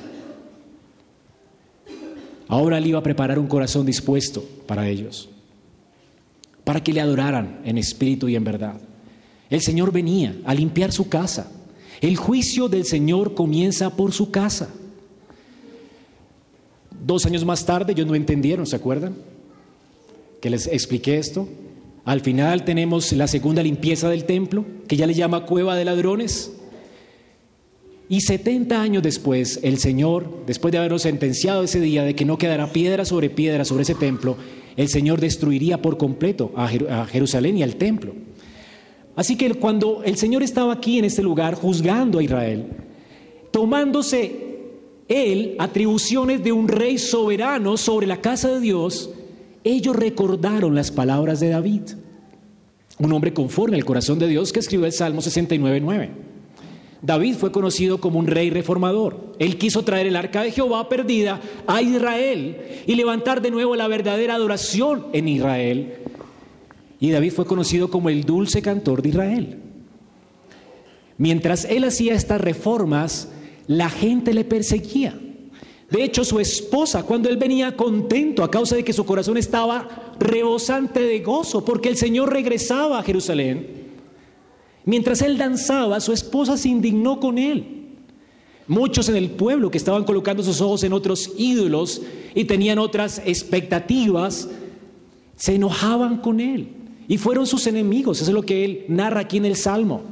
Ahora 2.48 2.76
Él 2.78 2.86
iba 2.86 2.98
a 2.98 3.02
preparar 3.02 3.38
un 3.38 3.46
corazón 3.46 3.86
dispuesto 3.86 4.44
para 4.66 4.86
ellos, 4.86 5.30
para 6.64 6.84
que 6.84 6.92
le 6.92 7.00
adoraran 7.00 7.60
en 7.64 7.78
espíritu 7.78 8.28
y 8.28 8.36
en 8.36 8.44
verdad. 8.44 8.78
El 9.48 9.62
Señor 9.62 9.90
venía 9.90 10.36
a 10.44 10.54
limpiar 10.54 10.92
su 10.92 11.08
casa. 11.08 11.50
El 12.02 12.16
juicio 12.16 12.68
del 12.68 12.84
Señor 12.84 13.34
comienza 13.34 13.96
por 13.96 14.12
su 14.12 14.30
casa. 14.30 14.68
Dos 17.04 17.26
años 17.26 17.44
más 17.44 17.66
tarde, 17.66 17.92
ellos 17.92 18.06
no 18.06 18.14
entendieron, 18.14 18.66
¿se 18.66 18.76
acuerdan? 18.76 19.16
Que 20.40 20.50
les 20.50 20.68
expliqué 20.68 21.18
esto. 21.18 21.48
Al 22.04 22.20
final 22.20 22.64
tenemos 22.64 23.12
la 23.12 23.26
segunda 23.26 23.62
limpieza 23.62 24.08
del 24.08 24.24
templo, 24.24 24.64
que 24.86 24.96
ya 24.96 25.06
le 25.06 25.14
llama 25.14 25.44
cueva 25.44 25.74
de 25.74 25.84
ladrones. 25.84 26.52
Y 28.08 28.20
70 28.20 28.80
años 28.80 29.02
después, 29.02 29.58
el 29.62 29.78
Señor, 29.78 30.44
después 30.46 30.70
de 30.70 30.78
habernos 30.78 31.02
sentenciado 31.02 31.62
ese 31.64 31.80
día 31.80 32.04
de 32.04 32.14
que 32.14 32.24
no 32.24 32.38
quedará 32.38 32.72
piedra 32.72 33.04
sobre 33.04 33.30
piedra 33.30 33.64
sobre 33.64 33.82
ese 33.82 33.94
templo, 33.94 34.36
el 34.76 34.88
Señor 34.88 35.20
destruiría 35.20 35.82
por 35.82 35.96
completo 35.96 36.52
a 36.56 36.68
Jerusalén 37.06 37.58
y 37.58 37.62
al 37.62 37.76
templo. 37.76 38.14
Así 39.16 39.36
que 39.36 39.54
cuando 39.54 40.02
el 40.04 40.16
Señor 40.16 40.42
estaba 40.42 40.72
aquí 40.72 40.98
en 40.98 41.04
este 41.04 41.22
lugar 41.22 41.54
juzgando 41.54 42.18
a 42.18 42.22
Israel, 42.22 42.66
tomándose 43.50 44.51
él 45.12 45.56
atribuciones 45.58 46.42
de 46.42 46.52
un 46.52 46.68
rey 46.68 46.98
soberano 46.98 47.76
sobre 47.76 48.06
la 48.06 48.20
casa 48.20 48.50
de 48.50 48.60
Dios, 48.60 49.10
ellos 49.64 49.94
recordaron 49.94 50.74
las 50.74 50.90
palabras 50.90 51.40
de 51.40 51.50
David, 51.50 51.82
un 52.98 53.12
hombre 53.12 53.32
conforme 53.32 53.76
al 53.76 53.84
corazón 53.84 54.18
de 54.18 54.28
Dios 54.28 54.52
que 54.52 54.60
escribió 54.60 54.86
el 54.86 54.92
Salmo 54.92 55.20
69.9. 55.20 56.10
David 57.02 57.34
fue 57.34 57.50
conocido 57.50 57.98
como 57.98 58.20
un 58.20 58.28
rey 58.28 58.50
reformador. 58.50 59.34
Él 59.40 59.58
quiso 59.58 59.82
traer 59.82 60.06
el 60.06 60.14
arca 60.14 60.42
de 60.42 60.52
Jehová 60.52 60.88
perdida 60.88 61.40
a 61.66 61.82
Israel 61.82 62.58
y 62.86 62.94
levantar 62.94 63.42
de 63.42 63.50
nuevo 63.50 63.74
la 63.74 63.88
verdadera 63.88 64.36
adoración 64.36 65.06
en 65.12 65.26
Israel. 65.26 65.94
Y 67.00 67.10
David 67.10 67.32
fue 67.32 67.44
conocido 67.44 67.90
como 67.90 68.08
el 68.08 68.22
dulce 68.22 68.62
cantor 68.62 69.02
de 69.02 69.08
Israel. 69.08 69.58
Mientras 71.18 71.64
él 71.64 71.82
hacía 71.82 72.14
estas 72.14 72.40
reformas, 72.40 73.28
la 73.66 73.90
gente 73.90 74.34
le 74.34 74.44
perseguía. 74.44 75.18
De 75.90 76.02
hecho, 76.02 76.24
su 76.24 76.40
esposa, 76.40 77.02
cuando 77.02 77.28
él 77.28 77.36
venía 77.36 77.76
contento 77.76 78.42
a 78.42 78.50
causa 78.50 78.76
de 78.76 78.84
que 78.84 78.94
su 78.94 79.04
corazón 79.04 79.36
estaba 79.36 80.14
rebosante 80.18 81.00
de 81.00 81.20
gozo, 81.20 81.64
porque 81.64 81.90
el 81.90 81.96
Señor 81.96 82.32
regresaba 82.32 82.98
a 82.98 83.02
Jerusalén, 83.02 83.90
mientras 84.86 85.20
él 85.20 85.36
danzaba, 85.36 86.00
su 86.00 86.12
esposa 86.12 86.56
se 86.56 86.70
indignó 86.70 87.20
con 87.20 87.36
él. 87.36 87.88
Muchos 88.68 89.08
en 89.10 89.16
el 89.16 89.32
pueblo 89.32 89.70
que 89.70 89.76
estaban 89.76 90.04
colocando 90.04 90.42
sus 90.42 90.62
ojos 90.62 90.82
en 90.82 90.94
otros 90.94 91.32
ídolos 91.36 92.00
y 92.34 92.44
tenían 92.44 92.78
otras 92.78 93.20
expectativas, 93.26 94.48
se 95.36 95.56
enojaban 95.56 96.18
con 96.18 96.40
él 96.40 96.68
y 97.06 97.18
fueron 97.18 97.46
sus 97.46 97.66
enemigos. 97.66 98.22
Eso 98.22 98.30
es 98.30 98.34
lo 98.34 98.44
que 98.44 98.64
él 98.64 98.84
narra 98.88 99.20
aquí 99.20 99.36
en 99.36 99.44
el 99.44 99.56
Salmo 99.56 100.02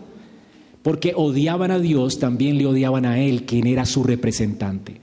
porque 0.82 1.12
odiaban 1.14 1.70
a 1.70 1.78
Dios, 1.78 2.18
también 2.18 2.58
le 2.58 2.66
odiaban 2.66 3.04
a 3.04 3.20
Él, 3.20 3.44
quien 3.44 3.66
era 3.66 3.84
su 3.84 4.02
representante. 4.02 5.00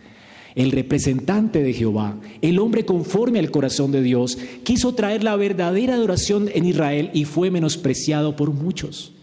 El 0.56 0.72
representante 0.72 1.62
de 1.62 1.74
Jehová, 1.74 2.16
el 2.42 2.58
hombre 2.58 2.84
conforme 2.84 3.38
al 3.38 3.52
corazón 3.52 3.92
de 3.92 4.02
Dios, 4.02 4.40
quiso 4.64 4.96
traer 4.96 5.24
la 5.24 5.36
verdadera 5.36 5.94
adoración 5.94 6.50
en 6.52 6.66
Israel 6.66 7.12
y 7.14 7.26
fue 7.26 7.52
menospreciado 7.52 8.36
por 8.36 8.52
muchos. 8.52 9.14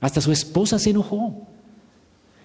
Hasta 0.00 0.20
su 0.20 0.32
esposa 0.32 0.80
se 0.80 0.90
enojó. 0.90 1.46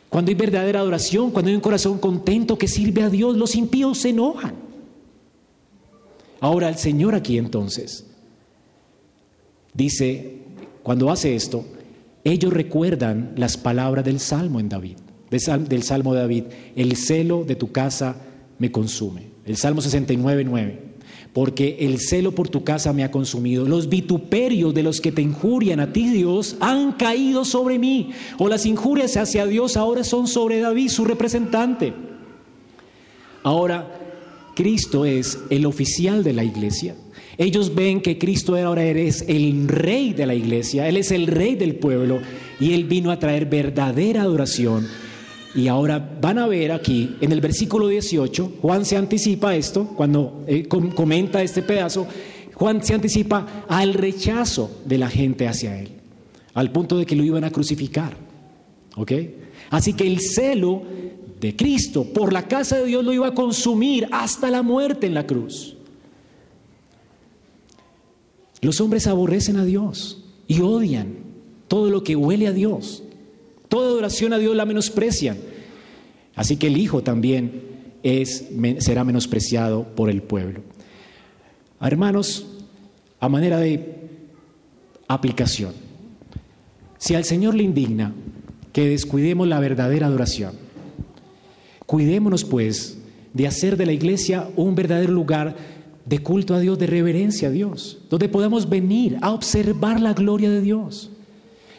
Cuando 0.10 0.30
hay 0.30 0.36
verdadera 0.36 0.82
adoración, 0.82 1.32
cuando 1.32 1.50
hay 1.50 1.56
un 1.56 1.62
corazón 1.62 1.98
contento 1.98 2.58
que 2.58 2.68
sirve 2.68 3.02
a 3.02 3.10
Dios, 3.10 3.36
los 3.36 3.56
impíos 3.56 3.98
se 3.98 4.10
enojan. 4.10 4.54
Ahora 6.40 6.70
el 6.70 6.78
Señor 6.78 7.16
aquí 7.16 7.40
entonces 7.40 8.06
dice, 9.74 10.38
cuando 10.84 11.10
hace 11.10 11.36
esto, 11.36 11.66
ellos 12.26 12.52
recuerdan 12.52 13.34
las 13.38 13.56
palabras 13.56 14.04
del 14.04 14.20
Salmo 14.20 14.60
en 14.60 14.68
David, 14.68 14.98
del 15.30 15.84
Salmo 15.84 16.14
de 16.14 16.20
David, 16.22 16.44
el 16.76 16.96
celo 16.96 17.44
de 17.46 17.56
tu 17.56 17.72
casa 17.72 18.16
me 18.58 18.72
consume. 18.72 19.28
El 19.46 19.58
Salmo 19.58 19.82
69, 19.82 20.44
9. 20.44 20.82
Porque 21.34 21.78
el 21.82 22.00
celo 22.00 22.34
por 22.34 22.50
tu 22.50 22.64
casa 22.64 22.94
me 22.94 23.04
ha 23.04 23.12
consumido. 23.12 23.68
Los 23.68 23.90
vituperios 23.90 24.74
de 24.74 24.82
los 24.82 25.02
que 25.02 25.12
te 25.12 25.22
injurian 25.22 25.80
a 25.80 25.94
ti, 25.94 26.10
Dios, 26.10 26.56
han 26.62 26.94
caído 26.94 27.46
sobre 27.46 27.78
mí. 27.78 28.12
O 28.40 28.48
las 28.48 28.66
injurias 28.66 29.18
hacia 29.18 29.46
Dios 29.46 29.78
ahora 29.78 30.04
son 30.04 30.28
sobre 30.28 30.62
David, 30.62 30.90
su 30.90 31.06
representante. 31.06 31.94
Ahora, 33.44 34.00
Cristo 34.56 35.06
es 35.06 35.38
el 35.52 35.66
oficial 35.66 36.24
de 36.24 36.34
la 36.34 36.44
iglesia. 36.44 36.96
Ellos 37.38 37.74
ven 37.76 38.02
que 38.02 38.18
Cristo 38.18 38.56
ahora 38.56 38.86
es 38.86 39.26
el 39.28 39.68
rey 39.68 40.14
de 40.14 40.26
la 40.26 40.36
iglesia, 40.36 40.88
Él 40.88 40.98
es 40.98 41.12
el 41.12 41.28
rey 41.28 41.56
del 41.56 41.76
pueblo 41.76 42.20
y 42.60 42.74
Él 42.74 42.86
vino 42.86 43.12
a 43.12 43.20
traer 43.20 43.46
verdadera 43.46 44.22
adoración. 44.22 44.88
Y 45.54 45.68
ahora 45.68 46.18
van 46.22 46.38
a 46.38 46.48
ver 46.48 46.72
aquí 46.72 47.16
en 47.22 47.32
el 47.32 47.42
versículo 47.42 47.88
18, 47.88 48.54
Juan 48.62 48.86
se 48.86 48.98
anticipa 48.98 49.56
esto, 49.56 49.86
cuando 49.96 50.44
eh, 50.48 50.68
comenta 50.68 51.42
este 51.42 51.62
pedazo, 51.62 52.08
Juan 52.54 52.84
se 52.84 52.94
anticipa 52.94 53.66
al 53.68 53.94
rechazo 53.94 54.82
de 54.86 54.98
la 54.98 55.10
gente 55.10 55.48
hacia 55.48 55.80
Él, 55.80 55.90
al 56.54 56.72
punto 56.72 56.98
de 56.98 57.06
que 57.06 57.16
lo 57.16 57.24
iban 57.24 57.44
a 57.44 57.52
crucificar. 57.52 58.16
¿Ok? 58.98 59.12
Así 59.70 59.94
que 59.94 60.08
el 60.08 60.20
celo 60.20 60.84
de 61.40 61.56
Cristo 61.56 62.06
por 62.06 62.32
la 62.32 62.48
casa 62.48 62.78
de 62.78 62.86
Dios 62.86 63.04
lo 63.04 63.14
iba 63.14 63.28
a 63.28 63.34
consumir 63.34 64.08
hasta 64.12 64.50
la 64.50 64.62
muerte 64.62 65.08
en 65.08 65.14
la 65.14 65.26
cruz. 65.26 65.75
Los 68.66 68.82
hombres 68.82 69.06
aborrecen 69.06 69.58
a 69.58 69.64
Dios 69.64 70.24
y 70.48 70.62
odian 70.62 71.18
todo 71.68 71.92
lo 71.92 72.04
que 72.04 72.16
huele 72.16 72.48
a 72.48 72.52
Dios. 72.52 73.04
Toda 73.70 73.90
adoración 73.90 74.34
a 74.34 74.40
Dios 74.40 74.56
la 74.56 74.66
menosprecian. 74.66 75.38
Así 76.34 76.58
que 76.58 76.66
el 76.66 76.78
Hijo 76.78 77.04
también 77.04 77.62
es, 78.02 78.48
será 78.80 79.04
menospreciado 79.04 79.84
por 79.96 80.10
el 80.10 80.24
pueblo. 80.24 80.62
Hermanos, 81.80 82.48
a 83.20 83.30
manera 83.30 83.60
de 83.60 84.10
aplicación, 85.08 85.74
si 86.98 87.14
al 87.14 87.24
Señor 87.24 87.54
le 87.54 87.62
indigna 87.62 88.16
que 88.74 88.90
descuidemos 88.90 89.48
la 89.48 89.60
verdadera 89.60 90.08
adoración, 90.08 90.54
cuidémonos 91.86 92.44
pues 92.44 92.98
de 93.32 93.46
hacer 93.46 93.78
de 93.78 93.86
la 93.86 93.94
iglesia 93.94 94.50
un 94.56 94.74
verdadero 94.74 95.14
lugar 95.14 95.56
de 96.06 96.20
culto 96.20 96.54
a 96.54 96.60
Dios, 96.60 96.78
de 96.78 96.88
reverencia 96.88 97.48
a 97.48 97.52
Dios, 97.52 97.98
donde 98.10 98.30
podamos 98.30 98.70
venir 98.70 99.18
a 99.22 99.32
observar 99.32 100.00
la 100.00 100.14
gloria 100.14 100.50
de 100.50 100.62
Dios. 100.62 101.10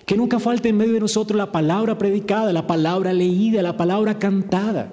Que 0.04 0.16
nunca 0.16 0.38
falte 0.38 0.68
en 0.68 0.76
medio 0.76 0.94
de 0.94 1.00
nosotros 1.00 1.36
la 1.36 1.52
palabra 1.52 1.98
predicada, 1.98 2.52
la 2.52 2.66
palabra 2.66 3.12
leída, 3.12 3.62
la 3.62 3.76
palabra 3.76 4.18
cantada. 4.18 4.92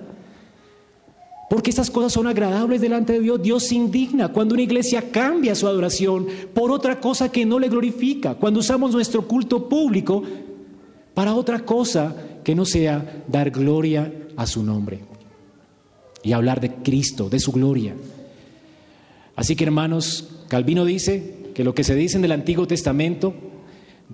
Porque 1.50 1.70
estas 1.70 1.92
cosas 1.92 2.14
son 2.14 2.26
agradables 2.26 2.82
delante 2.82 3.14
de 3.14 3.20
Dios. 3.20 3.42
Dios 3.42 3.64
se 3.64 3.76
indigna 3.76 4.30
cuando 4.30 4.56
una 4.56 4.64
iglesia 4.64 5.12
cambia 5.12 5.54
su 5.54 5.68
adoración 5.68 6.28
por 6.54 6.72
otra 6.72 7.00
cosa 7.00 7.32
que 7.32 7.46
no 7.46 7.60
le 7.60 7.70
glorifica. 7.70 8.36
Cuando 8.36 8.60
usamos 8.60 8.92
nuestro 8.94 9.28
culto 9.28 9.70
público 9.70 10.24
para 11.14 11.36
otra 11.36 11.60
cosa 11.60 12.16
que 12.44 12.56
no 12.56 12.66
sea 12.66 13.24
dar 13.28 13.52
gloria 13.52 14.12
a 14.36 14.48
su 14.48 14.64
nombre 14.64 15.02
y 16.24 16.32
hablar 16.32 16.60
de 16.60 16.74
Cristo, 16.76 17.30
de 17.30 17.40
su 17.40 17.52
gloria. 17.52 17.94
Así 19.36 19.56
que 19.56 19.64
hermanos, 19.64 20.30
Calvino 20.48 20.86
dice 20.86 21.52
que 21.54 21.64
lo 21.64 21.74
que 21.74 21.84
se 21.84 21.96
dice 21.96 22.18
en 22.18 22.26
el 22.26 22.32
Antiguo 22.32 22.68
Testamento 22.68 23.34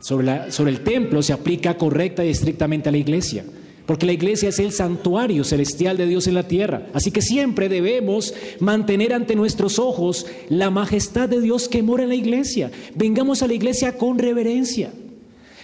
sobre, 0.02 0.52
sobre 0.52 0.72
el 0.72 0.82
templo 0.82 1.22
se 1.22 1.34
aplica 1.34 1.78
correcta 1.78 2.24
y 2.26 2.30
estrictamente 2.30 2.90
a 2.90 2.92
la 2.92 2.98
iglesia. 2.98 3.44
Porque 3.86 4.06
la 4.06 4.14
iglesia 4.14 4.50
es 4.50 4.60
el 4.60 4.72
santuario 4.72 5.44
celestial 5.44 5.98
de 5.98 6.06
Dios 6.06 6.28
en 6.28 6.36
la 6.36 6.48
tierra. 6.48 6.88
Así 6.94 7.10
que 7.10 7.24
siempre 7.24 7.70
debemos 7.70 8.36
mantener 8.60 9.16
ante 9.16 9.36
nuestros 9.36 9.80
ojos 9.80 10.28
la 10.48 10.70
majestad 10.70 11.28
de 11.28 11.42
Dios 11.42 11.68
que 11.68 11.82
mora 11.82 12.04
en 12.04 12.10
la 12.10 12.16
iglesia. 12.16 12.70
Vengamos 12.94 13.42
a 13.42 13.48
la 13.48 13.56
iglesia 13.56 13.98
con 13.98 14.20
reverencia. 14.20 14.92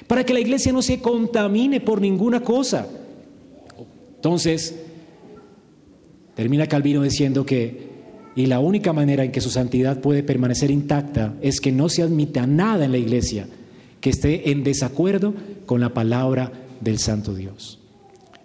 Para 0.08 0.26
que 0.26 0.34
la 0.34 0.40
iglesia 0.40 0.74
no 0.74 0.82
se 0.82 1.02
contamine 1.02 1.82
por 1.82 2.02
ninguna 2.02 2.42
cosa. 2.42 2.88
Entonces, 4.16 4.76
termina 6.34 6.66
Calvino 6.66 7.04
diciendo 7.04 7.46
que 7.46 7.95
y 8.36 8.48
la 8.48 8.60
única 8.60 8.92
manera 8.92 9.24
en 9.24 9.32
que 9.32 9.42
su 9.42 9.50
santidad 9.50 10.02
puede 10.02 10.24
permanecer 10.24 10.70
intacta 10.70 11.36
es 11.42 11.62
que 11.62 11.72
no 11.72 11.88
se 11.88 12.04
admita 12.04 12.46
nada 12.46 12.86
en 12.86 12.92
la 12.92 12.98
iglesia 12.98 13.48
que 14.02 14.10
esté 14.10 14.52
en 14.52 14.64
desacuerdo 14.64 15.34
con 15.66 15.80
la 15.80 15.94
palabra 15.94 16.52
del 16.82 17.00
Santo 17.00 17.34
Dios. 17.34 17.80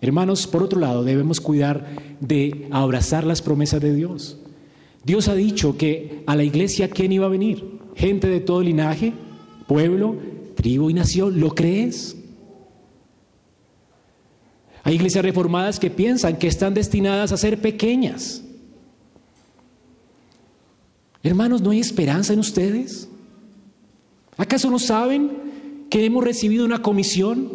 Hermanos, 0.01 0.47
por 0.47 0.63
otro 0.63 0.81
lado, 0.81 1.05
debemos 1.05 1.41
cuidar 1.41 1.87
de 2.21 2.69
abrazar 2.71 3.25
las 3.25 3.43
promesas 3.43 3.81
de 3.81 3.95
Dios. 3.95 4.39
Dios 5.05 5.29
ha 5.29 5.35
dicho 5.35 5.77
que 5.77 6.23
a 6.27 6.37
la 6.37 6.45
iglesia 6.45 6.89
quién 6.89 7.13
iba 7.13 7.27
a 7.27 7.31
venir? 7.31 7.65
Gente 7.97 8.29
de 8.29 8.41
todo 8.41 8.63
linaje, 8.63 9.13
pueblo, 9.67 10.17
tribu 10.55 10.89
y 10.89 10.95
nación. 10.95 11.41
¿Lo 11.41 11.55
crees? 11.55 12.17
Hay 14.83 14.95
iglesias 14.95 15.25
reformadas 15.25 15.79
que 15.79 15.91
piensan 15.91 16.39
que 16.39 16.49
están 16.49 16.75
destinadas 16.75 17.33
a 17.33 17.37
ser 17.37 17.61
pequeñas. 17.61 18.40
Hermanos, 21.23 21.61
¿no 21.61 21.71
hay 21.71 21.81
esperanza 21.81 22.33
en 22.33 22.39
ustedes? 22.39 23.09
¿Acaso 24.37 24.71
no 24.71 24.79
saben 24.79 25.87
que 25.91 26.05
hemos 26.05 26.25
recibido 26.25 26.65
una 26.65 26.81
comisión? 26.81 27.51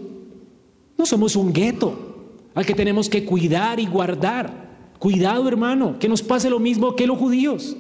No 0.97 1.05
somos 1.05 1.36
un 1.36 1.51
gueto 1.51 2.05
al 2.53 2.66
que 2.66 2.76
tenemos 2.76 3.09
que 3.09 3.26
cuidar 3.26 3.80
y 3.80 3.88
guardar. 3.88 4.66
Cuidado, 4.99 5.47
hermano, 5.47 5.97
que 5.99 6.07
nos 6.07 6.22
pase 6.22 6.49
lo 6.49 6.59
mismo 6.59 6.95
que 6.95 7.07
los 7.07 7.18
judíos. 7.18 7.76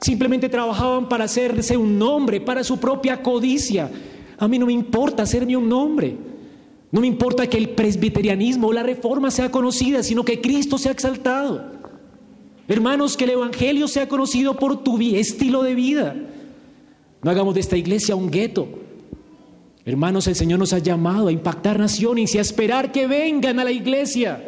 Simplemente 0.00 0.48
trabajaban 0.48 1.08
para 1.08 1.24
hacerse 1.24 1.76
un 1.76 1.98
nombre, 1.98 2.40
para 2.40 2.62
su 2.62 2.78
propia 2.78 3.22
codicia. 3.22 3.90
A 4.38 4.46
mí 4.46 4.58
no 4.58 4.66
me 4.66 4.72
importa 4.72 5.24
hacerme 5.24 5.56
un 5.56 5.68
nombre. 5.68 6.16
No 6.92 7.00
me 7.00 7.06
importa 7.08 7.48
que 7.48 7.58
el 7.58 7.70
presbiterianismo 7.70 8.68
o 8.68 8.72
la 8.72 8.82
reforma 8.82 9.30
sea 9.30 9.50
conocida, 9.50 10.02
sino 10.02 10.24
que 10.24 10.40
Cristo 10.40 10.78
sea 10.78 10.92
exaltado. 10.92 11.75
Hermanos, 12.68 13.16
que 13.16 13.24
el 13.24 13.30
Evangelio 13.30 13.86
sea 13.86 14.08
conocido 14.08 14.56
por 14.56 14.82
tu 14.82 14.98
estilo 15.00 15.62
de 15.62 15.74
vida. 15.74 16.16
No 17.22 17.30
hagamos 17.30 17.54
de 17.54 17.60
esta 17.60 17.76
iglesia 17.76 18.16
un 18.16 18.30
gueto. 18.30 18.68
Hermanos, 19.84 20.26
el 20.26 20.34
Señor 20.34 20.58
nos 20.58 20.72
ha 20.72 20.78
llamado 20.78 21.28
a 21.28 21.32
impactar 21.32 21.78
naciones 21.78 22.34
y 22.34 22.38
a 22.38 22.40
esperar 22.40 22.90
que 22.90 23.06
vengan 23.06 23.60
a 23.60 23.64
la 23.64 23.70
iglesia. 23.70 24.44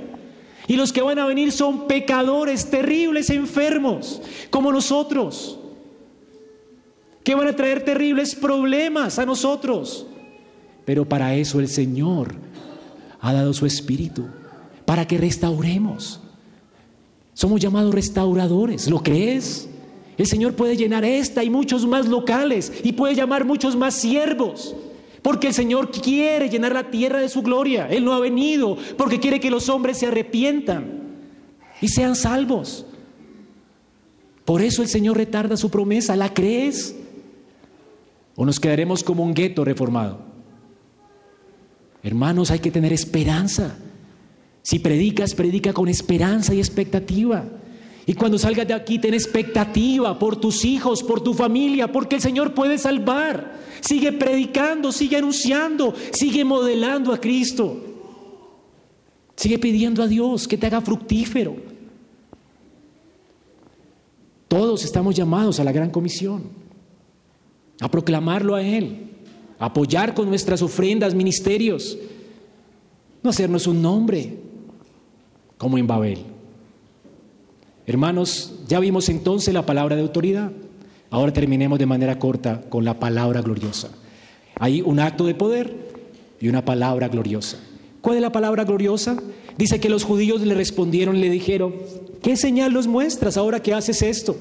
Y 0.66 0.76
los 0.76 0.92
que 0.92 1.00
van 1.00 1.18
a 1.18 1.26
venir 1.26 1.52
son 1.52 1.86
pecadores, 1.86 2.68
terribles, 2.68 3.30
enfermos, 3.30 4.20
como 4.50 4.72
nosotros, 4.72 5.58
que 7.22 7.34
van 7.34 7.46
a 7.46 7.56
traer 7.56 7.84
terribles 7.84 8.34
problemas 8.34 9.18
a 9.18 9.24
nosotros. 9.24 10.06
Pero 10.84 11.08
para 11.08 11.34
eso 11.36 11.60
el 11.60 11.68
Señor 11.68 12.34
ha 13.20 13.32
dado 13.32 13.52
su 13.54 13.64
espíritu, 13.64 14.26
para 14.84 15.06
que 15.06 15.18
restauremos. 15.18 16.20
Somos 17.39 17.61
llamados 17.61 17.95
restauradores, 17.95 18.91
¿lo 18.91 19.01
crees? 19.01 19.68
El 20.16 20.26
Señor 20.26 20.55
puede 20.55 20.76
llenar 20.76 21.05
esta 21.05 21.45
y 21.45 21.51
muchos 21.51 21.86
más 21.86 22.09
locales 22.09 22.72
y 22.82 22.95
puede 22.95 23.14
llamar 23.14 23.45
muchos 23.45 23.76
más 23.76 23.95
siervos. 23.95 24.74
Porque 25.22 25.47
el 25.47 25.55
Señor 25.55 25.93
quiere 25.93 26.49
llenar 26.49 26.72
la 26.72 26.91
tierra 26.91 27.20
de 27.20 27.28
su 27.28 27.43
gloria. 27.43 27.86
Él 27.89 28.05
no 28.05 28.12
ha 28.12 28.18
venido 28.18 28.76
porque 28.97 29.20
quiere 29.20 29.39
que 29.39 29.53
los 29.53 29.68
hombres 29.68 29.99
se 29.99 30.09
arrepientan 30.09 31.01
y 31.80 31.86
sean 31.86 32.16
salvos. 32.16 32.84
Por 34.45 34.61
eso 34.61 34.82
el 34.82 34.89
Señor 34.89 35.16
retarda 35.16 35.57
su 35.57 35.70
promesa. 35.70 36.16
¿La 36.16 36.34
crees? 36.34 36.97
¿O 38.34 38.45
nos 38.45 38.59
quedaremos 38.59 39.05
como 39.05 39.22
un 39.22 39.32
gueto 39.32 39.64
reformado? 39.64 40.18
Hermanos, 42.03 42.51
hay 42.51 42.59
que 42.59 42.72
tener 42.72 42.93
esperanza. 42.93 43.78
Si 44.68 44.80
predicas, 44.80 45.34
predica 45.34 45.72
con 45.72 45.88
esperanza 45.88 46.52
y 46.52 46.58
expectativa. 46.58 47.42
Y 48.04 48.12
cuando 48.12 48.36
salgas 48.36 48.68
de 48.68 48.74
aquí, 48.74 48.98
ten 48.98 49.14
expectativa 49.14 50.18
por 50.18 50.36
tus 50.36 50.62
hijos, 50.66 51.02
por 51.02 51.22
tu 51.22 51.32
familia, 51.32 51.90
porque 51.90 52.16
el 52.16 52.20
Señor 52.20 52.52
puede 52.52 52.76
salvar. 52.76 53.60
Sigue 53.80 54.12
predicando, 54.12 54.92
sigue 54.92 55.16
anunciando, 55.16 55.94
sigue 56.12 56.44
modelando 56.44 57.14
a 57.14 57.18
Cristo. 57.18 57.82
Sigue 59.36 59.58
pidiendo 59.58 60.02
a 60.02 60.06
Dios 60.06 60.46
que 60.46 60.58
te 60.58 60.66
haga 60.66 60.82
fructífero. 60.82 61.56
Todos 64.48 64.84
estamos 64.84 65.14
llamados 65.14 65.60
a 65.60 65.64
la 65.64 65.72
gran 65.72 65.88
comisión, 65.88 66.42
a 67.80 67.90
proclamarlo 67.90 68.54
a 68.54 68.60
Él 68.60 69.06
apoyar 69.58 70.12
con 70.12 70.28
nuestras 70.28 70.60
ofrendas, 70.60 71.14
ministerios, 71.14 71.96
no 73.22 73.30
hacernos 73.30 73.66
un 73.66 73.80
nombre 73.80 74.47
como 75.59 75.76
en 75.76 75.86
Babel. 75.86 76.24
Hermanos, 77.86 78.54
ya 78.66 78.80
vimos 78.80 79.09
entonces 79.09 79.52
la 79.52 79.66
palabra 79.66 79.96
de 79.96 80.02
autoridad. 80.02 80.52
Ahora 81.11 81.32
terminemos 81.32 81.78
de 81.78 81.86
manera 81.86 82.18
corta 82.18 82.62
con 82.68 82.84
la 82.84 82.98
palabra 82.98 83.42
gloriosa. 83.42 83.90
Hay 84.54 84.82
un 84.82 85.00
acto 85.00 85.26
de 85.26 85.34
poder 85.34 85.74
y 86.40 86.48
una 86.48 86.64
palabra 86.64 87.09
gloriosa. 87.09 87.59
¿Cuál 88.00 88.16
es 88.16 88.22
la 88.22 88.32
palabra 88.32 88.64
gloriosa? 88.64 89.16
Dice 89.56 89.80
que 89.80 89.88
los 89.88 90.04
judíos 90.04 90.40
le 90.42 90.54
respondieron 90.54 91.20
le 91.20 91.30
dijeron, 91.30 91.74
¿qué 92.22 92.36
señal 92.36 92.72
nos 92.72 92.86
muestras 92.86 93.36
ahora 93.36 93.61
que 93.61 93.74
haces 93.74 94.02
esto? 94.02 94.36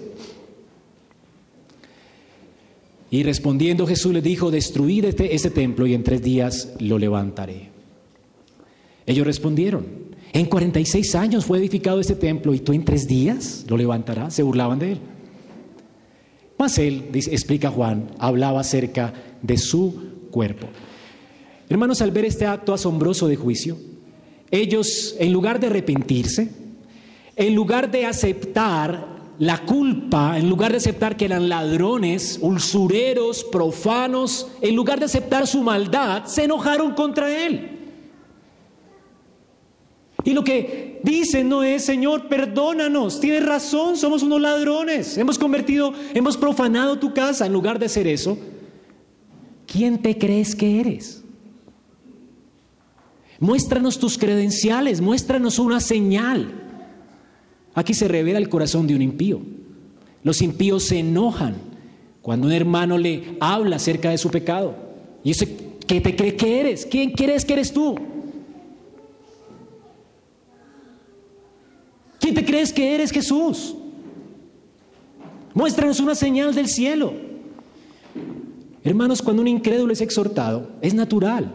Y 3.09 3.23
respondiendo 3.23 3.87
Jesús 3.87 4.13
les 4.13 4.23
dijo, 4.23 4.51
destruid 4.51 5.05
este, 5.05 5.33
este, 5.33 5.49
templo 5.49 5.87
y 5.87 5.93
en 5.93 6.03
tres 6.03 6.21
días 6.21 6.73
lo 6.79 6.99
levantaré. 6.99 7.69
Ellos 9.05 9.25
respondieron, 9.25 9.85
en 10.33 10.45
46 10.45 11.15
años 11.15 11.45
fue 11.45 11.57
edificado 11.57 11.99
este 11.99 12.15
templo 12.15 12.53
y 12.53 12.59
tú 12.59 12.73
en 12.73 12.85
tres 12.85 13.07
días 13.07 13.65
lo 13.67 13.77
levantarás. 13.77 14.33
Se 14.33 14.43
burlaban 14.43 14.79
de 14.79 14.93
él. 14.93 14.99
Mas 16.57 16.77
él, 16.79 17.09
explica 17.13 17.69
Juan, 17.69 18.11
hablaba 18.17 18.61
acerca 18.61 19.13
de 19.41 19.57
su 19.57 20.27
cuerpo. 20.31 20.67
Hermanos, 21.69 22.01
al 22.01 22.11
ver 22.11 22.25
este 22.25 22.45
acto 22.45 22.73
asombroso 22.73 23.27
de 23.27 23.35
juicio, 23.35 23.77
ellos, 24.49 25.15
en 25.19 25.33
lugar 25.33 25.59
de 25.59 25.67
arrepentirse, 25.67 26.49
en 27.35 27.53
lugar 27.53 27.91
de 27.91 28.05
aceptar 28.05 29.17
la 29.37 29.65
culpa, 29.65 30.37
en 30.37 30.49
lugar 30.49 30.71
de 30.71 30.77
aceptar 30.77 31.15
que 31.15 31.25
eran 31.25 31.47
ladrones, 31.47 32.39
usureros, 32.41 33.43
profanos, 33.43 34.47
en 34.61 34.75
lugar 34.75 34.99
de 34.99 35.05
aceptar 35.05 35.45
su 35.45 35.61
maldad, 35.61 36.25
se 36.25 36.45
enojaron 36.45 36.93
contra 36.93 37.45
él. 37.45 37.76
Y 40.27 40.33
lo 40.33 40.43
que 40.43 40.99
dicen 41.03 41.47
no 41.47 41.63
es, 41.63 41.85
Señor, 41.85 42.27
perdónanos, 42.27 43.21
tienes 43.21 43.45
razón, 43.45 43.95
somos 43.95 44.23
unos 44.23 44.41
ladrones, 44.41 45.17
hemos 45.17 45.39
convertido, 45.39 45.93
hemos 46.13 46.35
profanado 46.35 46.99
tu 46.99 47.13
casa. 47.13 47.45
En 47.45 47.53
lugar 47.53 47.79
de 47.79 47.85
hacer 47.85 48.07
eso, 48.07 48.37
¿quién 49.65 49.99
te 49.99 50.17
crees 50.17 50.53
que 50.53 50.81
eres? 50.81 51.23
Muéstranos 53.39 53.99
tus 53.99 54.17
credenciales, 54.17 54.99
muéstranos 54.99 55.59
una 55.59 55.79
señal. 55.79 56.51
Aquí 57.73 57.93
se 57.93 58.09
revela 58.09 58.37
el 58.37 58.49
corazón 58.49 58.85
de 58.85 58.95
un 58.95 59.01
impío. 59.01 59.39
Los 60.23 60.41
impíos 60.41 60.83
se 60.83 60.99
enojan 60.99 61.55
cuando 62.21 62.47
un 62.47 62.53
hermano 62.53 62.97
le 62.97 63.37
habla 63.39 63.77
acerca 63.77 64.09
de 64.09 64.17
su 64.17 64.29
pecado. 64.29 64.75
Y 65.23 65.31
eso, 65.31 65.45
¿qué 65.87 66.01
te 66.01 66.17
crees 66.17 66.33
que 66.33 66.59
eres? 66.59 66.85
¿Quién 66.85 67.11
crees 67.11 67.45
que 67.45 67.53
eres 67.53 67.71
tú? 67.71 67.95
¿Quién 72.27 72.35
te 72.35 72.43
crees 72.43 72.73
que 72.73 72.93
eres 72.93 73.09
Jesús? 73.09 73.73
Muéstranos 75.53 76.01
una 76.01 76.13
señal 76.13 76.53
del 76.53 76.67
cielo. 76.67 77.13
Hermanos, 78.83 79.21
cuando 79.21 79.41
un 79.41 79.47
incrédulo 79.47 79.93
es 79.93 80.01
exhortado, 80.01 80.71
es 80.81 80.93
natural 80.93 81.49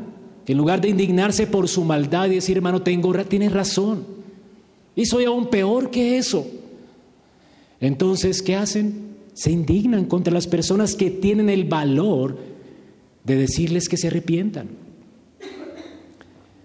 que 0.46 0.52
en 0.52 0.58
lugar 0.58 0.80
de 0.80 0.88
indignarse 0.88 1.46
por 1.46 1.68
su 1.68 1.84
maldad 1.84 2.28
y 2.28 2.36
decir, 2.36 2.56
hermano, 2.56 2.80
tengo, 2.80 3.12
tienes 3.24 3.52
razón, 3.52 4.06
y 4.96 5.04
soy 5.04 5.26
aún 5.26 5.48
peor 5.48 5.90
que 5.90 6.16
eso. 6.16 6.46
Entonces, 7.78 8.40
¿qué 8.40 8.56
hacen? 8.56 9.18
Se 9.34 9.50
indignan 9.50 10.06
contra 10.06 10.32
las 10.32 10.46
personas 10.46 10.94
que 10.94 11.10
tienen 11.10 11.50
el 11.50 11.64
valor 11.64 12.38
de 13.24 13.36
decirles 13.36 13.90
que 13.90 13.98
se 13.98 14.06
arrepientan. 14.06 14.70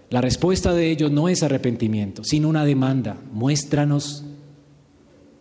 La 0.09 0.21
respuesta 0.21 0.73
de 0.73 0.89
ellos 0.89 1.11
no 1.11 1.27
es 1.27 1.43
arrepentimiento, 1.43 2.23
sino 2.23 2.47
una 2.47 2.63
demanda. 2.63 3.17
Muéstranos 3.33 4.23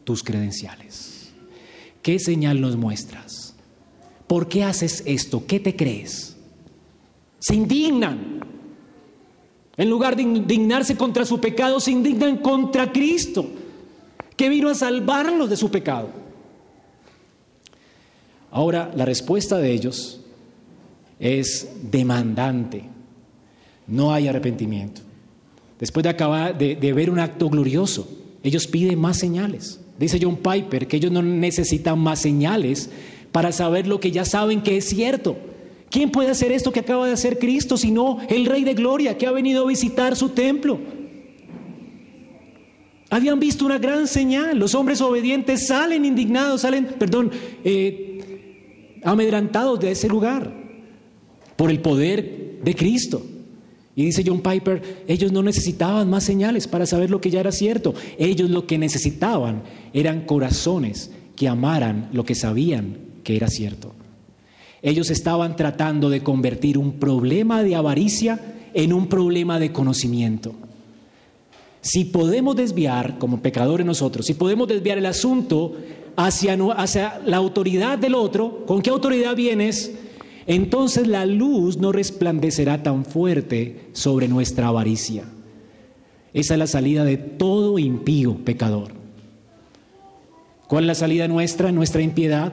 tus 0.05 0.23
credenciales. 0.23 1.31
¿Qué 2.03 2.19
señal 2.19 2.61
nos 2.61 2.77
muestras? 2.77 3.55
¿Por 4.27 4.49
qué 4.49 4.65
haces 4.65 5.03
esto? 5.07 5.47
¿Qué 5.47 5.61
te 5.61 5.77
crees? 5.77 6.37
Se 7.39 7.55
indignan. 7.55 8.41
En 9.77 9.91
lugar 9.91 10.17
de 10.17 10.23
indignarse 10.23 10.97
contra 10.97 11.25
su 11.25 11.39
pecado, 11.39 11.79
se 11.81 11.91
indignan 11.91 12.39
contra 12.39 12.91
Cristo, 12.91 13.47
que 14.37 14.49
vino 14.49 14.69
a 14.71 14.75
salvarlos 14.75 15.51
de 15.51 15.57
su 15.57 15.71
pecado. 15.71 16.09
Ahora, 18.51 18.91
la 18.97 19.05
respuesta 19.05 19.59
de 19.59 19.73
ellos 19.73 20.21
es 21.21 21.69
demandante. 21.91 22.96
No 23.87 24.13
hay 24.13 24.29
arrepentimiento. 24.29 25.03
Después 25.79 26.05
de 26.05 26.11
acabar 26.11 26.57
de, 26.57 26.93
ver 26.93 27.11
un 27.11 27.19
acto 27.19 27.49
glorioso, 27.51 28.09
ellos 28.43 28.67
piden 28.67 28.99
más 28.99 29.19
señales. 29.19 29.81
Dice 29.99 30.19
John 30.21 30.37
Piper 30.37 30.87
que 30.87 30.97
ellos 30.97 31.13
no 31.13 31.23
necesitan 31.23 31.99
más 31.99 32.21
señales 32.21 32.91
para 33.33 33.53
saber 33.53 33.87
lo 33.87 34.01
que 34.01 34.11
ya 34.11 34.25
saben 34.25 34.63
que 34.63 34.79
es 34.79 34.87
cierto. 34.87 35.37
¿Quién 35.91 36.11
puede 36.11 36.31
hacer 36.31 36.53
esto 36.53 36.73
que 36.73 36.81
acaba 36.81 37.07
de 37.07 37.13
hacer 37.13 37.39
Cristo 37.39 37.77
sino 37.77 38.19
el 38.29 38.47
Rey 38.47 38.65
de 38.65 38.75
Gloria 38.75 39.17
que 39.17 39.27
ha 39.27 39.33
venido 39.33 39.65
a 39.65 39.69
visitar 39.69 40.17
su 40.17 40.31
templo? 40.31 40.79
Habían 43.09 43.39
visto 43.39 43.65
una 43.65 43.79
gran 43.79 44.09
señal. 44.09 44.59
Los 44.59 44.75
hombres 44.75 45.01
obedientes 45.01 45.69
salen 45.69 46.05
indignados, 46.05 46.63
salen, 46.63 46.87
perdón, 46.99 47.31
eh, 47.63 49.01
amedrantados 49.05 49.79
de 49.79 49.93
ese 49.93 50.09
lugar 50.09 50.53
por 51.55 51.71
el 51.71 51.81
poder 51.81 52.61
de 52.65 52.75
Cristo. 52.75 53.23
Y 53.97 54.05
dice 54.05 54.23
John 54.25 54.43
Piper, 54.43 55.05
ellos 55.09 55.33
no 55.33 55.43
necesitaban 55.43 56.11
más 56.11 56.23
señales 56.23 56.69
para 56.69 56.85
saber 56.85 57.11
lo 57.11 57.23
que 57.23 57.31
ya 57.31 57.41
era 57.41 57.51
cierto. 57.51 57.95
Ellos 58.19 58.51
lo 58.51 58.67
que 58.67 58.77
necesitaban 58.77 59.63
eran 59.95 60.27
corazones 60.27 61.11
que 61.35 61.49
amaran 61.49 62.11
lo 62.13 62.25
que 62.25 62.35
sabían 62.35 62.99
que 63.25 63.37
era 63.37 63.49
cierto. 63.49 63.95
Ellos 64.83 65.09
estaban 65.11 65.57
tratando 65.57 66.11
de 66.11 66.23
convertir 66.23 66.77
un 66.77 66.93
problema 66.93 67.63
de 67.63 67.75
avaricia 67.75 68.55
en 68.75 68.93
un 68.93 69.07
problema 69.07 69.59
de 69.59 69.73
conocimiento. 69.73 70.55
Si 71.81 72.05
podemos 72.05 72.55
desviar, 72.55 73.17
como 73.19 73.41
pecadores 73.41 73.87
nosotros, 73.87 74.27
si 74.27 74.35
podemos 74.35 74.69
desviar 74.69 74.99
el 74.99 75.07
asunto 75.07 75.75
hacia, 76.17 76.55
hacia 76.77 77.21
la 77.25 77.39
autoridad 77.39 77.97
del 77.97 78.15
otro, 78.15 78.67
¿con 78.67 78.83
qué 78.83 78.91
autoridad 78.91 79.35
vienes? 79.35 79.93
Entonces 80.47 81.09
la 81.09 81.27
luz 81.27 81.79
no 81.79 81.93
resplandecerá 81.93 82.83
tan 82.83 83.05
fuerte 83.05 83.89
sobre 83.93 84.29
nuestra 84.29 84.69
avaricia. 84.69 85.25
Esa 86.33 86.55
es 86.55 86.59
la 86.59 86.67
salida 86.67 87.05
de 87.05 87.17
todo 87.17 87.79
impío 87.79 88.37
pecador. 88.45 88.93
¿Cuál 90.69 90.85
es 90.85 90.89
la 90.89 90.95
salida 90.95 91.29
nuestra, 91.29 91.73
nuestra 91.73 92.03
impiedad? 92.03 92.53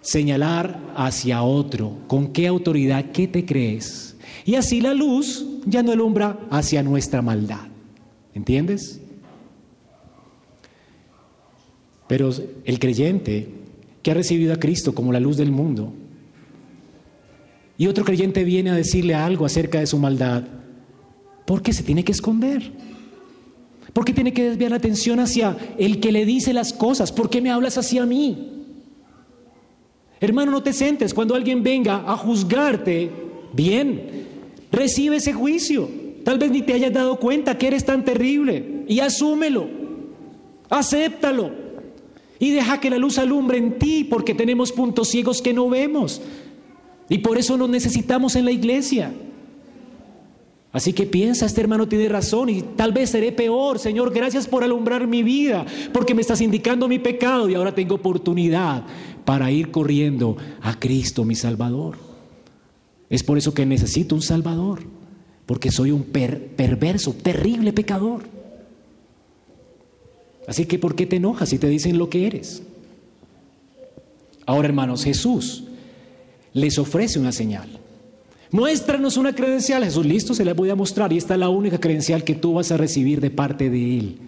Señalar 0.00 0.80
hacia 0.94 1.42
otro. 1.42 1.98
¿Con 2.06 2.28
qué 2.28 2.46
autoridad? 2.46 3.06
¿Qué 3.12 3.26
te 3.26 3.44
crees? 3.44 4.16
Y 4.44 4.54
así 4.54 4.80
la 4.80 4.94
luz 4.94 5.46
ya 5.66 5.82
no 5.82 5.92
alumbra 5.92 6.38
hacia 6.50 6.82
nuestra 6.82 7.22
maldad. 7.22 7.66
¿Entiendes? 8.34 9.00
Pero 12.06 12.30
el 12.64 12.78
creyente 12.78 13.48
que 14.02 14.10
ha 14.10 14.14
recibido 14.14 14.52
a 14.52 14.58
Cristo 14.58 14.94
como 14.94 15.12
la 15.12 15.20
luz 15.20 15.36
del 15.36 15.50
mundo, 15.50 15.92
y 17.76 17.86
otro 17.86 18.04
creyente 18.04 18.44
viene 18.44 18.70
a 18.70 18.74
decirle 18.74 19.14
algo 19.14 19.44
acerca 19.44 19.80
de 19.80 19.86
su 19.86 19.98
maldad, 19.98 20.44
¿por 21.44 21.62
qué 21.62 21.72
se 21.72 21.82
tiene 21.82 22.04
que 22.04 22.12
esconder? 22.12 22.72
¿Por 23.92 24.04
qué 24.04 24.12
tiene 24.12 24.32
que 24.32 24.50
desviar 24.50 24.70
la 24.70 24.76
atención 24.76 25.20
hacia 25.20 25.56
el 25.78 26.00
que 26.00 26.10
le 26.10 26.26
dice 26.26 26.52
las 26.52 26.72
cosas? 26.72 27.12
¿Por 27.12 27.30
qué 27.30 27.40
me 27.40 27.50
hablas 27.50 27.78
hacia 27.78 28.04
mí? 28.04 28.50
Hermano, 30.20 30.50
no 30.50 30.62
te 30.62 30.72
sientes 30.72 31.14
cuando 31.14 31.34
alguien 31.34 31.62
venga 31.62 32.02
a 32.06 32.16
juzgarte. 32.16 33.10
Bien, 33.52 34.26
recibe 34.72 35.16
ese 35.16 35.32
juicio. 35.32 35.88
Tal 36.24 36.38
vez 36.38 36.50
ni 36.50 36.62
te 36.62 36.72
hayas 36.72 36.92
dado 36.92 37.20
cuenta 37.20 37.56
que 37.56 37.68
eres 37.68 37.84
tan 37.84 38.04
terrible 38.04 38.84
y 38.88 39.00
asúmelo. 39.00 39.68
Acéptalo. 40.70 41.52
Y 42.40 42.50
deja 42.50 42.80
que 42.80 42.90
la 42.90 42.98
luz 42.98 43.18
alumbre 43.18 43.58
en 43.58 43.78
ti 43.78 44.02
porque 44.02 44.34
tenemos 44.34 44.72
puntos 44.72 45.08
ciegos 45.08 45.40
que 45.40 45.52
no 45.52 45.68
vemos. 45.68 46.20
Y 47.08 47.18
por 47.18 47.38
eso 47.38 47.56
nos 47.56 47.68
necesitamos 47.68 48.36
en 48.36 48.44
la 48.44 48.52
iglesia. 48.52 49.12
Así 50.72 50.92
que 50.92 51.06
piensa, 51.06 51.46
este 51.46 51.60
hermano 51.60 51.86
tiene 51.86 52.08
razón 52.08 52.48
y 52.48 52.62
tal 52.62 52.92
vez 52.92 53.10
seré 53.10 53.30
peor. 53.30 53.78
Señor, 53.78 54.12
gracias 54.12 54.48
por 54.48 54.64
alumbrar 54.64 55.06
mi 55.06 55.22
vida, 55.22 55.64
porque 55.92 56.14
me 56.14 56.20
estás 56.20 56.40
indicando 56.40 56.88
mi 56.88 56.98
pecado 56.98 57.48
y 57.48 57.54
ahora 57.54 57.74
tengo 57.74 57.94
oportunidad 57.94 58.84
para 59.24 59.52
ir 59.52 59.70
corriendo 59.70 60.36
a 60.60 60.78
Cristo, 60.80 61.24
mi 61.24 61.36
Salvador. 61.36 61.96
Es 63.08 63.22
por 63.22 63.38
eso 63.38 63.54
que 63.54 63.66
necesito 63.66 64.16
un 64.16 64.22
Salvador, 64.22 64.80
porque 65.46 65.70
soy 65.70 65.92
un 65.92 66.02
perverso, 66.02 67.12
terrible 67.12 67.72
pecador. 67.72 68.24
Así 70.48 70.66
que, 70.66 70.78
¿por 70.78 70.96
qué 70.96 71.06
te 71.06 71.16
enojas 71.16 71.50
si 71.50 71.58
te 71.58 71.68
dicen 71.68 71.98
lo 71.98 72.10
que 72.10 72.26
eres? 72.26 72.64
Ahora, 74.44 74.68
hermanos, 74.68 75.04
Jesús 75.04 75.63
les 76.54 76.78
ofrece 76.78 77.18
una 77.18 77.32
señal. 77.32 77.68
Muéstranos 78.50 79.16
una 79.16 79.34
credencial. 79.34 79.84
Jesús, 79.84 80.06
listo, 80.06 80.32
se 80.32 80.44
la 80.44 80.54
voy 80.54 80.70
a 80.70 80.76
mostrar. 80.76 81.12
Y 81.12 81.18
esta 81.18 81.34
es 81.34 81.40
la 81.40 81.48
única 81.48 81.78
credencial 81.78 82.22
que 82.22 82.36
tú 82.36 82.54
vas 82.54 82.70
a 82.70 82.76
recibir 82.76 83.20
de 83.20 83.30
parte 83.30 83.68
de 83.68 83.98
Él. 83.98 84.18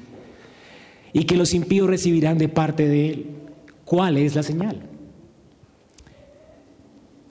Y 1.13 1.25
que 1.25 1.37
los 1.37 1.55
impíos 1.55 1.89
recibirán 1.89 2.37
de 2.37 2.49
parte 2.49 2.89
de 2.89 3.11
Él. 3.11 3.27
¿Cuál 3.85 4.17
es 4.17 4.35
la 4.35 4.43
señal? 4.43 4.83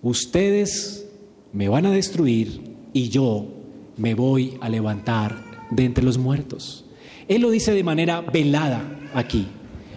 Ustedes 0.01 1.05
me 1.51 1.67
van 1.67 1.85
a 1.85 1.91
destruir 1.91 2.61
y 2.93 3.09
yo 3.09 3.47
me 3.97 4.13
voy 4.13 4.57
a 4.61 4.69
levantar 4.69 5.67
de 5.71 5.83
entre 5.83 6.05
los 6.05 6.17
muertos. 6.17 6.85
Él 7.27 7.41
lo 7.41 7.49
dice 7.49 7.73
de 7.73 7.83
manera 7.83 8.21
velada 8.21 8.83
aquí. 9.13 9.47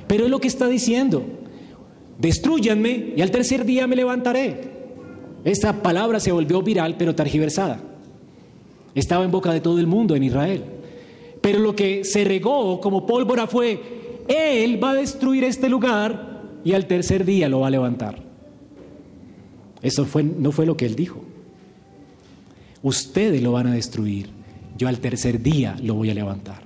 Pero 0.09 0.25
es 0.25 0.31
lo 0.31 0.41
que 0.41 0.49
está 0.49 0.67
diciendo. 0.67 1.25
Destruyanme 2.19 3.13
y 3.17 3.23
al 3.23 3.31
tercer 3.31 3.65
día 3.65 3.87
me 3.87 3.95
levantaré. 3.95 4.78
Esta 5.45 5.83
palabra 5.83 6.21
se 6.21 6.33
volvió 6.33 6.63
viral 6.63 6.97
pero 6.99 7.15
targiversada. 7.15 7.81
Estaba 8.95 9.25
en 9.25 9.31
boca 9.31 9.53
de 9.53 9.61
todo 9.61 9.79
el 9.79 9.87
mundo 9.87 10.17
en 10.17 10.25
Israel. 10.25 10.65
Pero 11.41 11.61
lo 11.61 11.75
que 11.77 12.05
se 12.05 12.25
regó 12.25 12.81
como 12.81 13.07
pólvora 13.07 13.47
fue, 13.47 14.25
Él 14.29 14.83
va 14.83 14.91
a 14.91 14.95
destruir 14.95 15.45
este 15.45 15.69
lugar 15.69 16.43
y 16.65 16.73
al 16.73 16.87
tercer 16.87 17.25
día 17.25 17.49
lo 17.49 17.61
va 17.61 17.69
a 17.69 17.71
levantar. 17.71 18.23
Eso 19.83 20.07
no 20.39 20.53
fue 20.53 20.67
lo 20.67 20.77
que 20.77 20.87
Él 20.87 20.97
dijo. 20.97 21.23
Ustedes 22.83 23.43
lo 23.43 23.53
van 23.53 23.69
a 23.69 23.73
destruir, 23.73 24.31
yo 24.77 24.89
al 24.89 24.99
tercer 24.99 25.43
día 25.43 25.77
lo 25.83 25.95
voy 25.95 26.11
a 26.11 26.15
levantar. 26.15 26.63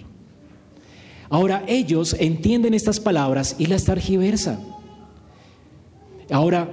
Ahora 1.30 1.64
ellos 1.66 2.14
entienden 2.18 2.74
estas 2.74 3.00
palabras 3.00 3.56
y 3.58 3.66
las 3.66 3.84
targiversan. 3.84 4.60
Ahora, 6.30 6.68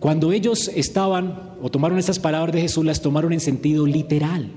cuando 0.00 0.32
ellos 0.32 0.68
estaban 0.74 1.50
o 1.62 1.70
tomaron 1.70 1.98
estas 1.98 2.18
palabras 2.18 2.54
de 2.54 2.62
Jesús, 2.62 2.84
las 2.86 3.02
tomaron 3.02 3.34
en 3.34 3.40
sentido 3.40 3.86
literal. 3.86 4.50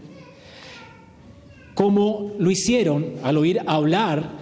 Como 1.76 2.32
lo 2.40 2.50
hicieron 2.50 3.16
al 3.24 3.38
oír 3.38 3.60
hablar, 3.66 4.40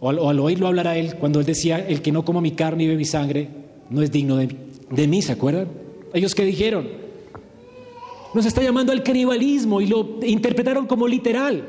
o 0.00 0.08
al, 0.08 0.40
oírlo 0.40 0.66
hablar 0.66 0.88
a 0.88 0.96
él, 0.96 1.14
cuando 1.14 1.38
él 1.38 1.46
decía, 1.46 1.78
el 1.78 2.02
que 2.02 2.10
no 2.10 2.24
coma 2.24 2.40
mi 2.40 2.50
carne 2.50 2.82
y 2.82 2.86
bebe 2.88 2.98
mi 2.98 3.04
sangre, 3.04 3.48
no 3.88 4.02
es 4.02 4.10
digno 4.10 4.36
de, 4.36 5.06
mí, 5.06 5.22
¿se 5.22 5.30
acuerdan? 5.30 5.68
Ellos 6.12 6.34
que 6.34 6.44
dijeron, 6.44 6.88
nos 8.34 8.44
está 8.44 8.62
llamando 8.62 8.90
al 8.90 9.04
canibalismo 9.04 9.80
y 9.80 9.86
lo 9.86 10.18
interpretaron 10.26 10.88
como 10.88 11.06
literal. 11.06 11.64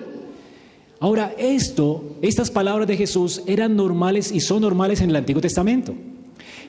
Ahora, 0.99 1.35
esto, 1.37 2.15
estas 2.23 2.49
palabras 2.49 2.87
de 2.87 2.97
Jesús 2.97 3.43
eran 3.45 3.75
normales 3.75 4.31
y 4.31 4.39
son 4.39 4.61
normales 4.61 4.99
en 5.01 5.11
el 5.11 5.17
Antiguo 5.17 5.41
Testamento. 5.41 5.93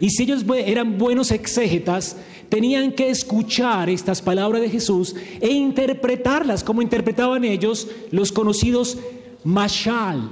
Y 0.01 0.11
si 0.11 0.25
ellos 0.25 0.45
eran 0.67 0.99
buenos 0.99 1.31
exégetas, 1.31 2.17
tenían 2.49 2.93
que 2.93 3.11
escuchar 3.11 3.89
estas 3.89 4.23
palabras 4.23 4.63
de 4.63 4.71
Jesús 4.71 5.15
e 5.41 5.51
interpretarlas 5.53 6.65
como 6.65 6.83
interpretaban 6.83 7.45
ellos 7.45 7.89
los 8.11 8.33
conocidos 8.33 8.99
mashal 9.45 10.31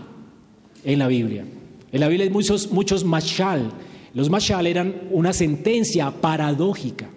en 0.84 0.98
la 0.98 1.08
Biblia. 1.08 1.44
En 1.92 2.00
la 2.00 2.08
Biblia 2.08 2.24
hay 2.24 2.32
muchos, 2.32 2.70
muchos 2.72 3.04
mashal. 3.04 3.72
Los 4.14 4.30
mashal 4.30 4.66
eran 4.66 5.08
una 5.10 5.32
sentencia 5.32 6.10
paradójica, 6.10 7.08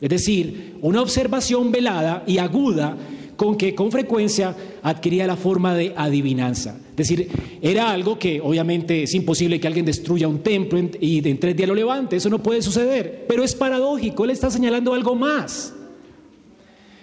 es 0.00 0.08
decir, 0.08 0.76
una 0.82 1.02
observación 1.02 1.72
velada 1.72 2.22
y 2.26 2.38
aguda 2.38 2.96
con 3.36 3.56
que 3.56 3.74
con 3.74 3.90
frecuencia 3.90 4.54
adquiría 4.82 5.26
la 5.26 5.36
forma 5.36 5.74
de 5.74 5.92
adivinanza. 5.96 6.78
Es 6.96 7.08
decir, 7.08 7.28
era 7.60 7.90
algo 7.90 8.16
que 8.16 8.40
obviamente 8.40 9.02
es 9.02 9.14
imposible 9.14 9.58
que 9.58 9.66
alguien 9.66 9.84
destruya 9.84 10.28
un 10.28 10.44
templo 10.44 10.78
y 11.00 11.28
en 11.28 11.40
tres 11.40 11.56
días 11.56 11.68
lo 11.68 11.74
levante, 11.74 12.14
eso 12.14 12.30
no 12.30 12.40
puede 12.40 12.62
suceder, 12.62 13.24
pero 13.26 13.42
es 13.42 13.52
paradójico, 13.52 14.22
él 14.24 14.30
está 14.30 14.48
señalando 14.48 14.94
algo 14.94 15.16
más. 15.16 15.74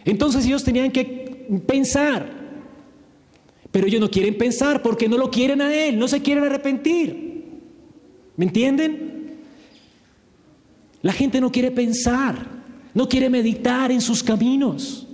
Entonces 0.05 0.45
ellos 0.45 0.63
tenían 0.63 0.91
que 0.91 1.45
pensar, 1.67 2.31
pero 3.69 3.85
ellos 3.85 3.99
no 3.99 4.09
quieren 4.09 4.37
pensar 4.37 4.81
porque 4.81 5.09
no 5.09 5.17
lo 5.17 5.29
quieren 5.29 5.61
a 5.61 5.75
él, 5.75 5.99
no 5.99 6.07
se 6.07 6.21
quieren 6.21 6.45
arrepentir. 6.45 7.43
¿Me 8.37 8.45
entienden? 8.45 9.39
La 11.01 11.11
gente 11.11 11.41
no 11.41 11.51
quiere 11.51 11.69
pensar, 11.69 12.47
no 12.93 13.09
quiere 13.09 13.29
meditar 13.29 13.91
en 13.91 13.99
sus 13.99 14.23
caminos. 14.23 15.05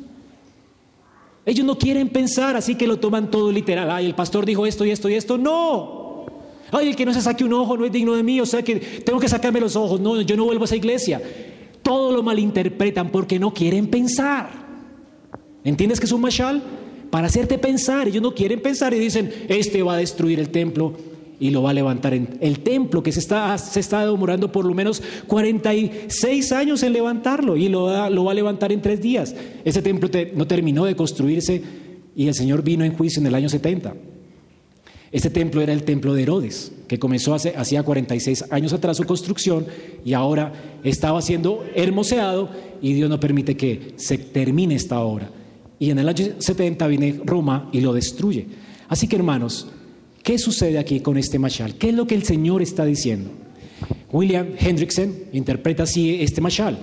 Ellos 1.47 1.65
no 1.65 1.77
quieren 1.77 2.09
pensar, 2.09 2.57
así 2.57 2.75
que 2.75 2.85
lo 2.85 2.99
toman 2.99 3.31
todo 3.31 3.53
literal. 3.53 3.89
Ay, 3.89 4.05
el 4.05 4.13
pastor 4.13 4.45
dijo 4.45 4.65
esto 4.65 4.83
y 4.83 4.91
esto 4.91 5.07
y 5.07 5.13
esto. 5.13 5.37
No. 5.37 6.25
Ay, 6.71 6.89
el 6.89 6.95
que 6.97 7.05
no 7.05 7.13
se 7.13 7.21
saque 7.21 7.45
un 7.45 7.53
ojo 7.53 7.77
no 7.77 7.85
es 7.85 7.91
digno 7.93 8.15
de 8.15 8.21
mí, 8.21 8.41
o 8.41 8.45
sea 8.45 8.61
que 8.61 8.75
tengo 8.75 9.17
que 9.17 9.29
sacarme 9.29 9.61
los 9.61 9.77
ojos. 9.77 10.01
No, 10.01 10.19
yo 10.19 10.35
no 10.35 10.43
vuelvo 10.43 10.63
a 10.63 10.65
esa 10.65 10.75
iglesia. 10.75 11.21
Todo 11.81 12.11
lo 12.11 12.21
malinterpretan 12.21 13.11
porque 13.11 13.39
no 13.39 13.53
quieren 13.53 13.87
pensar. 13.87 14.49
¿Entiendes 15.63 16.01
que 16.01 16.05
es 16.05 16.11
un 16.11 16.19
mashal? 16.19 16.61
Para 17.09 17.27
hacerte 17.27 17.57
pensar. 17.57 18.09
Ellos 18.09 18.21
no 18.21 18.35
quieren 18.35 18.61
pensar 18.61 18.93
y 18.93 18.99
dicen, 18.99 19.31
este 19.47 19.81
va 19.83 19.93
a 19.93 19.97
destruir 19.97 20.41
el 20.41 20.49
templo 20.49 20.97
y 21.39 21.51
lo 21.51 21.61
va 21.61 21.69
a 21.69 21.73
levantar 21.73 22.13
en 22.13 22.37
el 22.41 22.59
templo 22.59 23.03
que 23.03 23.11
se 23.11 23.19
está, 23.19 23.57
se 23.57 23.79
está 23.79 24.05
demorando 24.05 24.51
por 24.51 24.65
lo 24.65 24.73
menos 24.73 25.01
46 25.27 26.51
años 26.51 26.83
en 26.83 26.93
levantarlo 26.93 27.55
y 27.57 27.69
lo, 27.69 27.83
va, 27.83 28.09
lo 28.09 28.23
va 28.23 28.31
a 28.31 28.35
levantar 28.35 28.71
en 28.71 28.81
tres 28.81 29.01
días. 29.01 29.35
Ese 29.63 29.81
templo 29.81 30.09
no 30.35 30.47
terminó 30.47 30.85
de 30.85 30.95
construirse 30.95 31.61
y 32.15 32.27
el 32.27 32.33
Señor 32.33 32.63
vino 32.63 32.83
en 32.83 32.95
juicio 32.95 33.19
en 33.21 33.27
el 33.27 33.35
año 33.35 33.49
70. 33.49 33.93
Este 35.11 35.29
templo 35.29 35.61
era 35.61 35.71
el 35.71 35.83
templo 35.83 36.13
de 36.13 36.23
Herodes, 36.23 36.73
que 36.87 36.99
comenzó 36.99 37.33
hace, 37.33 37.55
hacía 37.55 37.83
46 37.83 38.51
años 38.51 38.73
atrás 38.73 38.97
su 38.97 39.05
construcción 39.05 39.65
y 40.03 40.13
ahora 40.13 40.79
estaba 40.83 41.21
siendo 41.21 41.63
hermoseado 41.75 42.49
y 42.81 42.93
Dios 42.93 43.09
no 43.09 43.19
permite 43.19 43.55
que 43.55 43.93
se 43.95 44.17
termine 44.17 44.75
esta 44.75 44.99
obra. 44.99 45.31
Y 45.79 45.91
en 45.91 45.99
el 45.99 46.09
año 46.09 46.25
70 46.39 46.87
viene 46.87 47.21
Roma 47.23 47.69
y 47.71 47.81
lo 47.81 47.93
destruye. 47.93 48.47
Así 48.89 49.07
que 49.07 49.15
hermanos, 49.15 49.69
¿qué 50.27 50.37
sucede 50.37 50.77
aquí 50.77 50.99
con 50.99 51.15
este 51.15 51.39
mashal? 51.39 51.75
¿Qué 51.75 51.87
es 51.87 51.95
lo 51.95 52.05
que 52.05 52.13
el 52.13 52.23
Señor 52.23 52.61
está 52.61 52.83
diciendo? 52.83 53.29
William 54.11 54.47
Hendrickson 54.59 55.13
interpreta 55.31 55.83
así 55.83 56.17
este 56.19 56.41
mashal. 56.41 56.77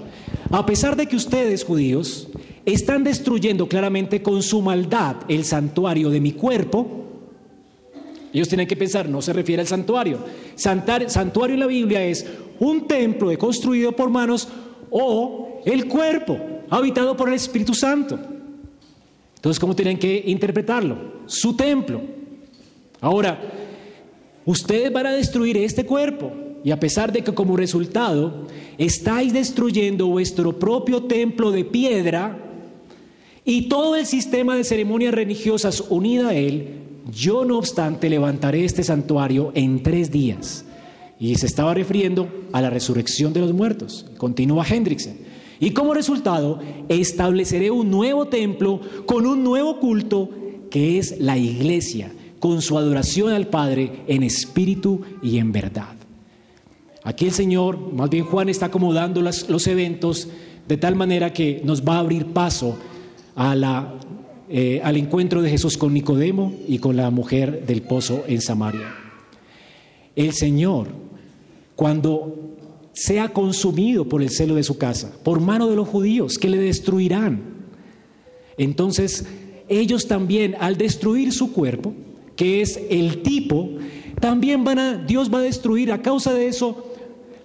A 0.51 0.65
pesar 0.65 0.97
de 0.97 1.07
que 1.07 1.15
ustedes, 1.15 1.63
judíos, 1.63 2.29
están 2.65 3.05
destruyendo 3.05 3.69
claramente 3.69 4.23
con 4.23 4.43
su 4.43 4.63
maldad 4.63 5.17
el 5.29 5.45
santuario 5.45 6.09
de 6.09 6.23
mi 6.23 6.33
cuerpo, 6.33 7.05
ellos 8.33 8.49
tienen 8.49 8.67
que 8.67 8.77
pensar, 8.77 9.11
no 9.11 9.21
se 9.21 9.35
refiere 9.35 9.61
al 9.61 9.69
santuario. 9.69 10.21
santuario 10.55 11.53
en 11.53 11.61
la 11.61 11.67
Biblia 11.67 12.03
es 12.03 12.27
un 12.61 12.89
templo 12.89 13.31
construido 13.39 13.93
por 13.93 14.09
manos 14.09 14.49
o 14.91 15.61
el 15.67 15.87
cuerpo 15.87 16.39
habitado 16.71 17.15
por 17.15 17.29
el 17.29 17.35
Espíritu 17.35 17.75
Santo. 17.75 18.19
Entonces, 19.37 19.61
¿cómo 19.61 19.77
tienen 19.77 19.99
que 19.99 20.25
interpretarlo? 20.29 20.97
Su 21.27 21.55
templo. 21.55 22.24
Ahora, 23.05 23.39
ustedes 24.47 24.91
van 24.91 25.07
a 25.07 25.13
destruir 25.13 25.59
este 25.59 25.85
cuerpo 25.85 26.33
y 26.65 26.71
a 26.71 26.81
pesar 26.81 27.13
de 27.13 27.23
que 27.23 27.35
como 27.35 27.55
resultado 27.55 28.47
estáis 28.79 29.35
destruyendo 29.35 30.07
vuestro 30.07 30.59
propio 30.59 31.03
templo 31.03 31.51
de 31.51 31.67
piedra 31.67 32.39
y 33.45 33.69
todo 33.69 33.95
el 33.95 34.07
sistema 34.07 34.57
de 34.57 34.65
ceremonias 34.65 35.13
religiosas 35.13 35.85
unida 35.91 36.31
a 36.31 36.35
él, 36.35 36.77
yo 37.13 37.45
no 37.45 37.59
obstante 37.59 38.09
levantaré 38.09 38.65
este 38.65 38.83
santuario 38.83 39.53
en 39.55 39.83
tres 39.83 40.11
días. 40.11 40.65
Y 41.21 41.35
se 41.35 41.45
estaba 41.45 41.75
refiriendo 41.75 42.27
a 42.53 42.63
la 42.63 42.71
resurrección 42.71 43.35
de 43.35 43.41
los 43.41 43.53
muertos. 43.53 44.07
Continúa 44.17 44.67
Hendrickson. 44.67 45.13
Y 45.61 45.73
como 45.73 45.93
resultado, 45.93 46.59
estableceré 46.89 47.71
un 47.71 47.91
nuevo 47.91 48.29
templo 48.29 48.81
con 49.05 49.27
un 49.27 49.45
nuevo 49.45 49.79
culto 49.79 50.31
que 50.71 50.99
es 50.99 51.21
la 51.21 51.37
iglesia, 51.37 52.11
con 52.45 52.61
su 52.61 52.77
adoración 52.77 53.33
al 53.33 53.47
Padre 53.47 54.03
en 54.07 54.23
espíritu 54.23 55.01
y 55.23 55.39
en 55.39 55.51
verdad. 55.51 55.95
Aquí 57.03 57.25
el 57.25 57.33
Señor, 57.33 57.95
más 57.95 58.11
bien 58.11 58.27
Juan, 58.27 58.51
está 58.51 58.67
acomodando 58.67 59.23
los 59.23 59.67
eventos 59.67 60.29
de 60.69 60.77
tal 60.77 60.95
manera 60.95 61.33
que 61.33 61.63
nos 61.65 61.83
va 61.83 61.97
a 61.97 62.01
abrir 62.01 62.35
paso 62.35 62.77
a 63.35 63.57
la 63.57 63.95
eh, 64.51 64.83
al 64.85 64.99
encuentro 64.99 65.41
de 65.41 65.49
Jesús 65.49 65.79
con 65.79 65.95
Nicodemo 65.95 66.53
y 66.69 66.81
con 66.81 66.99
la 66.99 67.09
mujer 67.09 67.65
del 67.65 67.81
pozo 67.81 68.25
en 68.27 68.43
Samaria. 68.43 68.95
El 70.15 70.35
Señor, 70.35 70.89
cuando 71.75 72.59
sea 72.93 73.31
consumido 73.31 74.07
por 74.07 74.21
el 74.21 74.29
celo 74.29 74.55
de 74.55 74.65
su 74.65 74.77
casa, 74.77 75.13
por 75.23 75.41
mano 75.41 75.71
de 75.71 75.77
los 75.77 75.89
judíos 75.89 76.39
que 76.39 76.51
le 76.51 76.59
destruirán, 76.59 77.41
entonces 78.59 79.25
ellos 79.71 80.07
también 80.07 80.57
al 80.61 80.77
destruir 80.77 81.33
su 81.33 81.51
cuerpo, 81.51 81.95
que 82.37 82.61
es 82.61 82.81
el 82.91 83.23
tipo, 83.23 83.69
también 84.21 84.65
van 84.65 84.79
a, 84.79 84.97
Dios 84.97 85.33
va 85.33 85.39
a 85.39 85.43
destruir 85.43 85.93
a 85.93 86.03
causa 86.03 86.33
de 86.33 86.49
eso 86.49 86.93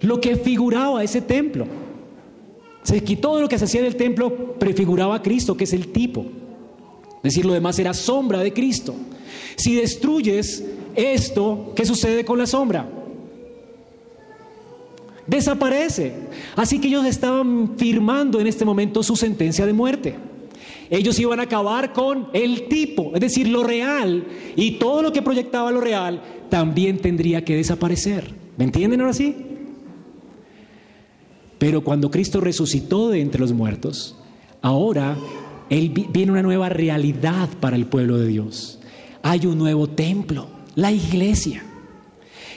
lo 0.00 0.20
que 0.20 0.36
figuraba 0.36 1.04
ese 1.04 1.20
templo. 1.20 1.66
Se 2.82 3.02
quitó 3.04 3.40
lo 3.40 3.48
que 3.48 3.58
se 3.58 3.66
hacía 3.66 3.82
del 3.82 3.96
templo, 3.96 4.54
prefiguraba 4.58 5.16
a 5.16 5.22
Cristo, 5.22 5.56
que 5.56 5.64
es 5.64 5.72
el 5.72 5.88
tipo. 5.88 6.24
Es 7.16 7.34
decir, 7.34 7.44
lo 7.44 7.52
demás 7.52 7.78
era 7.78 7.92
sombra 7.92 8.40
de 8.40 8.52
Cristo. 8.52 8.94
Si 9.56 9.74
destruyes 9.74 10.64
esto, 10.94 11.72
¿qué 11.76 11.84
sucede 11.84 12.24
con 12.24 12.38
la 12.38 12.46
sombra? 12.46 12.88
Desaparece. 15.26 16.14
Así 16.56 16.80
que 16.80 16.88
ellos 16.88 17.04
estaban 17.04 17.76
firmando 17.76 18.40
en 18.40 18.46
este 18.46 18.64
momento 18.64 19.02
su 19.02 19.16
sentencia 19.16 19.66
de 19.66 19.72
muerte. 19.74 20.29
Ellos 20.90 21.18
iban 21.20 21.38
a 21.38 21.44
acabar 21.44 21.92
con 21.92 22.28
el 22.32 22.66
tipo, 22.66 23.12
es 23.14 23.20
decir, 23.20 23.48
lo 23.48 23.62
real, 23.62 24.26
y 24.56 24.72
todo 24.72 25.02
lo 25.02 25.12
que 25.12 25.22
proyectaba 25.22 25.70
lo 25.70 25.80
real 25.80 26.20
también 26.48 26.98
tendría 26.98 27.44
que 27.44 27.54
desaparecer. 27.54 28.34
¿Me 28.56 28.64
entienden 28.64 29.00
ahora 29.00 29.12
sí? 29.12 29.36
Pero 31.58 31.84
cuando 31.84 32.10
Cristo 32.10 32.40
resucitó 32.40 33.10
de 33.10 33.20
entre 33.20 33.40
los 33.40 33.52
muertos, 33.52 34.16
ahora 34.62 35.16
él, 35.68 35.90
viene 36.12 36.32
una 36.32 36.42
nueva 36.42 36.68
realidad 36.68 37.48
para 37.60 37.76
el 37.76 37.86
pueblo 37.86 38.18
de 38.18 38.26
Dios. 38.26 38.80
Hay 39.22 39.46
un 39.46 39.58
nuevo 39.58 39.86
templo, 39.86 40.48
la 40.74 40.90
iglesia. 40.90 41.62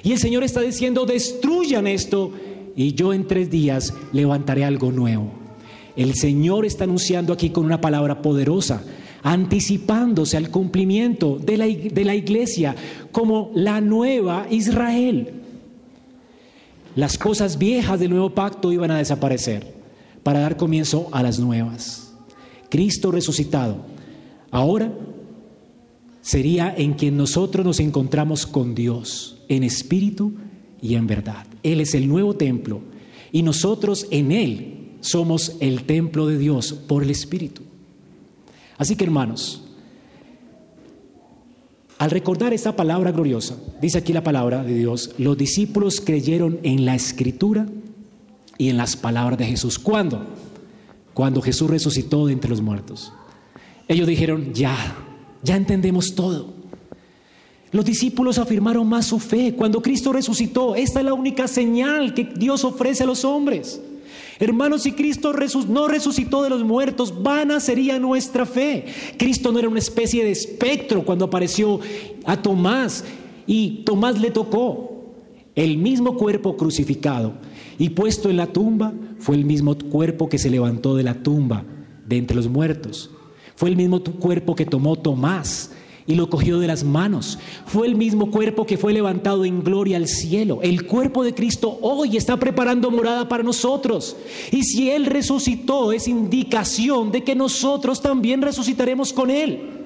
Y 0.01 0.11
el 0.11 0.17
Señor 0.17 0.43
está 0.43 0.61
diciendo, 0.61 1.05
destruyan 1.05 1.85
esto 1.85 2.31
y 2.75 2.93
yo 2.93 3.13
en 3.13 3.27
tres 3.27 3.51
días 3.51 3.93
levantaré 4.11 4.65
algo 4.65 4.91
nuevo. 4.91 5.42
El 5.95 6.15
Señor 6.15 6.65
está 6.65 6.85
anunciando 6.85 7.33
aquí 7.33 7.49
con 7.49 7.65
una 7.65 7.81
palabra 7.81 8.21
poderosa, 8.21 8.83
anticipándose 9.21 10.37
al 10.37 10.49
cumplimiento 10.49 11.37
de 11.37 11.57
la, 11.57 11.65
de 11.67 12.05
la 12.05 12.15
iglesia 12.15 12.75
como 13.11 13.51
la 13.53 13.79
nueva 13.79 14.47
Israel. 14.49 15.33
Las 16.95 17.17
cosas 17.17 17.57
viejas 17.57 17.99
del 17.99 18.11
nuevo 18.11 18.31
pacto 18.31 18.71
iban 18.71 18.91
a 18.91 18.97
desaparecer 18.97 19.73
para 20.23 20.39
dar 20.39 20.57
comienzo 20.57 21.09
a 21.11 21.23
las 21.23 21.39
nuevas. 21.39 22.13
Cristo 22.69 23.11
resucitado, 23.11 23.77
ahora 24.51 24.91
sería 26.21 26.73
en 26.75 26.93
quien 26.93 27.17
nosotros 27.17 27.65
nos 27.65 27.79
encontramos 27.79 28.47
con 28.47 28.73
Dios, 28.73 29.37
en 29.47 29.63
espíritu 29.63 30.33
y 30.81 30.95
en 30.95 31.05
verdad. 31.05 31.45
Él 31.61 31.81
es 31.81 31.93
el 31.93 32.07
nuevo 32.07 32.35
templo 32.35 32.81
y 33.31 33.43
nosotros 33.43 34.07
en 34.09 34.31
Él 34.31 34.72
somos 35.03 35.55
el 35.59 35.83
templo 35.83 36.27
de 36.27 36.37
Dios 36.37 36.73
por 36.73 37.03
el 37.03 37.11
Espíritu. 37.11 37.61
Así 38.77 38.95
que 38.95 39.03
hermanos, 39.03 39.61
al 41.99 42.09
recordar 42.09 42.53
esta 42.53 42.75
palabra 42.75 43.11
gloriosa, 43.11 43.55
dice 43.79 43.99
aquí 43.99 44.11
la 44.13 44.23
palabra 44.23 44.63
de 44.63 44.73
Dios, 44.73 45.11
los 45.19 45.37
discípulos 45.37 46.01
creyeron 46.01 46.59
en 46.63 46.85
la 46.85 46.95
escritura 46.95 47.67
y 48.57 48.69
en 48.69 48.77
las 48.77 48.95
palabras 48.95 49.37
de 49.37 49.45
Jesús. 49.45 49.77
¿Cuándo? 49.77 50.25
cuando 51.13 51.41
Jesús 51.41 51.69
resucitó 51.69 52.27
de 52.27 52.33
entre 52.33 52.49
los 52.49 52.61
muertos. 52.61 53.13
Ellos 53.87 54.07
dijeron, 54.07 54.53
ya, 54.53 54.75
ya 55.43 55.55
entendemos 55.55 56.15
todo. 56.15 56.53
Los 57.71 57.85
discípulos 57.85 58.37
afirmaron 58.37 58.87
más 58.87 59.05
su 59.07 59.19
fe 59.19 59.55
cuando 59.55 59.81
Cristo 59.81 60.13
resucitó. 60.13 60.75
Esta 60.75 60.99
es 60.99 61.05
la 61.05 61.13
única 61.13 61.47
señal 61.47 62.13
que 62.13 62.25
Dios 62.35 62.63
ofrece 62.63 63.03
a 63.03 63.07
los 63.07 63.25
hombres. 63.25 63.81
Hermanos, 64.39 64.83
si 64.83 64.93
Cristo 64.93 65.33
no 65.67 65.87
resucitó 65.87 66.43
de 66.43 66.49
los 66.49 66.63
muertos, 66.63 67.21
vana 67.21 67.59
sería 67.59 67.99
nuestra 67.99 68.45
fe. 68.45 68.85
Cristo 69.17 69.51
no 69.51 69.59
era 69.59 69.69
una 69.69 69.79
especie 69.79 70.23
de 70.23 70.31
espectro 70.31 71.03
cuando 71.03 71.25
apareció 71.25 71.79
a 72.25 72.41
Tomás 72.41 73.03
y 73.45 73.83
Tomás 73.83 74.19
le 74.19 74.31
tocó 74.31 74.91
el 75.55 75.77
mismo 75.77 76.17
cuerpo 76.17 76.57
crucificado 76.57 77.33
y 77.77 77.89
puesto 77.89 78.29
en 78.29 78.37
la 78.37 78.47
tumba 78.47 78.93
fue 79.19 79.35
el 79.35 79.45
mismo 79.45 79.77
cuerpo 79.77 80.27
que 80.29 80.39
se 80.39 80.49
levantó 80.49 80.95
de 80.95 81.03
la 81.03 81.21
tumba 81.21 81.63
de 82.07 82.17
entre 82.17 82.35
los 82.35 82.47
muertos. 82.47 83.11
Fue 83.55 83.69
el 83.69 83.75
mismo 83.75 84.03
cuerpo 84.03 84.55
que 84.55 84.65
tomó 84.65 84.95
Tomás 84.95 85.71
y 86.05 86.15
lo 86.15 86.29
cogió 86.29 86.59
de 86.59 86.67
las 86.67 86.83
manos. 86.83 87.39
Fue 87.65 87.87
el 87.87 87.95
mismo 87.95 88.31
cuerpo 88.31 88.65
que 88.65 88.77
fue 88.77 88.93
levantado 88.93 89.45
en 89.45 89.63
gloria 89.63 89.97
al 89.97 90.07
cielo. 90.07 90.59
El 90.61 90.85
cuerpo 90.85 91.23
de 91.23 91.33
Cristo 91.33 91.77
hoy 91.81 92.17
está 92.17 92.37
preparando 92.37 92.91
morada 92.91 93.27
para 93.27 93.43
nosotros. 93.43 94.15
Y 94.51 94.63
si 94.63 94.89
Él 94.89 95.05
resucitó 95.05 95.91
es 95.93 96.07
indicación 96.07 97.11
de 97.11 97.23
que 97.23 97.35
nosotros 97.35 98.01
también 98.01 98.41
resucitaremos 98.41 99.13
con 99.13 99.29
Él. 99.29 99.83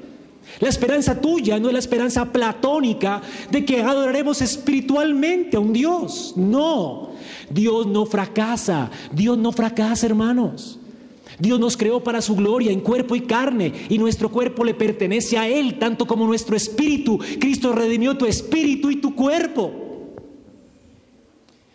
La 0.59 0.69
esperanza 0.69 1.19
tuya 1.21 1.59
no 1.59 1.67
es 1.67 1.73
la 1.73 1.79
esperanza 1.79 2.31
platónica 2.31 3.21
de 3.51 3.63
que 3.63 3.81
adoraremos 3.81 4.41
espiritualmente 4.41 5.57
a 5.57 5.59
un 5.59 5.73
Dios. 5.73 6.33
No, 6.35 7.09
Dios 7.49 7.85
no 7.85 8.05
fracasa. 8.05 8.89
Dios 9.11 9.37
no 9.37 9.51
fracasa, 9.51 10.07
hermanos. 10.07 10.76
Dios 11.39 11.59
nos 11.59 11.77
creó 11.77 12.03
para 12.03 12.21
su 12.21 12.35
gloria 12.35 12.71
en 12.71 12.79
cuerpo 12.79 13.15
y 13.15 13.21
carne 13.21 13.71
y 13.89 13.97
nuestro 13.97 14.29
cuerpo 14.29 14.63
le 14.63 14.73
pertenece 14.73 15.37
a 15.37 15.47
Él 15.47 15.77
tanto 15.77 16.07
como 16.07 16.25
nuestro 16.25 16.55
espíritu. 16.55 17.19
Cristo 17.39 17.73
redimió 17.73 18.17
tu 18.17 18.25
espíritu 18.25 18.89
y 18.89 18.95
tu 18.95 19.13
cuerpo. 19.13 19.71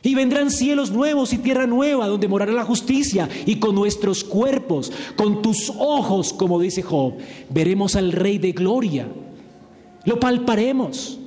Y 0.05 0.17
vendrán 0.17 0.51
cielos 0.51 0.91
nuevos 0.91 1.33
y 1.33 1.39
tierra 1.39 1.65
nueva 1.67 2.09
donde 2.09 2.27
morará 2.27 2.51
la 2.51 2.65
justicia. 2.65 3.29
Y 3.47 3.57
con 3.57 3.77
nuestros 3.77 4.25
cuerpos, 4.25 4.91
con 5.17 5.43
tus 5.43 5.73
ojos, 5.79 6.33
como 6.33 6.61
dice 6.61 6.83
Job, 6.83 7.15
veremos 7.49 7.95
al 7.95 8.11
Rey 8.11 8.39
de 8.39 8.51
Gloria. 8.51 9.07
Lo 10.05 10.19
palparemos 10.19 11.21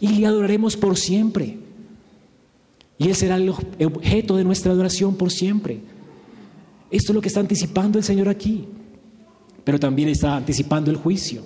y 0.00 0.08
le 0.08 0.26
adoraremos 0.26 0.76
por 0.76 0.96
siempre. 0.96 1.58
Y 2.98 3.06
Él 3.06 3.14
será 3.14 3.36
el 3.36 3.50
objeto 3.50 4.36
de 4.36 4.42
nuestra 4.42 4.72
adoración 4.72 5.14
por 5.14 5.30
siempre. 5.30 5.80
Esto 6.90 7.12
es 7.12 7.14
lo 7.14 7.20
que 7.20 7.28
está 7.28 7.40
anticipando 7.40 7.98
el 7.98 8.04
Señor 8.04 8.28
aquí. 8.28 8.66
Pero 9.64 9.78
también 9.78 10.08
está 10.08 10.36
anticipando 10.36 10.90
el 10.90 10.96
juicio. 10.96 11.42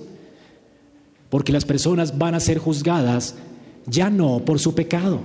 porque 1.29 1.51
las 1.51 1.65
personas 1.65 2.19
van 2.19 2.35
a 2.35 2.41
ser 2.41 2.59
juzgadas 2.59 3.37
ya 3.87 4.11
no 4.11 4.45
por 4.45 4.59
su 4.59 4.75
pecado, 4.75 5.21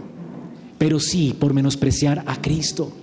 pero 0.78 1.02
sí 1.02 1.36
por 1.38 1.54
menospreciar 1.54 2.24
a 2.26 2.42
Cristo. 2.42 2.94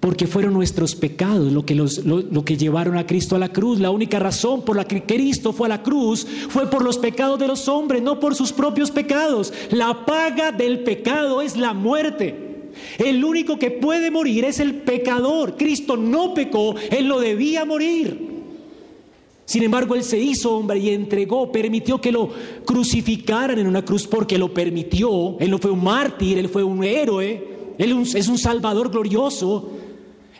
Porque 0.00 0.26
fueron 0.26 0.54
nuestros 0.54 0.94
pecados 0.94 1.52
lo 1.52 1.66
que, 1.66 1.74
los, 1.74 2.04
lo, 2.04 2.44
que 2.44 2.56
llevaron 2.56 2.96
a 2.96 3.06
Cristo 3.06 3.36
a 3.36 3.38
la 3.38 3.52
cruz. 3.52 3.78
La 3.78 3.90
única 3.90 4.18
razón 4.18 4.62
por 4.62 4.74
la 4.74 4.86
que 4.86 5.02
Cristo 5.04 5.52
fue 5.52 5.66
a 5.66 5.76
la 5.76 5.82
cruz 5.82 6.26
fue 6.48 6.68
por 6.68 6.82
los 6.82 6.96
pecados 6.96 7.38
de 7.38 7.46
los 7.46 7.68
hombres, 7.68 8.02
no 8.02 8.18
por 8.18 8.34
sus 8.34 8.52
propios 8.52 8.90
pecados. 8.90 9.52
La 9.70 10.06
paga 10.06 10.50
del 10.50 10.80
pecado 10.80 11.42
es 11.42 11.56
la 11.56 11.74
muerte. 11.74 12.53
El 12.98 13.24
único 13.24 13.58
que 13.58 13.70
puede 13.70 14.10
morir 14.10 14.44
es 14.44 14.60
el 14.60 14.74
pecador. 14.74 15.56
Cristo 15.56 15.96
no 15.96 16.34
pecó, 16.34 16.74
Él 16.90 17.06
lo 17.06 17.20
debía 17.20 17.64
morir. 17.64 18.34
Sin 19.46 19.62
embargo, 19.62 19.94
Él 19.94 20.02
se 20.02 20.18
hizo 20.18 20.56
hombre 20.56 20.78
y 20.78 20.90
entregó, 20.90 21.52
permitió 21.52 22.00
que 22.00 22.12
lo 22.12 22.30
crucificaran 22.64 23.58
en 23.58 23.66
una 23.66 23.84
cruz 23.84 24.06
porque 24.06 24.38
lo 24.38 24.54
permitió. 24.54 25.36
Él 25.38 25.50
no 25.50 25.58
fue 25.58 25.70
un 25.70 25.84
mártir, 25.84 26.38
Él 26.38 26.48
fue 26.48 26.64
un 26.64 26.82
héroe, 26.82 27.74
Él 27.76 28.02
es 28.14 28.28
un 28.28 28.38
salvador 28.38 28.90
glorioso. 28.90 29.70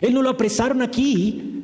Él 0.01 0.13
no 0.13 0.21
lo 0.21 0.31
apresaron 0.31 0.81
aquí. 0.81 1.55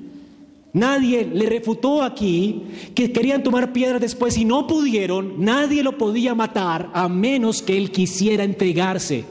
Nadie 0.74 1.26
le 1.26 1.48
refutó 1.48 2.02
aquí 2.02 2.64
que 2.96 3.12
querían 3.12 3.44
tomar 3.44 3.74
piedras 3.74 4.00
después 4.00 4.38
y 4.38 4.46
no 4.46 4.68
pudieron. 4.68 5.44
Nadie 5.44 5.84
lo 5.84 5.98
podía 5.98 6.34
matar 6.34 6.90
a 6.94 7.10
menos 7.10 7.62
que 7.62 7.76
Él 7.76 7.92
quisiera 7.92 8.44
entregarse. 8.44 9.26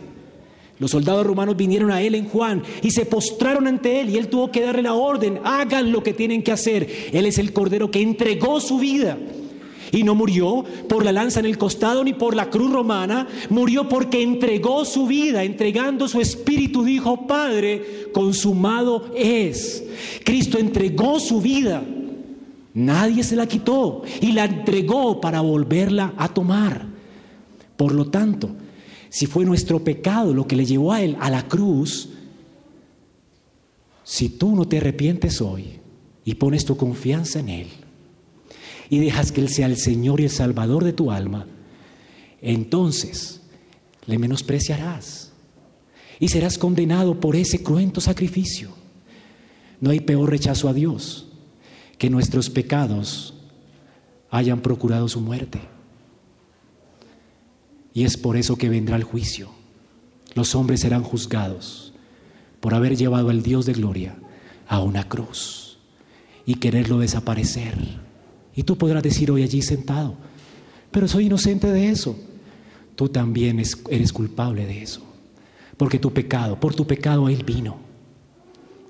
Los 0.80 0.92
soldados 0.92 1.26
romanos 1.26 1.58
vinieron 1.58 1.90
a 1.90 2.00
él 2.00 2.14
en 2.14 2.24
Juan 2.24 2.62
y 2.82 2.90
se 2.90 3.04
postraron 3.04 3.66
ante 3.66 4.00
él 4.00 4.08
y 4.08 4.16
él 4.16 4.28
tuvo 4.28 4.50
que 4.50 4.62
darle 4.62 4.82
la 4.82 4.94
orden, 4.94 5.38
hagan 5.44 5.92
lo 5.92 6.02
que 6.02 6.14
tienen 6.14 6.42
que 6.42 6.52
hacer. 6.52 6.88
Él 7.12 7.26
es 7.26 7.38
el 7.38 7.52
cordero 7.52 7.90
que 7.90 8.00
entregó 8.00 8.60
su 8.60 8.78
vida 8.78 9.18
y 9.92 10.04
no 10.04 10.14
murió 10.14 10.64
por 10.88 11.04
la 11.04 11.12
lanza 11.12 11.40
en 11.40 11.46
el 11.46 11.58
costado 11.58 12.02
ni 12.02 12.14
por 12.14 12.34
la 12.34 12.48
cruz 12.48 12.72
romana, 12.72 13.28
murió 13.50 13.90
porque 13.90 14.22
entregó 14.22 14.86
su 14.86 15.06
vida, 15.06 15.44
entregando 15.44 16.08
su 16.08 16.18
espíritu, 16.18 16.82
dijo, 16.82 17.26
Padre, 17.26 18.08
consumado 18.14 19.10
es. 19.14 19.84
Cristo 20.24 20.56
entregó 20.58 21.20
su 21.20 21.42
vida, 21.42 21.82
nadie 22.72 23.22
se 23.22 23.36
la 23.36 23.46
quitó 23.46 24.02
y 24.22 24.32
la 24.32 24.46
entregó 24.46 25.20
para 25.20 25.42
volverla 25.42 26.14
a 26.16 26.28
tomar. 26.28 26.86
Por 27.76 27.92
lo 27.92 28.06
tanto, 28.06 28.50
si 29.10 29.26
fue 29.26 29.44
nuestro 29.44 29.82
pecado 29.82 30.32
lo 30.32 30.46
que 30.46 30.56
le 30.56 30.64
llevó 30.64 30.92
a 30.92 31.02
Él 31.02 31.16
a 31.20 31.30
la 31.30 31.48
cruz, 31.48 32.08
si 34.04 34.28
tú 34.28 34.54
no 34.54 34.66
te 34.66 34.78
arrepientes 34.78 35.40
hoy 35.40 35.80
y 36.24 36.36
pones 36.36 36.64
tu 36.64 36.76
confianza 36.76 37.40
en 37.40 37.48
Él 37.48 37.68
y 38.88 39.00
dejas 39.00 39.32
que 39.32 39.40
Él 39.40 39.48
sea 39.48 39.66
el 39.66 39.76
Señor 39.76 40.20
y 40.20 40.24
el 40.24 40.30
Salvador 40.30 40.84
de 40.84 40.92
tu 40.92 41.10
alma, 41.10 41.46
entonces 42.40 43.40
le 44.06 44.18
menospreciarás 44.18 45.32
y 46.20 46.28
serás 46.28 46.56
condenado 46.56 47.18
por 47.18 47.34
ese 47.34 47.62
cruento 47.62 48.00
sacrificio. 48.00 48.70
No 49.80 49.90
hay 49.90 50.00
peor 50.00 50.30
rechazo 50.30 50.68
a 50.68 50.72
Dios 50.72 51.26
que 51.98 52.10
nuestros 52.10 52.48
pecados 52.48 53.34
hayan 54.30 54.60
procurado 54.60 55.08
su 55.08 55.20
muerte. 55.20 55.60
Y 57.92 58.04
es 58.04 58.16
por 58.16 58.36
eso 58.36 58.56
que 58.56 58.68
vendrá 58.68 58.96
el 58.96 59.04
juicio. 59.04 59.50
Los 60.34 60.54
hombres 60.54 60.80
serán 60.80 61.02
juzgados 61.02 61.92
por 62.60 62.74
haber 62.74 62.96
llevado 62.96 63.30
al 63.30 63.42
Dios 63.42 63.66
de 63.66 63.72
gloria 63.72 64.16
a 64.68 64.80
una 64.80 65.08
cruz 65.08 65.78
y 66.46 66.54
quererlo 66.54 66.98
desaparecer. 66.98 67.76
Y 68.54 68.62
tú 68.62 68.76
podrás 68.76 69.02
decir 69.02 69.30
hoy 69.30 69.42
allí 69.42 69.62
sentado, 69.62 70.16
pero 70.90 71.08
soy 71.08 71.26
inocente 71.26 71.70
de 71.72 71.88
eso. 71.88 72.16
Tú 72.94 73.08
también 73.08 73.60
eres 73.88 74.12
culpable 74.12 74.66
de 74.66 74.82
eso. 74.82 75.02
Porque 75.76 75.98
tu 75.98 76.12
pecado, 76.12 76.60
por 76.60 76.74
tu 76.74 76.86
pecado 76.86 77.28
Él 77.28 77.44
vino. 77.44 77.78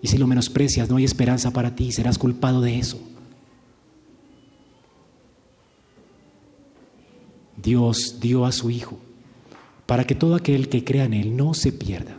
Y 0.02 0.08
si 0.08 0.18
lo 0.18 0.26
menosprecias, 0.26 0.88
no 0.88 0.96
hay 0.96 1.04
esperanza 1.04 1.52
para 1.52 1.74
ti, 1.74 1.92
serás 1.92 2.18
culpado 2.18 2.60
de 2.60 2.78
eso. 2.78 3.00
Dios 7.62 8.18
dio 8.20 8.44
a 8.44 8.52
su 8.52 8.70
Hijo 8.70 8.98
para 9.86 10.06
que 10.06 10.14
todo 10.14 10.34
aquel 10.34 10.68
que 10.68 10.84
crea 10.84 11.04
en 11.04 11.14
Él 11.14 11.36
no 11.36 11.52
se 11.52 11.72
pierda, 11.72 12.16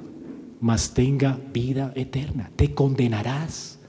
mas 0.60 0.94
tenga 0.94 1.39
vida 1.54 1.94
eterna. 1.96 2.52
Te 2.56 2.74
condenarás 2.74 3.80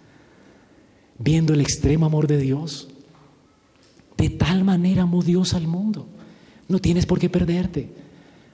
viendo 1.19 1.53
el 1.53 1.61
extremo 1.61 2.07
amor 2.07 2.27
de 2.27 2.39
Dios. 2.39 2.89
De 4.17 4.31
tal 4.31 4.63
manera 4.63 5.03
amó 5.03 5.23
Dios 5.23 5.55
al 5.55 5.67
mundo. 5.67 6.07
No 6.69 6.79
tienes 6.79 7.07
por 7.07 7.19
qué 7.19 7.29
perderte. 7.29 7.91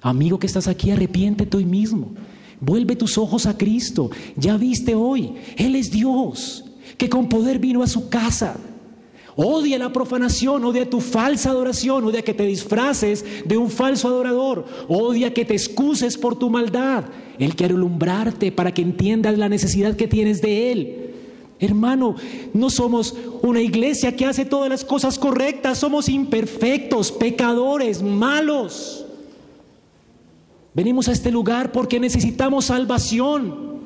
Amigo 0.01 0.39
que 0.39 0.47
estás 0.47 0.67
aquí, 0.67 0.91
arrepiéntete 0.91 1.57
hoy 1.57 1.67
mismo. 1.67 2.15
Vuelve 2.61 2.97
tus 2.97 3.19
ojos 3.19 3.47
a 3.47 3.57
Cristo. 3.57 4.11
Ya 4.37 4.57
viste 4.57 4.95
hoy, 4.95 5.35
Él 5.57 5.77
es 5.77 5.91
Dios, 5.91 6.65
que 6.97 7.09
con 7.09 7.29
poder 7.29 7.59
vino 7.59 7.83
a 7.83 7.87
su 7.87 8.09
casa 8.09 8.57
Odia 9.41 9.79
la 9.79 9.93
profanación, 9.93 10.65
odia 10.65 10.91
tu 10.91 11.01
falsa 11.01 11.51
adoración, 11.51 12.05
odia 12.05 12.23
que 12.23 12.35
te 12.35 12.43
disfraces 12.43 13.25
de 13.45 13.57
un 13.57 13.71
falso 13.71 14.09
adorador, 14.09 14.65
odia 14.89 15.33
que 15.33 15.45
te 15.45 15.55
excuses 15.55 16.19
por 16.19 16.37
tu 16.37 16.51
maldad. 16.51 17.05
Él 17.39 17.55
quiere 17.55 17.75
alumbrarte 17.75 18.51
para 18.51 18.75
que 18.75 18.83
entiendas 18.83 19.39
la 19.39 19.49
necesidad 19.49 19.95
que 19.95 20.09
tienes 20.09 20.43
de 20.43 20.73
Él. 20.73 21.15
Hermano, 21.61 22.17
no 22.53 22.69
somos 22.69 23.15
una 23.41 23.61
iglesia 23.61 24.17
que 24.17 24.27
hace 24.27 24.45
todas 24.45 24.69
las 24.69 24.85
cosas 24.85 25.21
correctas, 25.21 25.79
somos 25.79 26.09
imperfectos, 26.09 27.13
pecadores, 27.13 28.03
malos. 28.03 29.07
Venimos 30.75 31.07
a 31.07 31.13
este 31.13 31.31
lugar 31.31 31.71
porque 31.71 32.01
necesitamos 32.01 32.65
salvación. 32.65 33.79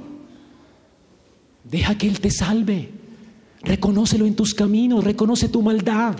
Deja 1.62 1.98
que 1.98 2.08
Él 2.08 2.20
te 2.20 2.30
salve. 2.30 3.01
Reconócelo 3.64 4.26
en 4.26 4.34
tus 4.34 4.54
caminos, 4.54 5.04
reconoce 5.04 5.48
tu 5.48 5.62
maldad. 5.62 6.16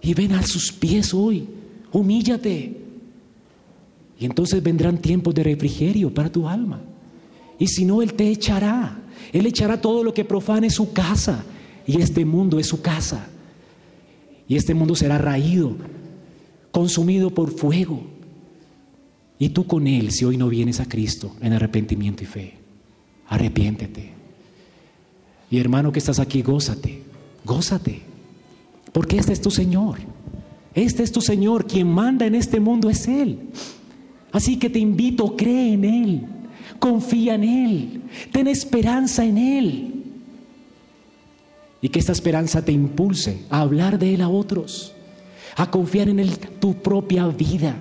Y 0.00 0.14
ven 0.14 0.32
a 0.32 0.42
sus 0.42 0.72
pies 0.72 1.12
hoy, 1.14 1.46
humíllate. 1.92 2.80
Y 4.18 4.24
entonces 4.24 4.62
vendrán 4.62 4.98
tiempos 4.98 5.34
de 5.34 5.42
refrigerio 5.42 6.12
para 6.12 6.30
tu 6.30 6.48
alma. 6.48 6.80
Y 7.58 7.66
si 7.66 7.84
no, 7.84 8.02
Él 8.02 8.14
te 8.14 8.28
echará. 8.28 8.98
Él 9.32 9.46
echará 9.46 9.80
todo 9.80 10.02
lo 10.02 10.14
que 10.14 10.24
profane 10.24 10.70
su 10.70 10.92
casa. 10.92 11.44
Y 11.86 12.00
este 12.00 12.24
mundo 12.24 12.58
es 12.58 12.66
su 12.66 12.80
casa. 12.80 13.26
Y 14.48 14.56
este 14.56 14.74
mundo 14.74 14.94
será 14.94 15.18
raído, 15.18 15.76
consumido 16.70 17.30
por 17.30 17.50
fuego. 17.50 18.02
Y 19.38 19.50
tú 19.50 19.66
con 19.66 19.86
Él, 19.86 20.12
si 20.12 20.24
hoy 20.24 20.36
no 20.36 20.48
vienes 20.48 20.80
a 20.80 20.88
Cristo 20.88 21.34
en 21.40 21.52
arrepentimiento 21.52 22.22
y 22.22 22.26
fe, 22.26 22.54
arrepiéntete. 23.28 24.21
Y 25.52 25.60
hermano 25.60 25.92
que 25.92 25.98
estás 25.98 26.18
aquí, 26.18 26.40
gózate, 26.40 27.02
gózate, 27.44 28.00
porque 28.90 29.18
este 29.18 29.34
es 29.34 29.42
tu 29.42 29.50
Señor. 29.50 29.98
Este 30.74 31.02
es 31.02 31.12
tu 31.12 31.20
Señor, 31.20 31.66
quien 31.66 31.92
manda 31.92 32.24
en 32.24 32.34
este 32.34 32.58
mundo 32.58 32.88
es 32.88 33.06
Él. 33.06 33.50
Así 34.32 34.58
que 34.58 34.70
te 34.70 34.78
invito, 34.78 35.36
cree 35.36 35.74
en 35.74 35.84
Él, 35.84 36.26
confía 36.78 37.34
en 37.34 37.44
Él, 37.44 38.02
ten 38.32 38.48
esperanza 38.48 39.26
en 39.26 39.36
Él. 39.36 40.04
Y 41.82 41.90
que 41.90 41.98
esta 41.98 42.12
esperanza 42.12 42.64
te 42.64 42.72
impulse 42.72 43.44
a 43.50 43.60
hablar 43.60 43.98
de 43.98 44.14
Él 44.14 44.22
a 44.22 44.30
otros, 44.30 44.94
a 45.54 45.70
confiar 45.70 46.08
en 46.08 46.18
Él 46.18 46.30
tu 46.60 46.76
propia 46.76 47.26
vida, 47.26 47.76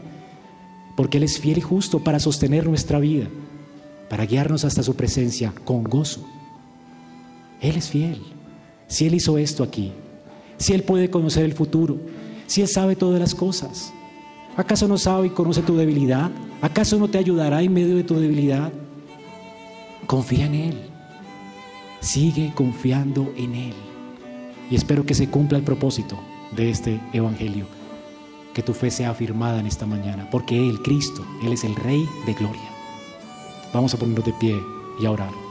porque 0.97 1.19
Él 1.19 1.23
es 1.23 1.39
fiel 1.39 1.59
y 1.59 1.61
justo 1.61 2.03
para 2.03 2.19
sostener 2.19 2.67
nuestra 2.67 2.99
vida, 2.99 3.29
para 4.09 4.25
guiarnos 4.25 4.65
hasta 4.65 4.83
su 4.83 4.93
presencia 4.97 5.53
con 5.63 5.85
gozo. 5.85 6.27
Él 7.61 7.77
es 7.77 7.89
fiel. 7.89 8.21
Si 8.87 9.05
Él 9.05 9.15
hizo 9.15 9.37
esto 9.37 9.63
aquí, 9.63 9.93
si 10.57 10.73
Él 10.73 10.83
puede 10.83 11.09
conocer 11.09 11.45
el 11.45 11.53
futuro, 11.53 11.97
si 12.47 12.61
Él 12.61 12.67
sabe 12.67 12.95
todas 12.95 13.19
las 13.19 13.33
cosas, 13.33 13.93
¿acaso 14.57 14.87
no 14.87 14.97
sabe 14.97 15.27
y 15.27 15.29
conoce 15.29 15.61
tu 15.61 15.77
debilidad? 15.77 16.31
¿Acaso 16.61 16.97
no 16.97 17.07
te 17.07 17.17
ayudará 17.17 17.61
en 17.61 17.73
medio 17.73 17.95
de 17.95 18.03
tu 18.03 18.19
debilidad? 18.19 18.73
Confía 20.07 20.47
en 20.47 20.55
Él. 20.55 20.81
Sigue 21.99 22.51
confiando 22.55 23.31
en 23.37 23.55
Él. 23.55 23.73
Y 24.69 24.75
espero 24.75 25.05
que 25.05 25.13
se 25.13 25.29
cumpla 25.29 25.57
el 25.57 25.63
propósito 25.63 26.19
de 26.55 26.69
este 26.69 26.99
Evangelio. 27.13 27.67
Que 28.53 28.63
tu 28.63 28.73
fe 28.73 28.91
sea 28.91 29.11
afirmada 29.11 29.59
en 29.59 29.67
esta 29.67 29.85
mañana. 29.85 30.27
Porque 30.29 30.57
Él, 30.57 30.81
Cristo, 30.81 31.25
Él 31.43 31.53
es 31.53 31.63
el 31.63 31.75
Rey 31.75 32.03
de 32.25 32.33
Gloria. 32.33 32.69
Vamos 33.73 33.93
a 33.93 33.97
ponernos 33.97 34.25
de 34.25 34.33
pie 34.33 34.59
y 34.99 35.05
a 35.05 35.11
orar. 35.11 35.50